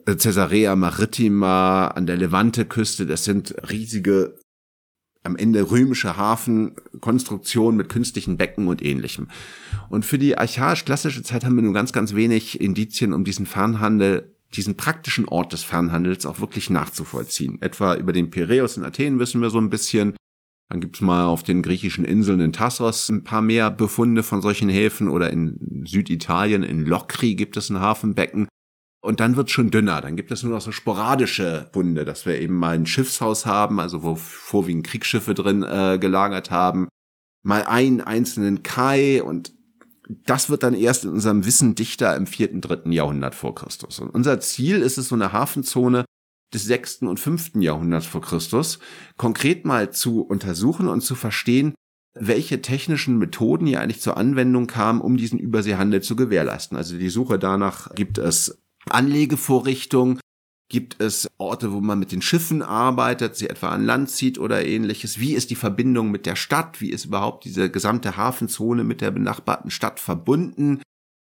äh, 0.05 0.15
Caesarea 0.15 0.75
Maritima 0.75 1.87
an 1.87 2.05
der 2.05 2.15
Levante-Küste. 2.15 3.05
Das 3.05 3.25
sind 3.25 3.55
riesige, 3.69 4.37
am 5.23 5.35
Ende 5.35 5.69
römische 5.69 6.15
Hafenkonstruktionen 6.15 7.77
mit 7.77 7.89
künstlichen 7.89 8.37
Becken 8.37 8.67
und 8.67 8.81
ähnlichem. 8.81 9.27
Und 9.89 10.05
für 10.05 10.17
die 10.17 10.37
archaisch-klassische 10.37 11.23
Zeit 11.23 11.43
haben 11.43 11.55
wir 11.55 11.63
nur 11.63 11.73
ganz, 11.73 11.91
ganz 11.91 12.15
wenig 12.15 12.61
Indizien, 12.61 13.13
um 13.13 13.23
diesen 13.23 13.45
Fernhandel 13.45 14.35
diesen 14.53 14.75
praktischen 14.75 15.27
Ort 15.27 15.53
des 15.53 15.63
Fernhandels 15.63 16.25
auch 16.25 16.39
wirklich 16.39 16.69
nachzuvollziehen. 16.69 17.61
Etwa 17.61 17.95
über 17.95 18.13
den 18.13 18.29
Piräus 18.29 18.77
in 18.77 18.83
Athen 18.83 19.19
wissen 19.19 19.41
wir 19.41 19.49
so 19.49 19.59
ein 19.59 19.69
bisschen. 19.69 20.15
Dann 20.69 20.81
gibt's 20.81 21.01
mal 21.01 21.25
auf 21.25 21.43
den 21.43 21.61
griechischen 21.61 22.05
Inseln 22.05 22.39
in 22.39 22.53
Tassos 22.53 23.09
ein 23.09 23.23
paar 23.23 23.41
mehr 23.41 23.69
Befunde 23.71 24.23
von 24.23 24.41
solchen 24.41 24.69
Häfen 24.69 25.09
oder 25.09 25.29
in 25.29 25.83
Süditalien, 25.85 26.63
in 26.63 26.85
Lokri 26.85 27.35
gibt 27.35 27.57
es 27.57 27.69
ein 27.69 27.79
Hafenbecken. 27.79 28.47
Und 29.03 29.19
dann 29.19 29.35
wird's 29.35 29.51
schon 29.51 29.71
dünner. 29.71 29.99
Dann 29.99 30.15
gibt 30.15 30.31
es 30.31 30.43
nur 30.43 30.53
noch 30.53 30.61
so 30.61 30.71
sporadische 30.71 31.69
Funde, 31.73 32.05
dass 32.05 32.25
wir 32.25 32.39
eben 32.39 32.55
mal 32.55 32.75
ein 32.75 32.85
Schiffshaus 32.85 33.45
haben, 33.45 33.79
also 33.79 34.03
wo 34.03 34.15
vorwiegend 34.15 34.85
Kriegsschiffe 34.85 35.33
drin 35.33 35.63
äh, 35.63 35.97
gelagert 35.99 36.51
haben. 36.51 36.87
Mal 37.43 37.63
einen 37.63 38.01
einzelnen 38.01 38.61
Kai 38.61 39.23
und 39.23 39.51
das 40.25 40.49
wird 40.49 40.63
dann 40.63 40.73
erst 40.73 41.05
in 41.05 41.11
unserem 41.11 41.45
Wissen 41.45 41.75
dichter 41.75 42.15
im 42.15 42.27
vierten, 42.27 42.61
dritten 42.61 42.91
Jahrhundert 42.91 43.35
vor 43.35 43.55
Christus. 43.55 43.99
Und 43.99 44.09
unser 44.09 44.39
Ziel 44.39 44.81
ist 44.81 44.97
es, 44.97 45.07
so 45.07 45.15
eine 45.15 45.31
Hafenzone 45.31 46.05
des 46.53 46.65
sechsten 46.65 47.07
und 47.07 47.19
fünften 47.19 47.61
Jahrhunderts 47.61 48.05
vor 48.05 48.21
Christus 48.21 48.79
konkret 49.17 49.65
mal 49.65 49.91
zu 49.91 50.21
untersuchen 50.21 50.87
und 50.87 51.01
zu 51.01 51.15
verstehen, 51.15 51.73
welche 52.13 52.61
technischen 52.61 53.17
Methoden 53.17 53.65
hier 53.67 53.79
eigentlich 53.79 54.01
zur 54.01 54.17
Anwendung 54.17 54.67
kamen, 54.67 54.99
um 54.99 55.15
diesen 55.15 55.39
Überseehandel 55.39 56.01
zu 56.01 56.15
gewährleisten. 56.15 56.75
Also 56.75 56.97
die 56.97 57.09
Suche 57.09 57.39
danach 57.39 57.93
gibt 57.95 58.17
es 58.17 58.61
Anlegevorrichtungen, 58.89 60.19
Gibt 60.71 61.01
es 61.01 61.29
Orte, 61.37 61.73
wo 61.73 61.81
man 61.81 61.99
mit 61.99 62.13
den 62.13 62.21
Schiffen 62.21 62.61
arbeitet, 62.61 63.35
sie 63.35 63.49
etwa 63.49 63.71
an 63.71 63.83
Land 63.83 64.09
zieht 64.09 64.39
oder 64.39 64.65
ähnliches? 64.65 65.19
Wie 65.19 65.33
ist 65.33 65.49
die 65.49 65.55
Verbindung 65.55 66.11
mit 66.11 66.25
der 66.25 66.37
Stadt? 66.37 66.79
Wie 66.79 66.91
ist 66.91 67.03
überhaupt 67.03 67.43
diese 67.43 67.69
gesamte 67.69 68.15
Hafenzone 68.15 68.85
mit 68.85 69.01
der 69.01 69.11
benachbarten 69.11 69.69
Stadt 69.69 69.99
verbunden? 69.99 70.81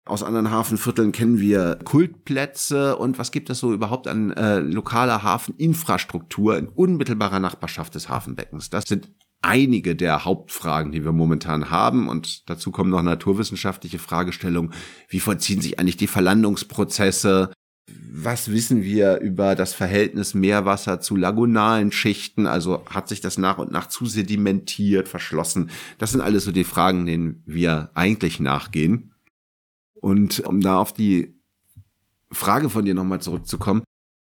Aus 0.07 0.23
anderen 0.23 0.49
Hafenvierteln 0.49 1.11
kennen 1.11 1.39
wir 1.39 1.77
Kultplätze 1.83 2.95
und 2.95 3.19
was 3.19 3.31
gibt 3.31 3.51
es 3.51 3.59
so 3.59 3.71
überhaupt 3.73 4.07
an 4.07 4.31
äh, 4.31 4.57
lokaler 4.57 5.21
Hafeninfrastruktur 5.21 6.57
in 6.57 6.67
unmittelbarer 6.67 7.39
Nachbarschaft 7.39 7.93
des 7.93 8.09
Hafenbeckens? 8.09 8.71
Das 8.71 8.85
sind 8.87 9.11
einige 9.43 9.95
der 9.95 10.25
Hauptfragen, 10.25 10.91
die 10.91 11.05
wir 11.05 11.11
momentan 11.11 11.69
haben. 11.69 12.09
Und 12.09 12.49
dazu 12.49 12.71
kommen 12.71 12.89
noch 12.89 13.03
naturwissenschaftliche 13.03 13.99
Fragestellungen. 13.99 14.73
Wie 15.09 15.19
vollziehen 15.19 15.61
sich 15.61 15.77
eigentlich 15.77 15.97
die 15.97 16.07
Verlandungsprozesse? 16.07 17.51
Was 17.89 18.51
wissen 18.51 18.83
wir 18.83 19.19
über 19.19 19.55
das 19.55 19.73
Verhältnis 19.73 20.33
Meerwasser 20.33 20.99
zu 20.99 21.15
lagunalen 21.15 21.91
Schichten? 21.91 22.45
Also 22.45 22.85
hat 22.87 23.07
sich 23.07 23.21
das 23.21 23.37
nach 23.37 23.57
und 23.57 23.71
nach 23.71 23.87
zu 23.87 24.05
sedimentiert, 24.05 25.07
verschlossen? 25.07 25.69
Das 25.97 26.11
sind 26.11 26.21
alles 26.21 26.43
so 26.43 26.51
die 26.51 26.65
Fragen, 26.65 27.05
denen 27.05 27.43
wir 27.45 27.91
eigentlich 27.93 28.39
nachgehen. 28.39 29.13
Und 29.93 30.41
um 30.41 30.59
da 30.59 30.77
auf 30.77 30.93
die 30.93 31.39
Frage 32.31 32.69
von 32.69 32.83
dir 32.83 32.93
nochmal 32.93 33.21
zurückzukommen, 33.21 33.83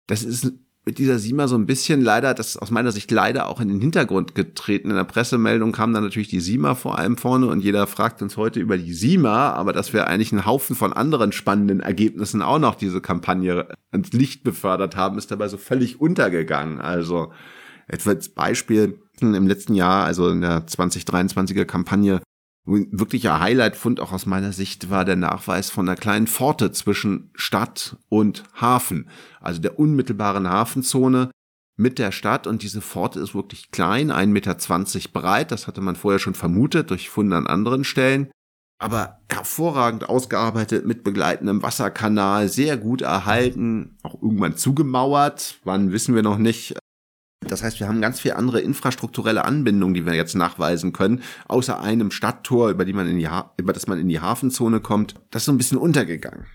das 0.06 0.22
ist 0.22 0.52
mit 0.84 0.98
dieser 0.98 1.18
SIMA 1.18 1.46
so 1.46 1.56
ein 1.56 1.66
bisschen 1.66 2.00
leider, 2.00 2.34
das 2.34 2.56
aus 2.56 2.72
meiner 2.72 2.90
Sicht 2.90 3.10
leider 3.10 3.48
auch 3.48 3.60
in 3.60 3.68
den 3.68 3.80
Hintergrund 3.80 4.34
getreten. 4.34 4.90
In 4.90 4.96
der 4.96 5.04
Pressemeldung 5.04 5.70
kam 5.70 5.92
dann 5.92 6.02
natürlich 6.02 6.28
die 6.28 6.40
SIMA 6.40 6.74
vor 6.74 6.98
allem 6.98 7.16
vorne 7.16 7.46
und 7.46 7.60
jeder 7.60 7.86
fragt 7.86 8.20
uns 8.20 8.36
heute 8.36 8.58
über 8.58 8.76
die 8.76 8.92
SIMA, 8.92 9.52
aber 9.52 9.72
dass 9.72 9.92
wir 9.92 10.08
eigentlich 10.08 10.32
einen 10.32 10.44
Haufen 10.44 10.74
von 10.74 10.92
anderen 10.92 11.30
spannenden 11.30 11.80
Ergebnissen 11.80 12.42
auch 12.42 12.58
noch 12.58 12.74
diese 12.74 13.00
Kampagne 13.00 13.68
ans 13.92 14.12
Licht 14.12 14.42
befördert 14.42 14.96
haben, 14.96 15.18
ist 15.18 15.30
dabei 15.30 15.46
so 15.46 15.56
völlig 15.56 16.00
untergegangen. 16.00 16.80
Also 16.80 17.32
etwa 17.86 18.10
als 18.10 18.28
Beispiel 18.28 18.98
im 19.20 19.46
letzten 19.46 19.74
Jahr, 19.74 20.04
also 20.04 20.30
in 20.30 20.40
der 20.40 20.66
2023er 20.66 21.64
Kampagne, 21.64 22.20
wirklicher 22.64 23.40
Highlight-Fund 23.40 24.00
auch 24.00 24.12
aus 24.12 24.26
meiner 24.26 24.52
Sicht 24.52 24.88
war 24.90 25.04
der 25.04 25.16
Nachweis 25.16 25.70
von 25.70 25.88
einer 25.88 25.96
kleinen 25.96 26.26
Pforte 26.26 26.70
zwischen 26.72 27.30
Stadt 27.34 27.96
und 28.08 28.44
Hafen, 28.60 29.08
also 29.40 29.60
der 29.60 29.78
unmittelbaren 29.78 30.48
Hafenzone 30.48 31.30
mit 31.76 31.98
der 31.98 32.12
Stadt. 32.12 32.46
Und 32.46 32.62
diese 32.62 32.80
Pforte 32.80 33.20
ist 33.20 33.34
wirklich 33.34 33.70
klein, 33.70 34.12
1,20 34.12 34.26
Meter 34.26 34.56
breit, 35.12 35.50
das 35.50 35.66
hatte 35.66 35.80
man 35.80 35.96
vorher 35.96 36.20
schon 36.20 36.34
vermutet 36.34 36.90
durch 36.90 37.10
Funde 37.10 37.36
an 37.36 37.46
anderen 37.46 37.84
Stellen, 37.84 38.30
aber 38.78 39.20
hervorragend 39.30 40.08
ausgearbeitet 40.08 40.86
mit 40.86 41.04
begleitendem 41.04 41.62
Wasserkanal, 41.62 42.48
sehr 42.48 42.76
gut 42.76 43.02
erhalten, 43.02 43.96
auch 44.02 44.20
irgendwann 44.20 44.56
zugemauert, 44.56 45.60
wann 45.64 45.92
wissen 45.92 46.14
wir 46.14 46.22
noch 46.22 46.38
nicht, 46.38 46.76
das 47.48 47.62
heißt, 47.62 47.80
wir 47.80 47.88
haben 47.88 48.00
ganz 48.00 48.20
viele 48.20 48.36
andere 48.36 48.60
infrastrukturelle 48.60 49.44
Anbindungen, 49.44 49.94
die 49.94 50.06
wir 50.06 50.14
jetzt 50.14 50.34
nachweisen 50.34 50.92
können, 50.92 51.22
außer 51.48 51.80
einem 51.80 52.10
Stadttor, 52.10 52.70
über, 52.70 52.84
die 52.84 52.92
man 52.92 53.08
in 53.08 53.18
die 53.18 53.28
über 53.56 53.72
das 53.72 53.86
man 53.86 53.98
in 53.98 54.08
die 54.08 54.20
Hafenzone 54.20 54.80
kommt. 54.80 55.14
Das 55.30 55.42
ist 55.42 55.46
so 55.46 55.52
ein 55.52 55.58
bisschen 55.58 55.78
untergegangen. 55.78 56.46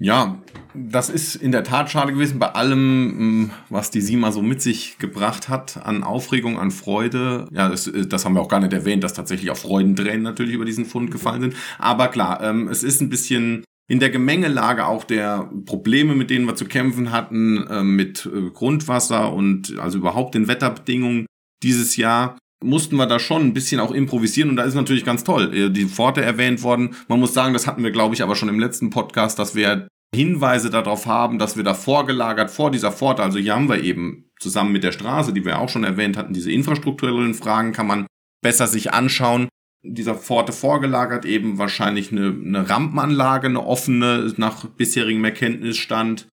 Ja, 0.00 0.38
das 0.74 1.10
ist 1.10 1.34
in 1.34 1.50
der 1.50 1.64
Tat 1.64 1.90
schade 1.90 2.12
gewesen 2.12 2.38
bei 2.38 2.54
allem, 2.54 3.46
mm, 3.46 3.50
was 3.68 3.90
die 3.90 4.00
SIMA 4.00 4.30
so 4.30 4.42
mit 4.42 4.62
sich 4.62 4.98
gebracht 4.98 5.48
hat 5.48 5.84
an 5.84 6.04
Aufregung, 6.04 6.56
an 6.56 6.70
Freude. 6.70 7.48
Ja, 7.50 7.68
das, 7.68 7.88
äh, 7.88 8.06
das 8.06 8.24
haben 8.24 8.34
wir 8.34 8.40
auch 8.40 8.48
gar 8.48 8.60
nicht 8.60 8.72
erwähnt, 8.72 9.02
dass 9.02 9.12
tatsächlich 9.12 9.50
auch 9.50 9.56
Freudentränen 9.56 10.22
natürlich 10.22 10.54
über 10.54 10.64
diesen 10.64 10.84
Fund 10.84 11.10
gefallen 11.10 11.40
sind. 11.40 11.56
Aber 11.78 12.08
klar, 12.08 12.40
ähm, 12.44 12.68
es 12.68 12.84
ist 12.84 13.00
ein 13.00 13.08
bisschen 13.08 13.64
in 13.88 14.00
der 14.00 14.10
Gemengelage 14.10 14.86
auch 14.86 15.04
der 15.04 15.50
Probleme, 15.64 16.14
mit 16.14 16.30
denen 16.30 16.46
wir 16.46 16.54
zu 16.54 16.66
kämpfen 16.66 17.10
hatten, 17.10 17.66
äh, 17.66 17.82
mit 17.82 18.26
äh, 18.26 18.50
Grundwasser 18.50 19.32
und 19.32 19.78
also 19.78 19.98
überhaupt 19.98 20.34
den 20.34 20.46
Wetterbedingungen 20.46 21.26
dieses 21.62 21.96
Jahr, 21.96 22.38
mussten 22.62 22.96
wir 22.96 23.06
da 23.06 23.18
schon 23.18 23.42
ein 23.42 23.54
bisschen 23.54 23.80
auch 23.80 23.92
improvisieren 23.92 24.50
und 24.50 24.56
da 24.56 24.64
ist 24.64 24.74
natürlich 24.74 25.04
ganz 25.04 25.24
toll. 25.24 25.54
Äh, 25.54 25.70
die 25.70 25.86
Pforte 25.86 26.20
erwähnt 26.20 26.62
worden. 26.62 26.96
Man 27.08 27.18
muss 27.18 27.32
sagen, 27.32 27.54
das 27.54 27.66
hatten 27.66 27.82
wir, 27.82 27.90
glaube 27.90 28.14
ich, 28.14 28.22
aber 28.22 28.36
schon 28.36 28.50
im 28.50 28.60
letzten 28.60 28.90
Podcast, 28.90 29.38
dass 29.38 29.54
wir 29.54 29.88
Hinweise 30.14 30.70
darauf 30.70 31.06
haben, 31.06 31.38
dass 31.38 31.56
wir 31.56 31.64
da 31.64 31.74
vorgelagert 31.74 32.50
vor 32.50 32.70
dieser 32.70 32.92
Pforte, 32.92 33.22
also 33.22 33.38
hier 33.38 33.54
haben 33.54 33.68
wir 33.68 33.82
eben 33.82 34.30
zusammen 34.38 34.72
mit 34.72 34.84
der 34.84 34.92
Straße, 34.92 35.32
die 35.32 35.44
wir 35.44 35.58
auch 35.58 35.68
schon 35.68 35.84
erwähnt 35.84 36.16
hatten, 36.16 36.32
diese 36.32 36.52
infrastrukturellen 36.52 37.34
Fragen 37.34 37.72
kann 37.72 37.86
man 37.86 38.06
besser 38.42 38.66
sich 38.66 38.92
anschauen 38.92 39.48
dieser 39.82 40.14
Pforte 40.14 40.52
vorgelagert, 40.52 41.24
eben 41.24 41.58
wahrscheinlich 41.58 42.12
eine, 42.12 42.28
eine 42.28 42.68
Rampenanlage, 42.68 43.48
eine 43.48 43.64
offene, 43.64 44.32
nach 44.36 44.66
bisherigem 44.66 45.24
Erkenntnisstand. 45.24 46.28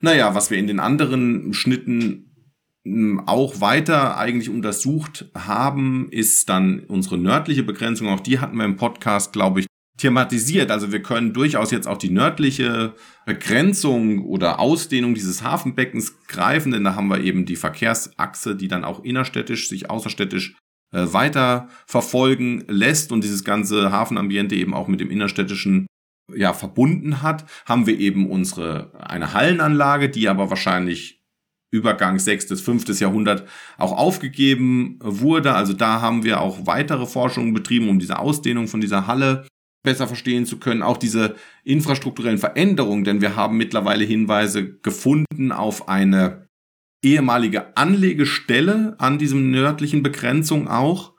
Naja, 0.00 0.34
was 0.34 0.50
wir 0.50 0.58
in 0.58 0.66
den 0.66 0.80
anderen 0.80 1.52
Schnitten 1.52 2.52
hm, 2.84 3.20
auch 3.26 3.60
weiter 3.60 4.16
eigentlich 4.16 4.50
untersucht 4.50 5.30
haben, 5.34 6.08
ist 6.10 6.48
dann 6.48 6.80
unsere 6.80 7.18
nördliche 7.18 7.62
Begrenzung. 7.62 8.08
Auch 8.08 8.20
die 8.20 8.38
hatten 8.38 8.56
wir 8.56 8.64
im 8.64 8.76
Podcast, 8.76 9.32
glaube 9.32 9.60
ich, 9.60 9.66
thematisiert. 9.96 10.70
Also 10.70 10.92
wir 10.92 11.02
können 11.02 11.32
durchaus 11.32 11.70
jetzt 11.70 11.86
auch 11.86 11.98
die 11.98 12.10
nördliche 12.10 12.94
Begrenzung 13.26 14.24
oder 14.24 14.58
Ausdehnung 14.58 15.14
dieses 15.14 15.42
Hafenbeckens 15.42 16.18
greifen, 16.26 16.72
denn 16.72 16.84
da 16.84 16.94
haben 16.94 17.08
wir 17.08 17.20
eben 17.20 17.44
die 17.44 17.56
Verkehrsachse, 17.56 18.56
die 18.56 18.68
dann 18.68 18.84
auch 18.84 19.04
innerstädtisch 19.04 19.68
sich 19.68 19.90
außerstädtisch 19.90 20.56
äh, 20.94 21.12
weiter 21.12 21.68
verfolgen 21.86 22.64
lässt 22.68 23.12
und 23.12 23.24
dieses 23.24 23.44
ganze 23.44 23.90
Hafenambiente 23.90 24.54
eben 24.54 24.74
auch 24.74 24.88
mit 24.88 25.00
dem 25.00 25.10
innerstädtischen 25.10 25.86
ja 26.32 26.52
verbunden 26.52 27.20
hat, 27.20 27.44
haben 27.66 27.86
wir 27.86 27.98
eben 27.98 28.30
unsere 28.30 28.92
eine 28.98 29.34
Hallenanlage, 29.34 30.08
die 30.08 30.28
aber 30.28 30.48
wahrscheinlich 30.50 31.20
Übergang 31.72 32.20
6. 32.20 32.46
bis 32.46 32.60
5. 32.60 33.00
Jahrhundert 33.00 33.48
auch 33.76 33.92
aufgegeben 33.92 34.98
wurde. 35.02 35.54
Also 35.54 35.72
da 35.72 36.00
haben 36.00 36.22
wir 36.22 36.40
auch 36.40 36.66
weitere 36.66 37.06
Forschungen 37.06 37.52
betrieben, 37.52 37.88
um 37.88 37.98
diese 37.98 38.20
Ausdehnung 38.20 38.68
von 38.68 38.80
dieser 38.80 39.08
Halle 39.08 39.48
besser 39.82 40.06
verstehen 40.06 40.46
zu 40.46 40.58
können. 40.58 40.84
Auch 40.84 40.96
diese 40.96 41.34
infrastrukturellen 41.64 42.38
Veränderungen, 42.38 43.02
denn 43.02 43.20
wir 43.20 43.34
haben 43.34 43.56
mittlerweile 43.56 44.04
Hinweise 44.04 44.76
gefunden 44.78 45.50
auf 45.50 45.88
eine 45.88 46.43
ehemalige 47.04 47.76
Anlegestelle 47.76 48.96
an 48.98 49.18
diesem 49.18 49.50
nördlichen 49.50 50.02
Begrenzung 50.02 50.68
auch, 50.68 51.12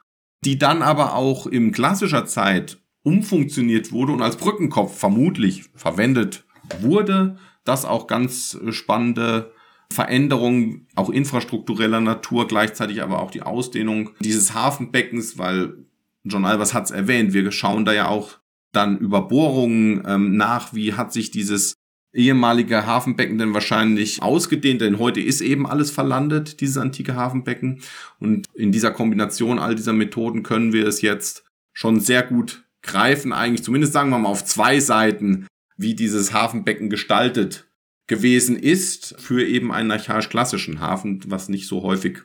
die 0.43 0.58
dann 0.58 0.82
aber 0.82 1.15
auch 1.15 1.48
in 1.48 1.71
klassischer 1.71 2.26
Zeit 2.26 2.80
umfunktioniert 3.04 3.91
wurde 3.91 4.12
und 4.12 4.21
als 4.21 4.38
Brückenkopf 4.38 4.98
vermutlich 4.98 5.65
verwendet 5.76 6.45
wurde. 6.82 7.38
Das 7.63 7.86
auch 7.86 8.08
ganz 8.08 8.60
spannende 8.71 9.52
Veränderungen, 9.91 10.88
auch 10.95 11.10
infrastruktureller 11.10 12.02
Natur, 12.02 12.48
gleichzeitig 12.48 13.04
aber 13.04 13.21
auch 13.21 13.32
die 13.32 13.43
Ausdehnung 13.43 14.12
dieses 14.19 14.54
Hafenbeckens, 14.54 15.38
weil 15.38 15.86
John 16.24 16.45
Albers 16.45 16.74
hat 16.74 16.86
es 16.86 16.91
erwähnt, 16.91 17.34
wir 17.34 17.52
schauen 17.52 17.86
da 17.86 17.93
ja 17.93 18.08
auch 18.08 18.39
dann 18.71 18.98
über 18.98 19.28
Bohrungen 19.28 20.04
ähm, 20.06 20.36
nach, 20.36 20.74
wie 20.74 20.93
hat 20.93 21.13
sich 21.13 21.32
dieses 21.32 21.76
ehemalige 22.15 22.86
Hafenbecken 22.86 23.38
denn 23.38 23.54
wahrscheinlich 23.54 24.21
ausgedehnt, 24.21 24.82
denn 24.82 24.99
heute 24.99 25.19
ist 25.19 25.41
eben 25.41 25.67
alles 25.67 25.91
verlandet, 25.91 26.62
dieses 26.62 26.78
antike 26.78 27.15
Hafenbecken. 27.15 27.82
Und 28.19 28.47
in 28.54 28.71
dieser 28.71 28.91
Kombination 28.91 29.60
all 29.60 29.75
dieser 29.75 29.93
Methoden 29.93 30.41
können 30.41 30.73
wir 30.73 30.88
es 30.88 31.01
jetzt 31.01 31.43
schon 31.73 31.99
sehr 31.99 32.23
gut 32.23 32.63
greifen, 32.82 33.34
eigentlich 33.34 33.63
zumindest 33.63 33.93
sagen 33.93 34.12
wir 34.12 34.19
mal 34.19 34.30
auf 34.30 34.45
zwei 34.45 34.80
Seiten, 34.80 35.47
wie 35.75 35.95
dieses 35.95 36.34
Hafenbecken 36.34 36.89
gestaltet 36.89 37.67
gewesen 38.08 38.58
ist 38.58 39.19
für 39.19 39.45
eben 39.45 39.71
einen 39.71 39.91
archaisch-klassischen 39.91 40.80
Hafen, 40.80 41.21
was 41.28 41.49
nicht 41.49 41.67
so 41.67 41.82
häufig 41.82 42.19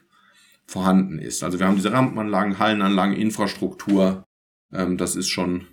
vorhanden 0.66 1.18
ist. 1.18 1.42
Also 1.42 1.59
wir 1.59 1.66
haben 1.66 1.76
diese 1.76 1.92
Rampenanlagen, 1.92 2.59
Hallenanlagen, 2.59 3.16
Infrastruktur. 3.16 4.24
Ähm, 4.72 4.98
das 4.98 5.16
ist 5.16 5.29
schon 5.29 5.66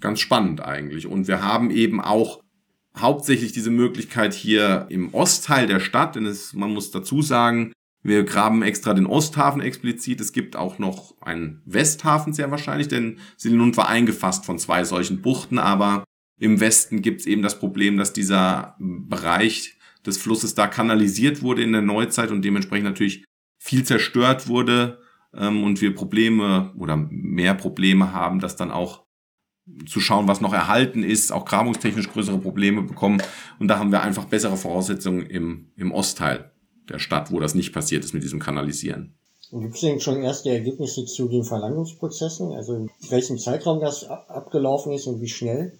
ganz 0.00 0.20
spannend 0.20 0.62
eigentlich. 0.62 1.06
Und 1.06 1.28
wir 1.28 1.42
haben 1.42 1.70
eben 1.70 2.00
auch 2.00 2.41
hauptsächlich 2.96 3.52
diese 3.52 3.70
Möglichkeit 3.70 4.34
hier 4.34 4.86
im 4.88 5.14
Ostteil 5.14 5.66
der 5.66 5.80
Stadt, 5.80 6.16
denn 6.16 6.26
es, 6.26 6.52
man 6.52 6.72
muss 6.72 6.90
dazu 6.90 7.22
sagen, 7.22 7.72
wir 8.02 8.24
graben 8.24 8.62
extra 8.62 8.94
den 8.94 9.06
Osthafen 9.06 9.62
explizit. 9.62 10.20
Es 10.20 10.32
gibt 10.32 10.56
auch 10.56 10.78
noch 10.78 11.14
einen 11.20 11.62
Westhafen 11.64 12.32
sehr 12.32 12.50
wahrscheinlich, 12.50 12.88
denn 12.88 13.18
Silinund 13.36 13.76
war 13.76 13.88
eingefasst 13.88 14.44
von 14.44 14.58
zwei 14.58 14.84
solchen 14.84 15.22
Buchten, 15.22 15.58
aber 15.58 16.04
im 16.40 16.58
Westen 16.58 17.02
gibt 17.02 17.20
es 17.20 17.26
eben 17.26 17.42
das 17.42 17.58
Problem, 17.58 17.96
dass 17.96 18.12
dieser 18.12 18.76
Bereich 18.80 19.78
des 20.04 20.18
Flusses 20.18 20.54
da 20.54 20.66
kanalisiert 20.66 21.42
wurde 21.42 21.62
in 21.62 21.72
der 21.72 21.82
Neuzeit 21.82 22.32
und 22.32 22.44
dementsprechend 22.44 22.86
natürlich 22.86 23.24
viel 23.60 23.84
zerstört 23.84 24.48
wurde 24.48 25.00
ähm, 25.34 25.62
und 25.62 25.80
wir 25.80 25.94
Probleme 25.94 26.72
oder 26.76 26.96
mehr 26.96 27.54
Probleme 27.54 28.12
haben, 28.12 28.40
dass 28.40 28.56
dann 28.56 28.72
auch 28.72 29.04
zu 29.86 30.00
schauen, 30.00 30.28
was 30.28 30.40
noch 30.40 30.52
erhalten 30.52 31.02
ist, 31.02 31.32
auch 31.32 31.44
grabungstechnisch 31.44 32.10
größere 32.10 32.38
Probleme 32.38 32.82
bekommen. 32.82 33.22
Und 33.58 33.68
da 33.68 33.78
haben 33.78 33.92
wir 33.92 34.02
einfach 34.02 34.24
bessere 34.24 34.56
Voraussetzungen 34.56 35.26
im, 35.26 35.70
im 35.76 35.92
Ostteil 35.92 36.50
der 36.88 36.98
Stadt, 36.98 37.30
wo 37.30 37.38
das 37.38 37.54
nicht 37.54 37.72
passiert 37.72 38.04
ist 38.04 38.12
mit 38.12 38.22
diesem 38.22 38.40
Kanalisieren. 38.40 39.14
Gibt 39.50 39.74
es 39.74 39.80
denn 39.82 40.00
schon 40.00 40.22
erste 40.22 40.50
Ergebnisse 40.50 41.04
zu 41.04 41.28
den 41.28 41.44
Verlandungsprozessen? 41.44 42.52
Also 42.52 42.74
in 42.74 42.90
welchem 43.10 43.38
Zeitraum 43.38 43.80
das 43.80 44.04
abgelaufen 44.04 44.92
ist 44.92 45.06
und 45.06 45.20
wie 45.20 45.28
schnell? 45.28 45.78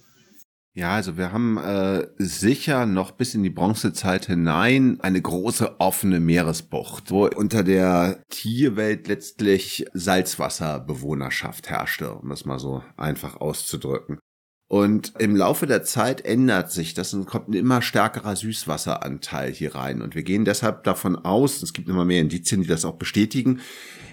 Ja, 0.74 0.94
also 0.94 1.18
wir 1.18 1.32
haben 1.32 1.58
äh, 1.58 2.06
sicher 2.16 2.86
noch 2.86 3.10
bis 3.10 3.34
in 3.34 3.42
die 3.42 3.50
Bronzezeit 3.50 4.24
hinein 4.24 4.98
eine 5.02 5.20
große 5.20 5.78
offene 5.80 6.18
Meeresbucht, 6.18 7.10
wo 7.10 7.26
unter 7.26 7.62
der 7.62 8.22
Tierwelt 8.30 9.06
letztlich 9.06 9.84
Salzwasserbewohnerschaft 9.92 11.68
herrschte, 11.68 12.14
um 12.14 12.30
das 12.30 12.46
mal 12.46 12.58
so 12.58 12.82
einfach 12.96 13.36
auszudrücken. 13.36 14.18
Und 14.66 15.12
im 15.18 15.36
Laufe 15.36 15.66
der 15.66 15.82
Zeit 15.82 16.24
ändert 16.24 16.72
sich 16.72 16.94
das 16.94 17.12
und 17.12 17.26
kommt 17.26 17.48
ein 17.48 17.52
immer 17.52 17.82
stärkerer 17.82 18.34
Süßwasseranteil 18.34 19.52
hier 19.52 19.74
rein. 19.74 20.00
Und 20.00 20.14
wir 20.14 20.22
gehen 20.22 20.46
deshalb 20.46 20.84
davon 20.84 21.16
aus, 21.16 21.62
es 21.62 21.74
gibt 21.74 21.90
immer 21.90 22.06
mehr 22.06 22.22
Indizien, 22.22 22.62
die 22.62 22.68
das 22.68 22.86
auch 22.86 22.96
bestätigen, 22.96 23.60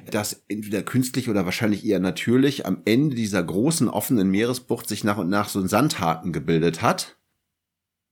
dass 0.09 0.43
entweder 0.47 0.83
künstlich 0.83 1.29
oder 1.29 1.45
wahrscheinlich 1.45 1.85
eher 1.85 1.99
natürlich 1.99 2.65
am 2.65 2.81
Ende 2.85 3.15
dieser 3.15 3.43
großen 3.43 3.87
offenen 3.87 4.29
Meeresbucht 4.29 4.87
sich 4.87 5.03
nach 5.03 5.17
und 5.17 5.29
nach 5.29 5.49
so 5.49 5.59
ein 5.59 5.67
Sandhaken 5.67 6.33
gebildet 6.33 6.81
hat, 6.81 7.17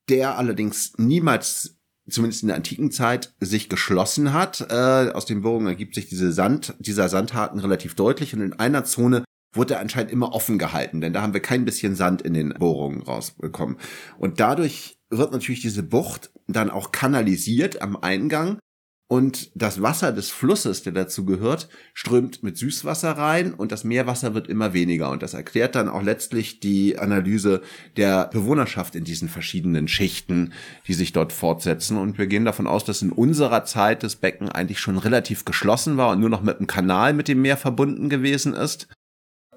der 0.10 0.38
allerdings 0.38 0.94
niemals 0.98 1.78
zumindest 2.10 2.44
in 2.44 2.48
der 2.48 2.58
antiken 2.58 2.92
Zeit 2.92 3.34
sich 3.40 3.70
geschlossen 3.70 4.34
hat. 4.34 4.68
Äh, 4.70 5.12
aus 5.12 5.26
den 5.26 5.42
Bohrungen 5.42 5.68
ergibt 5.68 5.96
sich 5.96 6.08
diese 6.08 6.32
Sand, 6.32 6.74
dieser 6.80 7.10
Sandhaken 7.10 7.60
relativ 7.60 7.96
deutlich 7.96 8.34
und 8.34 8.42
in 8.42 8.54
einer 8.54 8.86
Zone 8.86 9.24
wurde 9.54 9.76
er 9.76 9.80
anscheinend 9.80 10.12
immer 10.12 10.34
offen 10.34 10.58
gehalten, 10.58 11.02
denn 11.02 11.14
da 11.14 11.22
haben 11.22 11.34
wir 11.34 11.42
kein 11.42 11.66
bisschen 11.66 11.96
Sand 11.96 12.22
in 12.22 12.34
den 12.34 12.54
Bohrungen 12.54 13.02
rausbekommen. 13.02 13.78
Und 14.18 14.40
dadurch 14.40 15.00
wird 15.10 15.32
natürlich 15.32 15.62
diese 15.62 15.84
Bucht 15.84 16.32
dann 16.48 16.70
auch 16.70 16.92
kanalisiert 16.92 17.82
am 17.82 17.96
Eingang 17.96 18.60
und 19.10 19.52
das 19.56 19.82
Wasser 19.82 20.12
des 20.12 20.30
Flusses, 20.30 20.84
der 20.84 20.92
dazu 20.92 21.24
gehört, 21.24 21.70
strömt 21.94 22.44
mit 22.44 22.58
Süßwasser 22.58 23.12
rein 23.12 23.54
und 23.54 23.72
das 23.72 23.86
Meerwasser 23.86 24.34
wird 24.34 24.48
immer 24.50 24.74
weniger. 24.74 25.12
Und 25.12 25.24
das 25.24 25.34
erklärt 25.34 25.76
dann 25.76 25.88
auch 25.88 26.04
letztlich 26.04 26.60
die 26.60 27.00
Analyse 27.00 27.62
der 27.96 28.28
Bewohnerschaft 28.28 28.96
in 28.96 29.06
diesen 29.06 29.30
verschiedenen 29.30 29.88
Schichten, 29.88 30.52
die 30.88 30.94
sich 30.94 31.14
dort 31.14 31.32
fortsetzen. 31.32 31.96
Und 31.96 32.18
wir 32.18 32.28
gehen 32.28 32.44
davon 32.44 32.68
aus, 32.68 32.84
dass 32.84 33.02
in 33.02 33.14
unserer 33.14 33.64
Zeit 33.64 34.04
das 34.04 34.18
Becken 34.18 34.50
eigentlich 34.50 34.80
schon 34.80 34.98
relativ 34.98 35.46
geschlossen 35.46 35.96
war 35.96 36.12
und 36.12 36.20
nur 36.20 36.30
noch 36.30 36.42
mit 36.44 36.58
einem 36.58 36.68
Kanal 36.68 37.14
mit 37.14 37.30
dem 37.30 37.42
Meer 37.42 37.58
verbunden 37.58 38.10
gewesen 38.10 38.54
ist 38.54 38.90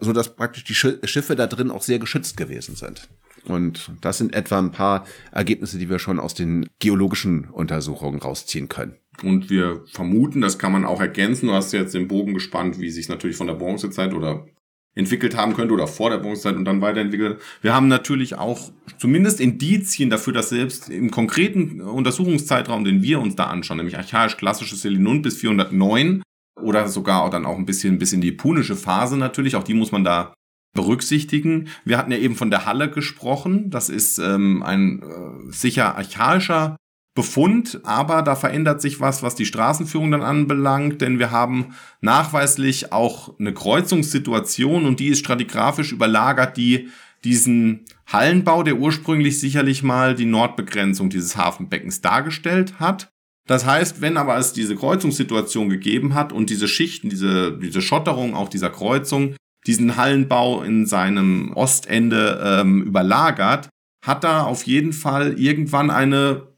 so 0.01 0.13
dass 0.13 0.35
praktisch 0.35 0.65
die 0.65 0.75
Schiffe 0.75 1.37
da 1.37 1.47
drin 1.47 1.71
auch 1.71 1.83
sehr 1.83 1.99
geschützt 1.99 2.37
gewesen 2.37 2.75
sind. 2.75 3.09
Und 3.45 3.93
das 4.01 4.19
sind 4.19 4.35
etwa 4.35 4.59
ein 4.59 4.73
paar 4.73 5.07
Ergebnisse, 5.33 5.79
die 5.79 5.89
wir 5.89 5.99
schon 5.99 6.21
aus 6.21 6.35
den 6.35 6.69
geologischen 6.79 7.45
Untersuchungen 7.51 8.21
rausziehen 8.21 8.69
können. 8.69 8.97
Und 9.23 9.51
wir 9.51 9.83
vermuten, 9.87 10.41
das 10.41 10.59
kann 10.59 10.73
man 10.73 10.85
auch 10.85 11.01
ergänzen. 11.01 11.49
Du 11.49 11.53
hast 11.53 11.73
jetzt 11.73 11.95
den 11.95 12.09
Bogen 12.09 12.35
gespannt, 12.35 12.81
wie 12.81 12.91
sich 12.91 13.09
natürlich 13.09 13.37
von 13.37 13.47
der 13.47 13.55
Bronzezeit 13.55 14.15
oder 14.15 14.47
entwickelt 14.95 15.37
haben 15.37 15.55
könnte 15.55 15.73
oder 15.73 15.87
vor 15.87 16.11
der 16.11 16.19
Bronzezeit 16.19 16.57
und 16.57 16.65
dann 16.65 16.81
weiterentwickelt. 16.81 17.41
Wir 17.63 17.75
haben 17.75 17.89
natürlich 17.89 18.37
auch 18.37 18.71
zumindest 18.99 19.41
Indizien 19.41 20.11
dafür, 20.11 20.33
dass 20.33 20.49
selbst 20.49 20.89
im 20.89 21.11
konkreten 21.11 21.81
Untersuchungszeitraum, 21.81 22.85
den 22.85 23.03
wir 23.03 23.21
uns 23.21 23.37
da 23.37 23.45
anschauen, 23.45 23.77
nämlich 23.77 23.97
archaisch-klassisches 23.97 24.83
Selinund 24.83 25.23
bis 25.23 25.39
409, 25.39 26.23
oder 26.61 26.89
sogar 26.89 27.31
dann 27.31 27.47
auch 27.47 27.57
ein 27.57 27.67
bisschen 27.67 27.99
bis 27.99 28.13
in 28.13 28.21
die 28.21 28.33
punische 28.33 28.77
Phase 28.77 29.17
natürlich. 29.17 29.57
Auch 29.57 29.63
die 29.63 29.75
muss 29.75 29.93
man 29.93 30.05
da 30.05 30.35
berücksichtigen. 30.75 31.69
Wir 31.85 31.99
hatten 31.99 32.13
ja 32.13 32.19
eben 32.19 32.37
von 32.37 32.51
der 32.51 32.67
Halle 32.67 32.91
gesprochen. 32.91 33.71
Das 33.71 33.89
ist 33.89 34.19
ähm, 34.19 34.63
ein 34.63 35.03
äh, 35.03 35.53
sicher 35.53 35.97
archaischer 35.97 36.77
Befund, 37.21 37.81
aber 37.85 38.23
da 38.23 38.35
verändert 38.35 38.81
sich 38.81 38.99
was, 38.99 39.23
was 39.23 39.35
die 39.35 39.45
Straßenführung 39.45 40.11
dann 40.11 40.23
anbelangt, 40.23 41.03
denn 41.03 41.19
wir 41.19 41.31
haben 41.31 41.75
nachweislich 42.01 42.93
auch 42.93 43.39
eine 43.39 43.53
Kreuzungssituation 43.53 44.87
und 44.87 45.01
die 45.01 45.09
ist 45.09 45.19
stratigraphisch 45.19 45.93
überlagert, 45.93 46.57
die 46.57 46.89
diesen 47.23 47.85
Hallenbau, 48.07 48.63
der 48.63 48.79
ursprünglich 48.79 49.39
sicherlich 49.39 49.83
mal 49.83 50.15
die 50.15 50.25
Nordbegrenzung 50.25 51.11
dieses 51.11 51.37
Hafenbeckens 51.37 52.01
dargestellt 52.01 52.81
hat. 52.81 53.13
Das 53.47 53.67
heißt, 53.67 54.01
wenn 54.01 54.17
aber 54.17 54.39
es 54.39 54.55
diese 54.55 54.75
Kreuzungssituation 54.75 55.69
gegeben 55.69 56.15
hat 56.15 56.33
und 56.33 56.49
diese 56.49 56.69
Schichten, 56.69 57.11
diese, 57.11 57.59
diese 57.59 57.83
Schotterung 57.83 58.35
auch 58.35 58.49
dieser 58.49 58.71
Kreuzung, 58.71 59.35
diesen 59.67 59.97
Hallenbau 59.97 60.63
in 60.63 60.87
seinem 60.87 61.53
Ostende 61.55 62.41
ähm, 62.43 62.83
überlagert, 62.83 63.69
hat 64.07 64.25
da 64.25 64.45
auf 64.45 64.63
jeden 64.63 64.95
Fall 64.95 65.39
irgendwann 65.39 65.91
eine 65.91 66.50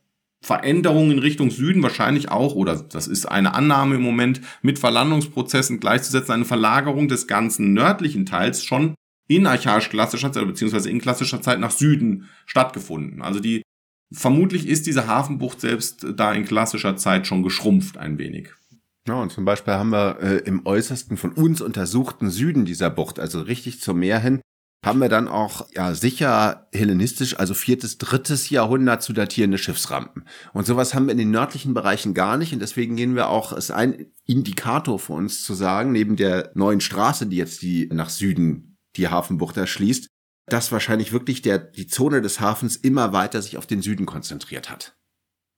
Veränderung 0.42 1.10
in 1.10 1.18
Richtung 1.18 1.50
Süden 1.50 1.82
wahrscheinlich 1.82 2.30
auch, 2.30 2.54
oder 2.54 2.76
das 2.76 3.06
ist 3.08 3.26
eine 3.26 3.54
Annahme 3.54 3.94
im 3.94 4.02
Moment, 4.02 4.40
mit 4.60 4.78
Verlandungsprozessen 4.78 5.80
gleichzusetzen, 5.80 6.32
eine 6.32 6.44
Verlagerung 6.44 7.08
des 7.08 7.26
ganzen 7.26 7.72
nördlichen 7.72 8.26
Teils 8.26 8.64
schon 8.64 8.94
in 9.28 9.46
archaisch-klassischer 9.46 10.32
Zeit, 10.32 10.46
beziehungsweise 10.46 10.90
in 10.90 11.00
klassischer 11.00 11.40
Zeit 11.40 11.60
nach 11.60 11.70
Süden 11.70 12.28
stattgefunden. 12.44 13.22
Also 13.22 13.40
die 13.40 13.62
Vermutlich 14.12 14.68
ist 14.68 14.86
diese 14.86 15.06
Hafenbucht 15.06 15.60
selbst 15.60 16.06
da 16.16 16.32
in 16.32 16.44
klassischer 16.44 16.96
Zeit 16.96 17.26
schon 17.26 17.42
geschrumpft 17.42 17.96
ein 17.96 18.18
wenig. 18.18 18.50
Ja, 19.08 19.14
und 19.14 19.32
zum 19.32 19.44
Beispiel 19.44 19.74
haben 19.74 19.90
wir 19.90 20.20
äh, 20.20 20.36
im 20.44 20.66
äußersten 20.66 21.16
von 21.16 21.32
uns 21.32 21.60
untersuchten 21.60 22.30
Süden 22.30 22.64
dieser 22.64 22.90
Bucht, 22.90 23.18
also 23.18 23.40
richtig 23.40 23.80
zum 23.80 23.98
Meer 23.98 24.20
hin, 24.20 24.40
haben 24.84 24.98
wir 24.98 25.08
dann 25.08 25.28
auch 25.28 25.68
ja 25.74 25.94
sicher 25.94 26.68
hellenistisch, 26.72 27.38
also 27.38 27.54
viertes, 27.54 27.98
drittes 27.98 28.50
Jahrhundert 28.50 29.02
zu 29.02 29.12
datierende 29.12 29.58
Schiffsrampen. 29.58 30.24
Und 30.52 30.66
sowas 30.66 30.92
haben 30.92 31.06
wir 31.06 31.12
in 31.12 31.18
den 31.18 31.30
nördlichen 31.30 31.72
Bereichen 31.72 32.14
gar 32.14 32.36
nicht. 32.36 32.52
Und 32.52 32.58
deswegen 32.58 32.96
gehen 32.96 33.14
wir 33.14 33.28
auch, 33.28 33.52
ist 33.52 33.70
ein 33.70 34.06
Indikator 34.26 34.98
für 34.98 35.12
uns 35.12 35.44
zu 35.44 35.54
sagen, 35.54 35.92
neben 35.92 36.16
der 36.16 36.50
neuen 36.54 36.80
Straße, 36.80 37.26
die 37.26 37.36
jetzt 37.36 37.62
die 37.62 37.88
nach 37.92 38.10
Süden 38.10 38.76
die 38.96 39.08
Hafenbucht 39.08 39.56
erschließt, 39.56 40.08
dass 40.46 40.72
wahrscheinlich 40.72 41.12
wirklich 41.12 41.42
der, 41.42 41.58
die 41.58 41.86
Zone 41.86 42.20
des 42.20 42.40
Hafens 42.40 42.76
immer 42.76 43.12
weiter 43.12 43.40
sich 43.40 43.56
auf 43.56 43.66
den 43.66 43.82
Süden 43.82 44.04
konzentriert 44.04 44.68
hat. 44.68 44.96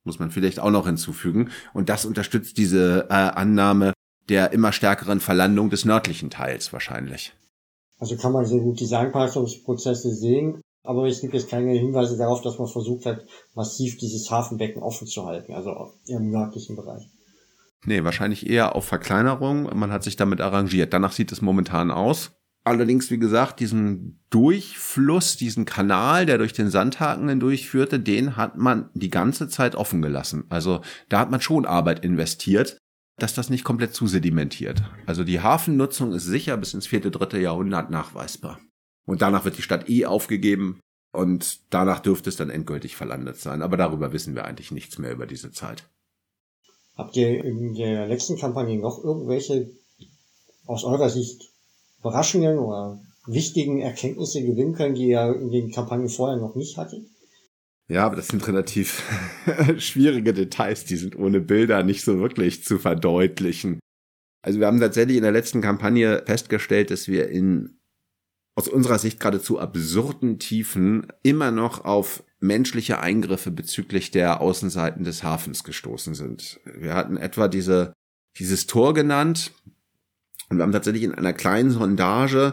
Muss 0.04 0.18
man 0.18 0.30
vielleicht 0.30 0.60
auch 0.60 0.70
noch 0.70 0.86
hinzufügen. 0.86 1.50
Und 1.72 1.88
das 1.88 2.04
unterstützt 2.04 2.58
diese 2.58 3.06
äh, 3.08 3.14
Annahme 3.14 3.94
der 4.28 4.52
immer 4.52 4.72
stärkeren 4.72 5.20
Verlandung 5.20 5.70
des 5.70 5.84
nördlichen 5.84 6.30
Teils 6.30 6.72
wahrscheinlich. 6.72 7.34
Also 8.04 8.16
kann 8.16 8.32
man 8.32 8.44
sehr 8.44 8.60
gut 8.60 8.80
die 8.80 8.94
Anpassungsprozesse 8.94 10.14
sehen, 10.14 10.60
aber 10.82 11.08
es 11.08 11.22
gibt 11.22 11.32
jetzt 11.32 11.48
keine 11.48 11.72
Hinweise 11.72 12.18
darauf, 12.18 12.42
dass 12.42 12.58
man 12.58 12.68
versucht 12.68 13.06
hat, 13.06 13.24
massiv 13.54 13.96
dieses 13.96 14.30
Hafenbecken 14.30 14.82
offen 14.82 15.06
zu 15.06 15.24
halten, 15.24 15.54
also 15.54 15.94
im 16.06 16.30
nördlichen 16.30 16.76
Bereich. 16.76 17.08
Nee, 17.86 18.04
wahrscheinlich 18.04 18.46
eher 18.46 18.76
auf 18.76 18.84
Verkleinerung. 18.84 19.70
Man 19.74 19.90
hat 19.90 20.04
sich 20.04 20.16
damit 20.16 20.42
arrangiert. 20.42 20.92
Danach 20.92 21.12
sieht 21.12 21.32
es 21.32 21.40
momentan 21.40 21.90
aus. 21.90 22.32
Allerdings, 22.62 23.10
wie 23.10 23.18
gesagt, 23.18 23.58
diesen 23.60 24.22
Durchfluss, 24.28 25.38
diesen 25.38 25.64
Kanal, 25.64 26.26
der 26.26 26.36
durch 26.36 26.52
den 26.52 26.68
Sandhaken 26.68 27.30
hindurchführte, 27.30 28.00
den 28.00 28.36
hat 28.36 28.58
man 28.58 28.90
die 28.92 29.10
ganze 29.10 29.48
Zeit 29.48 29.76
offen 29.76 30.02
gelassen. 30.02 30.44
Also 30.50 30.82
da 31.08 31.20
hat 31.20 31.30
man 31.30 31.40
schon 31.40 31.64
Arbeit 31.64 32.04
investiert, 32.04 32.76
dass 33.16 33.34
das 33.34 33.50
nicht 33.50 33.64
komplett 33.64 33.94
zusedimentiert. 33.94 34.82
Also 35.06 35.24
die 35.24 35.40
Hafennutzung 35.40 36.12
ist 36.12 36.24
sicher 36.24 36.56
bis 36.56 36.74
ins 36.74 36.86
vierte, 36.86 37.10
dritte 37.10 37.38
Jahrhundert 37.38 37.90
nachweisbar. 37.90 38.60
Und 39.06 39.22
danach 39.22 39.44
wird 39.44 39.58
die 39.58 39.62
Stadt 39.62 39.88
eh 39.88 40.06
aufgegeben 40.06 40.80
und 41.12 41.60
danach 41.70 42.00
dürfte 42.00 42.28
es 42.28 42.36
dann 42.36 42.50
endgültig 42.50 42.96
verlandet 42.96 43.36
sein. 43.36 43.62
Aber 43.62 43.76
darüber 43.76 44.12
wissen 44.12 44.34
wir 44.34 44.44
eigentlich 44.44 44.72
nichts 44.72 44.98
mehr 44.98 45.12
über 45.12 45.26
diese 45.26 45.52
Zeit. 45.52 45.88
Habt 46.96 47.16
ihr 47.16 47.44
in 47.44 47.74
der 47.74 48.06
letzten 48.06 48.38
Kampagne 48.38 48.78
noch 48.78 49.02
irgendwelche 49.02 49.70
aus 50.66 50.84
eurer 50.84 51.10
Sicht 51.10 51.50
überraschenden 52.00 52.58
oder 52.58 53.00
wichtigen 53.26 53.80
Erkenntnisse 53.80 54.42
gewinnen 54.42 54.74
können, 54.74 54.94
die 54.94 55.08
ihr 55.08 55.34
in 55.34 55.50
den 55.50 55.70
Kampagnen 55.70 56.08
vorher 56.08 56.36
noch 56.36 56.54
nicht 56.54 56.76
hattet? 56.76 57.04
Ja, 57.88 58.06
aber 58.06 58.16
das 58.16 58.28
sind 58.28 58.46
relativ 58.46 59.02
schwierige 59.78 60.32
Details, 60.32 60.84
die 60.84 60.96
sind 60.96 61.16
ohne 61.16 61.40
Bilder 61.40 61.82
nicht 61.82 62.02
so 62.02 62.18
wirklich 62.18 62.64
zu 62.64 62.78
verdeutlichen. 62.78 63.78
Also 64.42 64.60
wir 64.60 64.66
haben 64.66 64.80
tatsächlich 64.80 65.16
in 65.16 65.22
der 65.22 65.32
letzten 65.32 65.60
Kampagne 65.60 66.22
festgestellt, 66.26 66.90
dass 66.90 67.08
wir 67.08 67.28
in 67.28 67.78
aus 68.56 68.68
unserer 68.68 68.98
Sicht 68.98 69.18
geradezu 69.18 69.58
absurden 69.58 70.38
Tiefen 70.38 71.08
immer 71.22 71.50
noch 71.50 71.84
auf 71.84 72.22
menschliche 72.38 73.00
Eingriffe 73.00 73.50
bezüglich 73.50 74.10
der 74.12 74.40
Außenseiten 74.40 75.04
des 75.04 75.24
Hafens 75.24 75.64
gestoßen 75.64 76.14
sind. 76.14 76.60
Wir 76.64 76.94
hatten 76.94 77.16
etwa 77.16 77.48
diese, 77.48 77.94
dieses 78.38 78.66
Tor 78.66 78.94
genannt, 78.94 79.52
und 80.50 80.58
wir 80.58 80.62
haben 80.62 80.72
tatsächlich 80.72 81.02
in 81.02 81.14
einer 81.14 81.32
kleinen 81.32 81.70
Sondage 81.70 82.52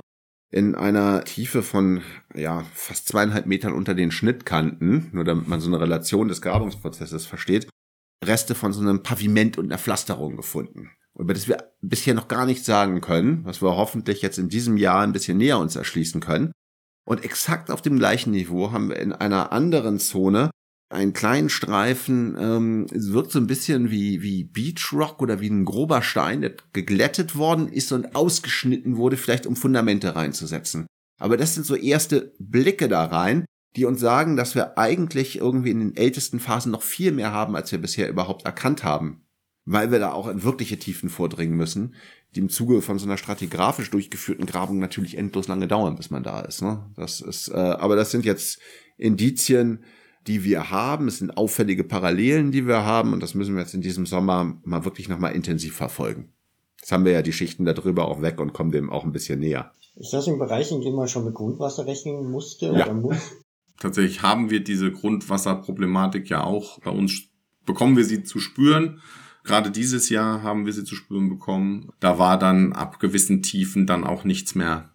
in 0.52 0.76
einer 0.76 1.24
Tiefe 1.24 1.64
von 1.64 2.02
ja 2.36 2.64
fast 2.74 3.08
zweieinhalb 3.08 3.46
Metern 3.46 3.74
unter 3.74 3.94
den 3.94 4.12
Schnittkanten, 4.12 5.10
nur 5.14 5.24
damit 5.24 5.48
man 5.48 5.62
so 5.62 5.70
eine 5.70 5.80
Relation 5.80 6.28
des 6.28 6.42
Grabungsprozesses 6.42 7.26
versteht, 7.26 7.70
Reste 8.24 8.54
von 8.54 8.74
so 8.74 8.82
einem 8.82 9.02
Paviment 9.02 9.58
und 9.58 9.66
einer 9.66 9.80
Pflasterung 9.80 10.36
gefunden. 10.36 10.92
Über 11.18 11.34
das 11.34 11.48
wir 11.48 11.72
bisher 11.82 12.14
noch 12.14 12.28
gar 12.28 12.46
nichts 12.46 12.66
sagen 12.66 13.02
können, 13.02 13.44
was 13.46 13.62
wir 13.62 13.76
hoffentlich 13.76 14.22
jetzt 14.22 14.38
in 14.38 14.50
diesem 14.50 14.78
Jahr 14.78 15.02
ein 15.02 15.14
bisschen 15.14 15.38
näher 15.38 15.58
uns 15.58 15.76
erschließen 15.76 16.22
können. 16.22 16.52
Und 17.06 17.26
exakt 17.26 17.72
auf 17.72 17.82
dem 17.82 17.98
gleichen 17.98 18.32
Niveau 18.32 18.72
haben 18.72 18.90
wir 18.90 18.98
in 18.98 19.12
einer 19.12 19.52
anderen 19.52 20.00
Zone 20.00 20.52
einen 20.92 21.14
kleinen 21.14 21.50
Streifen, 21.50 22.36
ähm, 22.40 22.88
es 22.92 23.12
wirkt 23.14 23.32
so 23.32 23.40
ein 23.40 23.48
bisschen 23.48 23.92
wie, 23.92 24.22
wie 24.22 24.44
Beach 24.44 24.92
Rock 24.94 25.22
oder 25.22 25.40
wie 25.40 25.50
ein 25.50 25.66
grober 25.66 26.02
Stein, 26.02 26.42
der 26.42 26.54
geglättet 26.74 27.36
worden 27.36 27.68
ist 27.68 27.92
und 27.92 28.16
ausgeschnitten 28.16 28.98
wurde, 28.98 29.18
vielleicht 29.18 29.46
um 29.46 29.56
Fundamente 29.56 30.16
reinzusetzen. 30.16 30.88
Aber 31.20 31.38
das 31.38 31.54
sind 31.54 31.66
so 31.66 31.76
erste 31.76 32.34
Blicke 32.40 32.88
da 32.88 33.06
rein, 33.06 33.46
die 33.76 33.86
uns 33.86 34.02
sagen, 34.02 34.36
dass 34.36 34.56
wir 34.56 34.78
eigentlich 34.78 35.38
irgendwie 35.38 35.72
in 35.72 35.80
den 35.80 35.96
ältesten 35.96 36.40
Phasen 36.40 36.72
noch 36.72 36.82
viel 36.84 37.12
mehr 37.12 37.32
haben, 37.32 37.56
als 37.56 37.72
wir 37.72 37.80
bisher 37.80 38.10
überhaupt 38.10 38.46
erkannt 38.46 38.84
haben. 38.84 39.24
weil 39.66 39.92
wir 39.92 40.00
da 40.00 40.12
auch 40.12 40.28
in 40.28 40.44
wirkliche 40.44 40.80
Tiefen 40.80 41.10
vordringen 41.10 41.56
müssen, 41.56 41.94
die 42.36 42.40
im 42.40 42.50
Zuge 42.50 42.82
von 42.82 42.98
so 42.98 43.06
einer 43.06 43.18
stratigraphisch 43.18 43.92
durchgeführten 43.92 44.48
Grabung 44.48 44.80
natürlich 44.80 45.18
endlos 45.18 45.48
lange 45.48 45.68
dauern, 45.68 45.96
bis 45.96 46.10
man 46.10 46.24
da 46.24 46.42
ist. 46.42 46.64
Ne? 46.64 46.90
Das 46.96 47.22
ist, 47.22 47.50
äh, 47.50 47.54
aber 47.54 47.96
das 47.96 48.10
sind 48.10 48.26
jetzt 48.26 48.60
Indizien, 48.98 49.84
die 50.28 50.44
wir 50.44 50.70
haben. 50.70 51.08
Es 51.08 51.18
sind 51.18 51.38
auffällige 51.38 51.84
Parallelen, 51.84 52.52
die 52.52 52.68
wir 52.68 52.84
haben, 52.86 53.14
und 53.14 53.22
das 53.24 53.34
müssen 53.34 53.56
wir 53.56 53.62
jetzt 53.62 53.74
in 53.74 53.82
diesem 53.82 54.06
Sommer 54.06 54.60
mal 54.64 54.86
wirklich 54.86 55.10
nochmal 55.10 55.34
intensiv 55.34 55.76
verfolgen. 55.76 56.34
Jetzt 56.80 56.92
haben 56.92 57.06
wir 57.06 57.12
ja 57.12 57.22
die 57.22 57.34
Schichten 57.34 57.66
darüber 57.66 58.08
auch 58.08 58.22
weg 58.22 58.40
und 58.40 58.54
kommen 58.54 58.72
dem 58.72 58.90
auch 58.90 59.04
ein 59.04 59.12
bisschen 59.12 59.40
näher. 59.40 59.74
Ist 59.96 60.14
das 60.14 60.28
ein 60.28 60.40
Bereich, 60.40 60.72
in 60.72 60.82
dem 60.82 60.96
man 60.96 61.08
schon 61.08 61.26
mit 61.26 61.34
Grundwasser 61.34 61.86
rechnen 61.86 62.32
musste 62.32 62.68
Ja. 62.68 62.86
oder 62.86 62.94
muss? 62.94 63.18
Tatsächlich 63.80 64.22
haben 64.22 64.50
wir 64.50 64.64
diese 64.64 64.92
Grundwasserproblematik 64.92 66.30
ja 66.30 66.44
auch. 66.44 66.80
Bei 66.82 66.92
uns 66.92 67.30
bekommen 67.66 67.98
wir 67.98 68.06
sie 68.06 68.24
zu 68.24 68.40
spüren. 68.40 69.02
Gerade 69.44 69.72
dieses 69.72 70.10
Jahr 70.10 70.44
haben 70.44 70.68
wir 70.68 70.74
sie 70.74 70.84
zu 70.84 70.96
spüren 70.96 71.30
bekommen. 71.30 71.90
Da 72.00 72.20
war 72.20 72.38
dann 72.38 72.74
ab 72.74 73.00
gewissen 73.00 73.42
Tiefen 73.42 73.88
dann 73.88 74.04
auch 74.04 74.24
nichts 74.24 74.54
mehr 74.54 74.92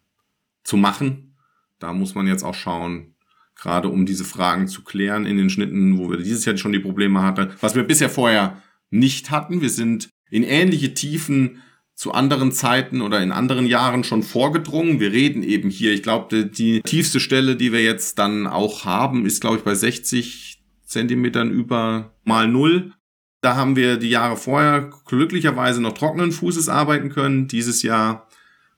zu 0.63 0.77
machen. 0.77 1.37
Da 1.81 1.93
muss 1.93 2.15
man 2.15 2.29
jetzt 2.29 2.45
auch 2.45 2.55
schauen, 2.55 3.16
gerade 3.57 3.89
um 3.89 4.07
diese 4.07 4.25
Fragen 4.25 4.69
zu 4.69 4.85
klären 4.85 5.27
in 5.27 5.37
den 5.37 5.51
Schnitten, 5.51 5.99
wo 5.99 6.11
wir 6.11 6.19
dieses 6.19 6.45
Jahr 6.45 6.57
schon 6.57 6.73
die 6.73 6.79
Probleme 6.79 7.23
hatten, 7.23 7.51
was 7.61 7.75
wir 7.75 7.83
bisher 7.83 8.11
vorher 8.11 8.63
nicht 8.91 9.31
hatten. 9.31 9.61
Wir 9.61 9.71
sind 9.71 10.11
in 10.31 10.43
ähnliche 10.43 10.95
Tiefen 10.95 11.63
zu 11.95 12.13
anderen 12.13 12.53
Zeiten 12.53 13.01
oder 13.01 13.23
in 13.23 13.33
anderen 13.33 13.67
Jahren 13.67 14.05
schon 14.05 14.23
vorgedrungen. 14.23 15.01
Wir 15.01 15.13
reden 15.13 15.43
eben 15.43 15.71
hier, 15.71 15.93
ich 15.93 16.03
glaube, 16.03 16.45
die, 16.45 16.83
tiefste 16.83 17.21
Stelle, 17.21 17.57
die 17.57 17.73
wir 17.73 17.83
jetzt 17.83 18.19
dann 18.19 18.47
auch 18.47 18.85
haben, 18.85 19.25
ist, 19.25 19.41
glaube 19.41 19.57
ich, 19.57 19.63
bei 19.63 19.75
60 19.75 20.63
Zentimetern 20.85 21.51
über 21.51 22.15
mal 22.23 22.49
null. 22.49 22.93
Da 23.41 23.57
haben 23.57 23.77
wir 23.77 23.97
die 23.97 24.11
Jahre 24.11 24.37
vorher 24.37 24.91
glücklicherweise 25.07 25.81
noch 25.81 25.95
trockenen 25.95 26.33
Fußes 26.33 26.69
arbeiten 26.69 27.09
können. 27.09 27.49
Dieses 27.49 27.83
Jahr 27.83 28.29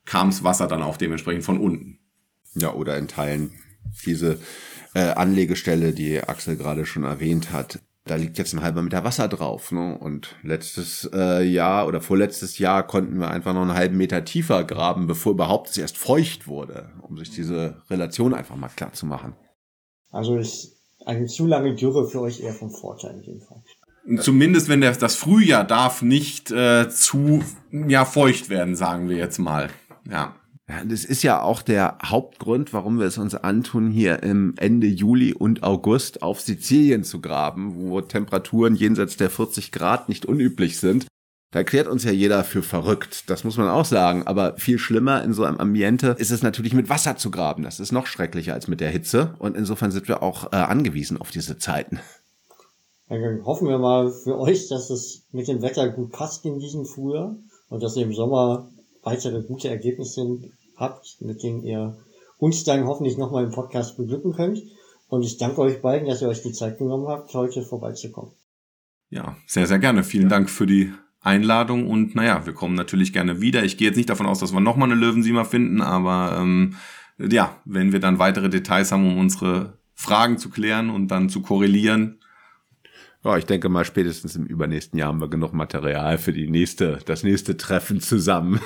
kam 0.05 0.31
das 0.31 0.45
Wasser 0.45 0.69
dann 0.69 0.83
auch 0.83 0.97
dementsprechend 0.97 1.45
von 1.45 1.59
unten. 1.59 1.99
Ja, 2.55 2.73
oder 2.73 2.97
in 2.99 3.09
Teilen 3.09 3.51
diese 4.07 4.39
äh, 4.95 5.01
Anlegestelle, 5.01 5.93
die 5.93 6.21
Axel 6.21 6.57
gerade 6.57 6.87
schon 6.87 7.05
erwähnt 7.05 7.53
hat. 7.53 7.81
Da 8.05 8.17
liegt 8.17 8.39
jetzt 8.39 8.55
ein 8.55 8.63
halber 8.63 8.83
Meter 8.83 9.05
Wasser 9.05 9.29
drauf. 9.29 9.71
Ne? 9.71 9.99
Und 9.99 10.37
letztes 10.43 11.09
äh, 11.13 11.43
Jahr 11.43 11.87
oder 11.87 12.01
vorletztes 12.01 12.59
Jahr 12.59 12.87
konnten 12.87 13.19
wir 13.19 13.31
einfach 13.31 13.53
noch 13.53 13.63
einen 13.63 13.75
halben 13.75 13.97
Meter 13.99 14.25
tiefer 14.25 14.65
graben, 14.65 15.07
bevor 15.07 15.33
überhaupt 15.33 15.69
es 15.71 15.77
erst 15.79 15.99
feucht 15.99 16.49
wurde, 16.49 16.91
um 17.03 17.19
sich 17.19 17.31
diese 17.31 17.83
Relation 17.91 18.33
einfach 18.33 18.57
mal 18.57 18.71
klar 18.75 18.93
zu 18.95 19.05
machen. 19.05 19.35
Also 20.11 20.37
ist 20.39 20.75
eine 21.05 21.27
zu 21.27 21.47
lange 21.47 21.75
Dürre 21.75 22.09
für 22.09 22.23
euch 22.23 22.41
eher 22.41 22.55
vom 22.55 22.71
Vorteil 22.71 23.17
in 23.17 23.23
dem 23.23 23.41
Fall. 23.41 23.63
Zumindest 24.21 24.71
wenn 24.71 24.81
der, 24.81 24.93
das 24.93 25.17
Frühjahr 25.17 25.65
darf 25.65 26.01
nicht 26.01 26.51
äh, 26.51 26.89
zu 26.89 27.43
ja, 27.71 28.07
feucht 28.07 28.49
werden, 28.49 28.75
sagen 28.75 29.11
wir 29.11 29.19
jetzt 29.19 29.39
mal. 29.39 29.69
Ja. 30.11 30.35
Ja, 30.69 30.85
das 30.85 31.05
ist 31.05 31.23
ja 31.23 31.41
auch 31.41 31.63
der 31.63 31.97
Hauptgrund, 32.05 32.75
warum 32.75 32.99
wir 32.99 33.07
es 33.07 33.17
uns 33.17 33.35
antun, 33.35 33.91
hier 33.91 34.23
im 34.23 34.55
Ende 34.59 34.87
Juli 34.87 35.33
und 35.33 35.63
August 35.63 36.23
auf 36.23 36.43
Sizilien 36.43 37.05
zu 37.05 37.23
graben, 37.23 37.75
wo 37.77 38.03
Temperaturen 38.03 38.75
jenseits 38.75 39.17
der 39.17 39.31
40 39.31 39.73
Grad 39.73 40.11
nicht 40.11 40.27
unüblich 40.27 40.79
sind. 40.79 41.07
Da 41.53 41.61
erklärt 41.61 41.89
uns 41.89 42.05
ja 42.05 42.11
jeder 42.11 42.45
für 42.45 42.63
verrückt, 42.63 43.31
das 43.31 43.43
muss 43.45 43.57
man 43.57 43.69
auch 43.69 43.87
sagen. 43.87 44.27
Aber 44.27 44.59
viel 44.59 44.79
schlimmer 44.79 45.25
in 45.25 45.33
so 45.33 45.45
einem 45.45 45.57
Ambiente 45.57 46.15
ist 46.19 46.31
es 46.31 46.43
natürlich 46.43 46.75
mit 46.75 46.91
Wasser 46.91 47.17
zu 47.17 47.31
graben. 47.31 47.63
Das 47.63 47.81
ist 47.81 47.91
noch 47.91 48.07
schrecklicher 48.07 48.53
als 48.53 48.69
mit 48.69 48.81
der 48.81 48.91
Hitze. 48.91 49.35
Und 49.39 49.57
insofern 49.57 49.91
sind 49.91 50.09
wir 50.09 50.23
auch 50.23 50.53
äh, 50.53 50.57
angewiesen 50.57 51.19
auf 51.19 51.31
diese 51.31 51.57
Zeiten. 51.57 52.01
Dann 53.09 53.43
hoffen 53.47 53.69
wir 53.69 53.79
mal 53.79 54.11
für 54.11 54.39
euch, 54.39 54.69
dass 54.69 54.91
es 54.91 55.23
mit 55.33 55.49
dem 55.49 55.63
Wetter 55.63 55.89
gut 55.89 56.13
passt 56.13 56.45
in 56.45 56.59
diesem 56.59 56.85
Frühjahr 56.85 57.35
und 57.71 57.83
dass 57.83 57.97
ihr 57.97 58.03
im 58.03 58.13
Sommer 58.13 58.69
weitere 59.03 59.43
gute 59.43 59.69
Ergebnisse 59.69 60.39
habt, 60.79 61.19
mit 61.21 61.43
denen 61.43 61.63
ihr 61.63 61.97
uns 62.39 62.65
dann 62.65 62.87
hoffentlich 62.87 63.19
nochmal 63.19 63.45
im 63.45 63.53
Podcast 63.53 63.97
beglücken 63.97 64.33
könnt. 64.33 64.63
Und 65.09 65.23
ich 65.23 65.39
danke 65.39 65.61
euch 65.61 65.81
beiden, 65.81 66.09
dass 66.09 66.23
ihr 66.23 66.29
euch 66.29 66.43
die 66.43 66.53
Zeit 66.53 66.79
genommen 66.79 67.09
habt, 67.09 67.33
heute 67.35 67.63
vorbeizukommen. 67.63 68.33
Ja, 69.11 69.37
sehr, 69.47 69.67
sehr 69.67 69.79
gerne. 69.79 70.05
Vielen 70.05 70.29
Dank 70.29 70.51
für 70.51 70.67
die 70.67 70.93
Einladung 71.21 71.89
und 71.89 72.15
naja, 72.15 72.47
wir 72.47 72.53
kommen 72.53 72.75
natürlich 72.75 73.13
gerne 73.13 73.41
wieder. 73.41 73.65
Ich 73.65 73.77
gehe 73.77 73.89
jetzt 73.89 73.97
nicht 73.97 74.11
davon 74.11 74.27
aus, 74.27 74.39
dass 74.39 74.53
wir 74.53 74.61
nochmal 74.61 74.91
eine 74.91 75.01
Löwensiemer 75.01 75.45
finden, 75.45 75.81
aber 75.81 76.37
ähm, 76.39 76.77
ja, 77.19 77.57
wenn 77.65 77.93
wir 77.93 78.01
dann 78.01 78.19
weitere 78.19 78.49
Details 78.49 78.93
haben, 78.93 79.07
um 79.07 79.19
unsere 79.19 79.79
Fragen 79.95 80.39
zu 80.39 80.49
klären 80.51 80.91
und 80.91 81.09
dann 81.09 81.29
zu 81.29 81.43
korrelieren. 81.43 82.21
Ja, 83.25 83.37
ich 83.37 83.47
denke 83.47 83.69
mal, 83.69 83.85
spätestens 83.85 84.37
im 84.37 84.47
übernächsten 84.47 84.97
Jahr 84.99 85.09
haben 85.09 85.21
wir 85.21 85.29
genug 85.29 85.53
Material 85.53 86.19
für 86.19 86.33
die 86.33 86.49
nächste, 86.49 87.01
das 87.05 87.25
nächste 87.25 87.57
Treffen 87.57 88.01
zusammen. 88.01 88.61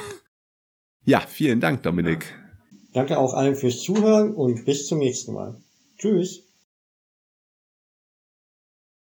Ja, 1.04 1.20
vielen 1.20 1.60
Dank, 1.60 1.82
Dominik. 1.82 2.26
Danke 2.92 3.18
auch 3.18 3.34
allen 3.34 3.56
fürs 3.56 3.80
Zuhören 3.80 4.34
und 4.34 4.64
bis 4.64 4.86
zum 4.86 4.98
nächsten 4.98 5.32
Mal. 5.32 5.56
Tschüss. 5.98 6.42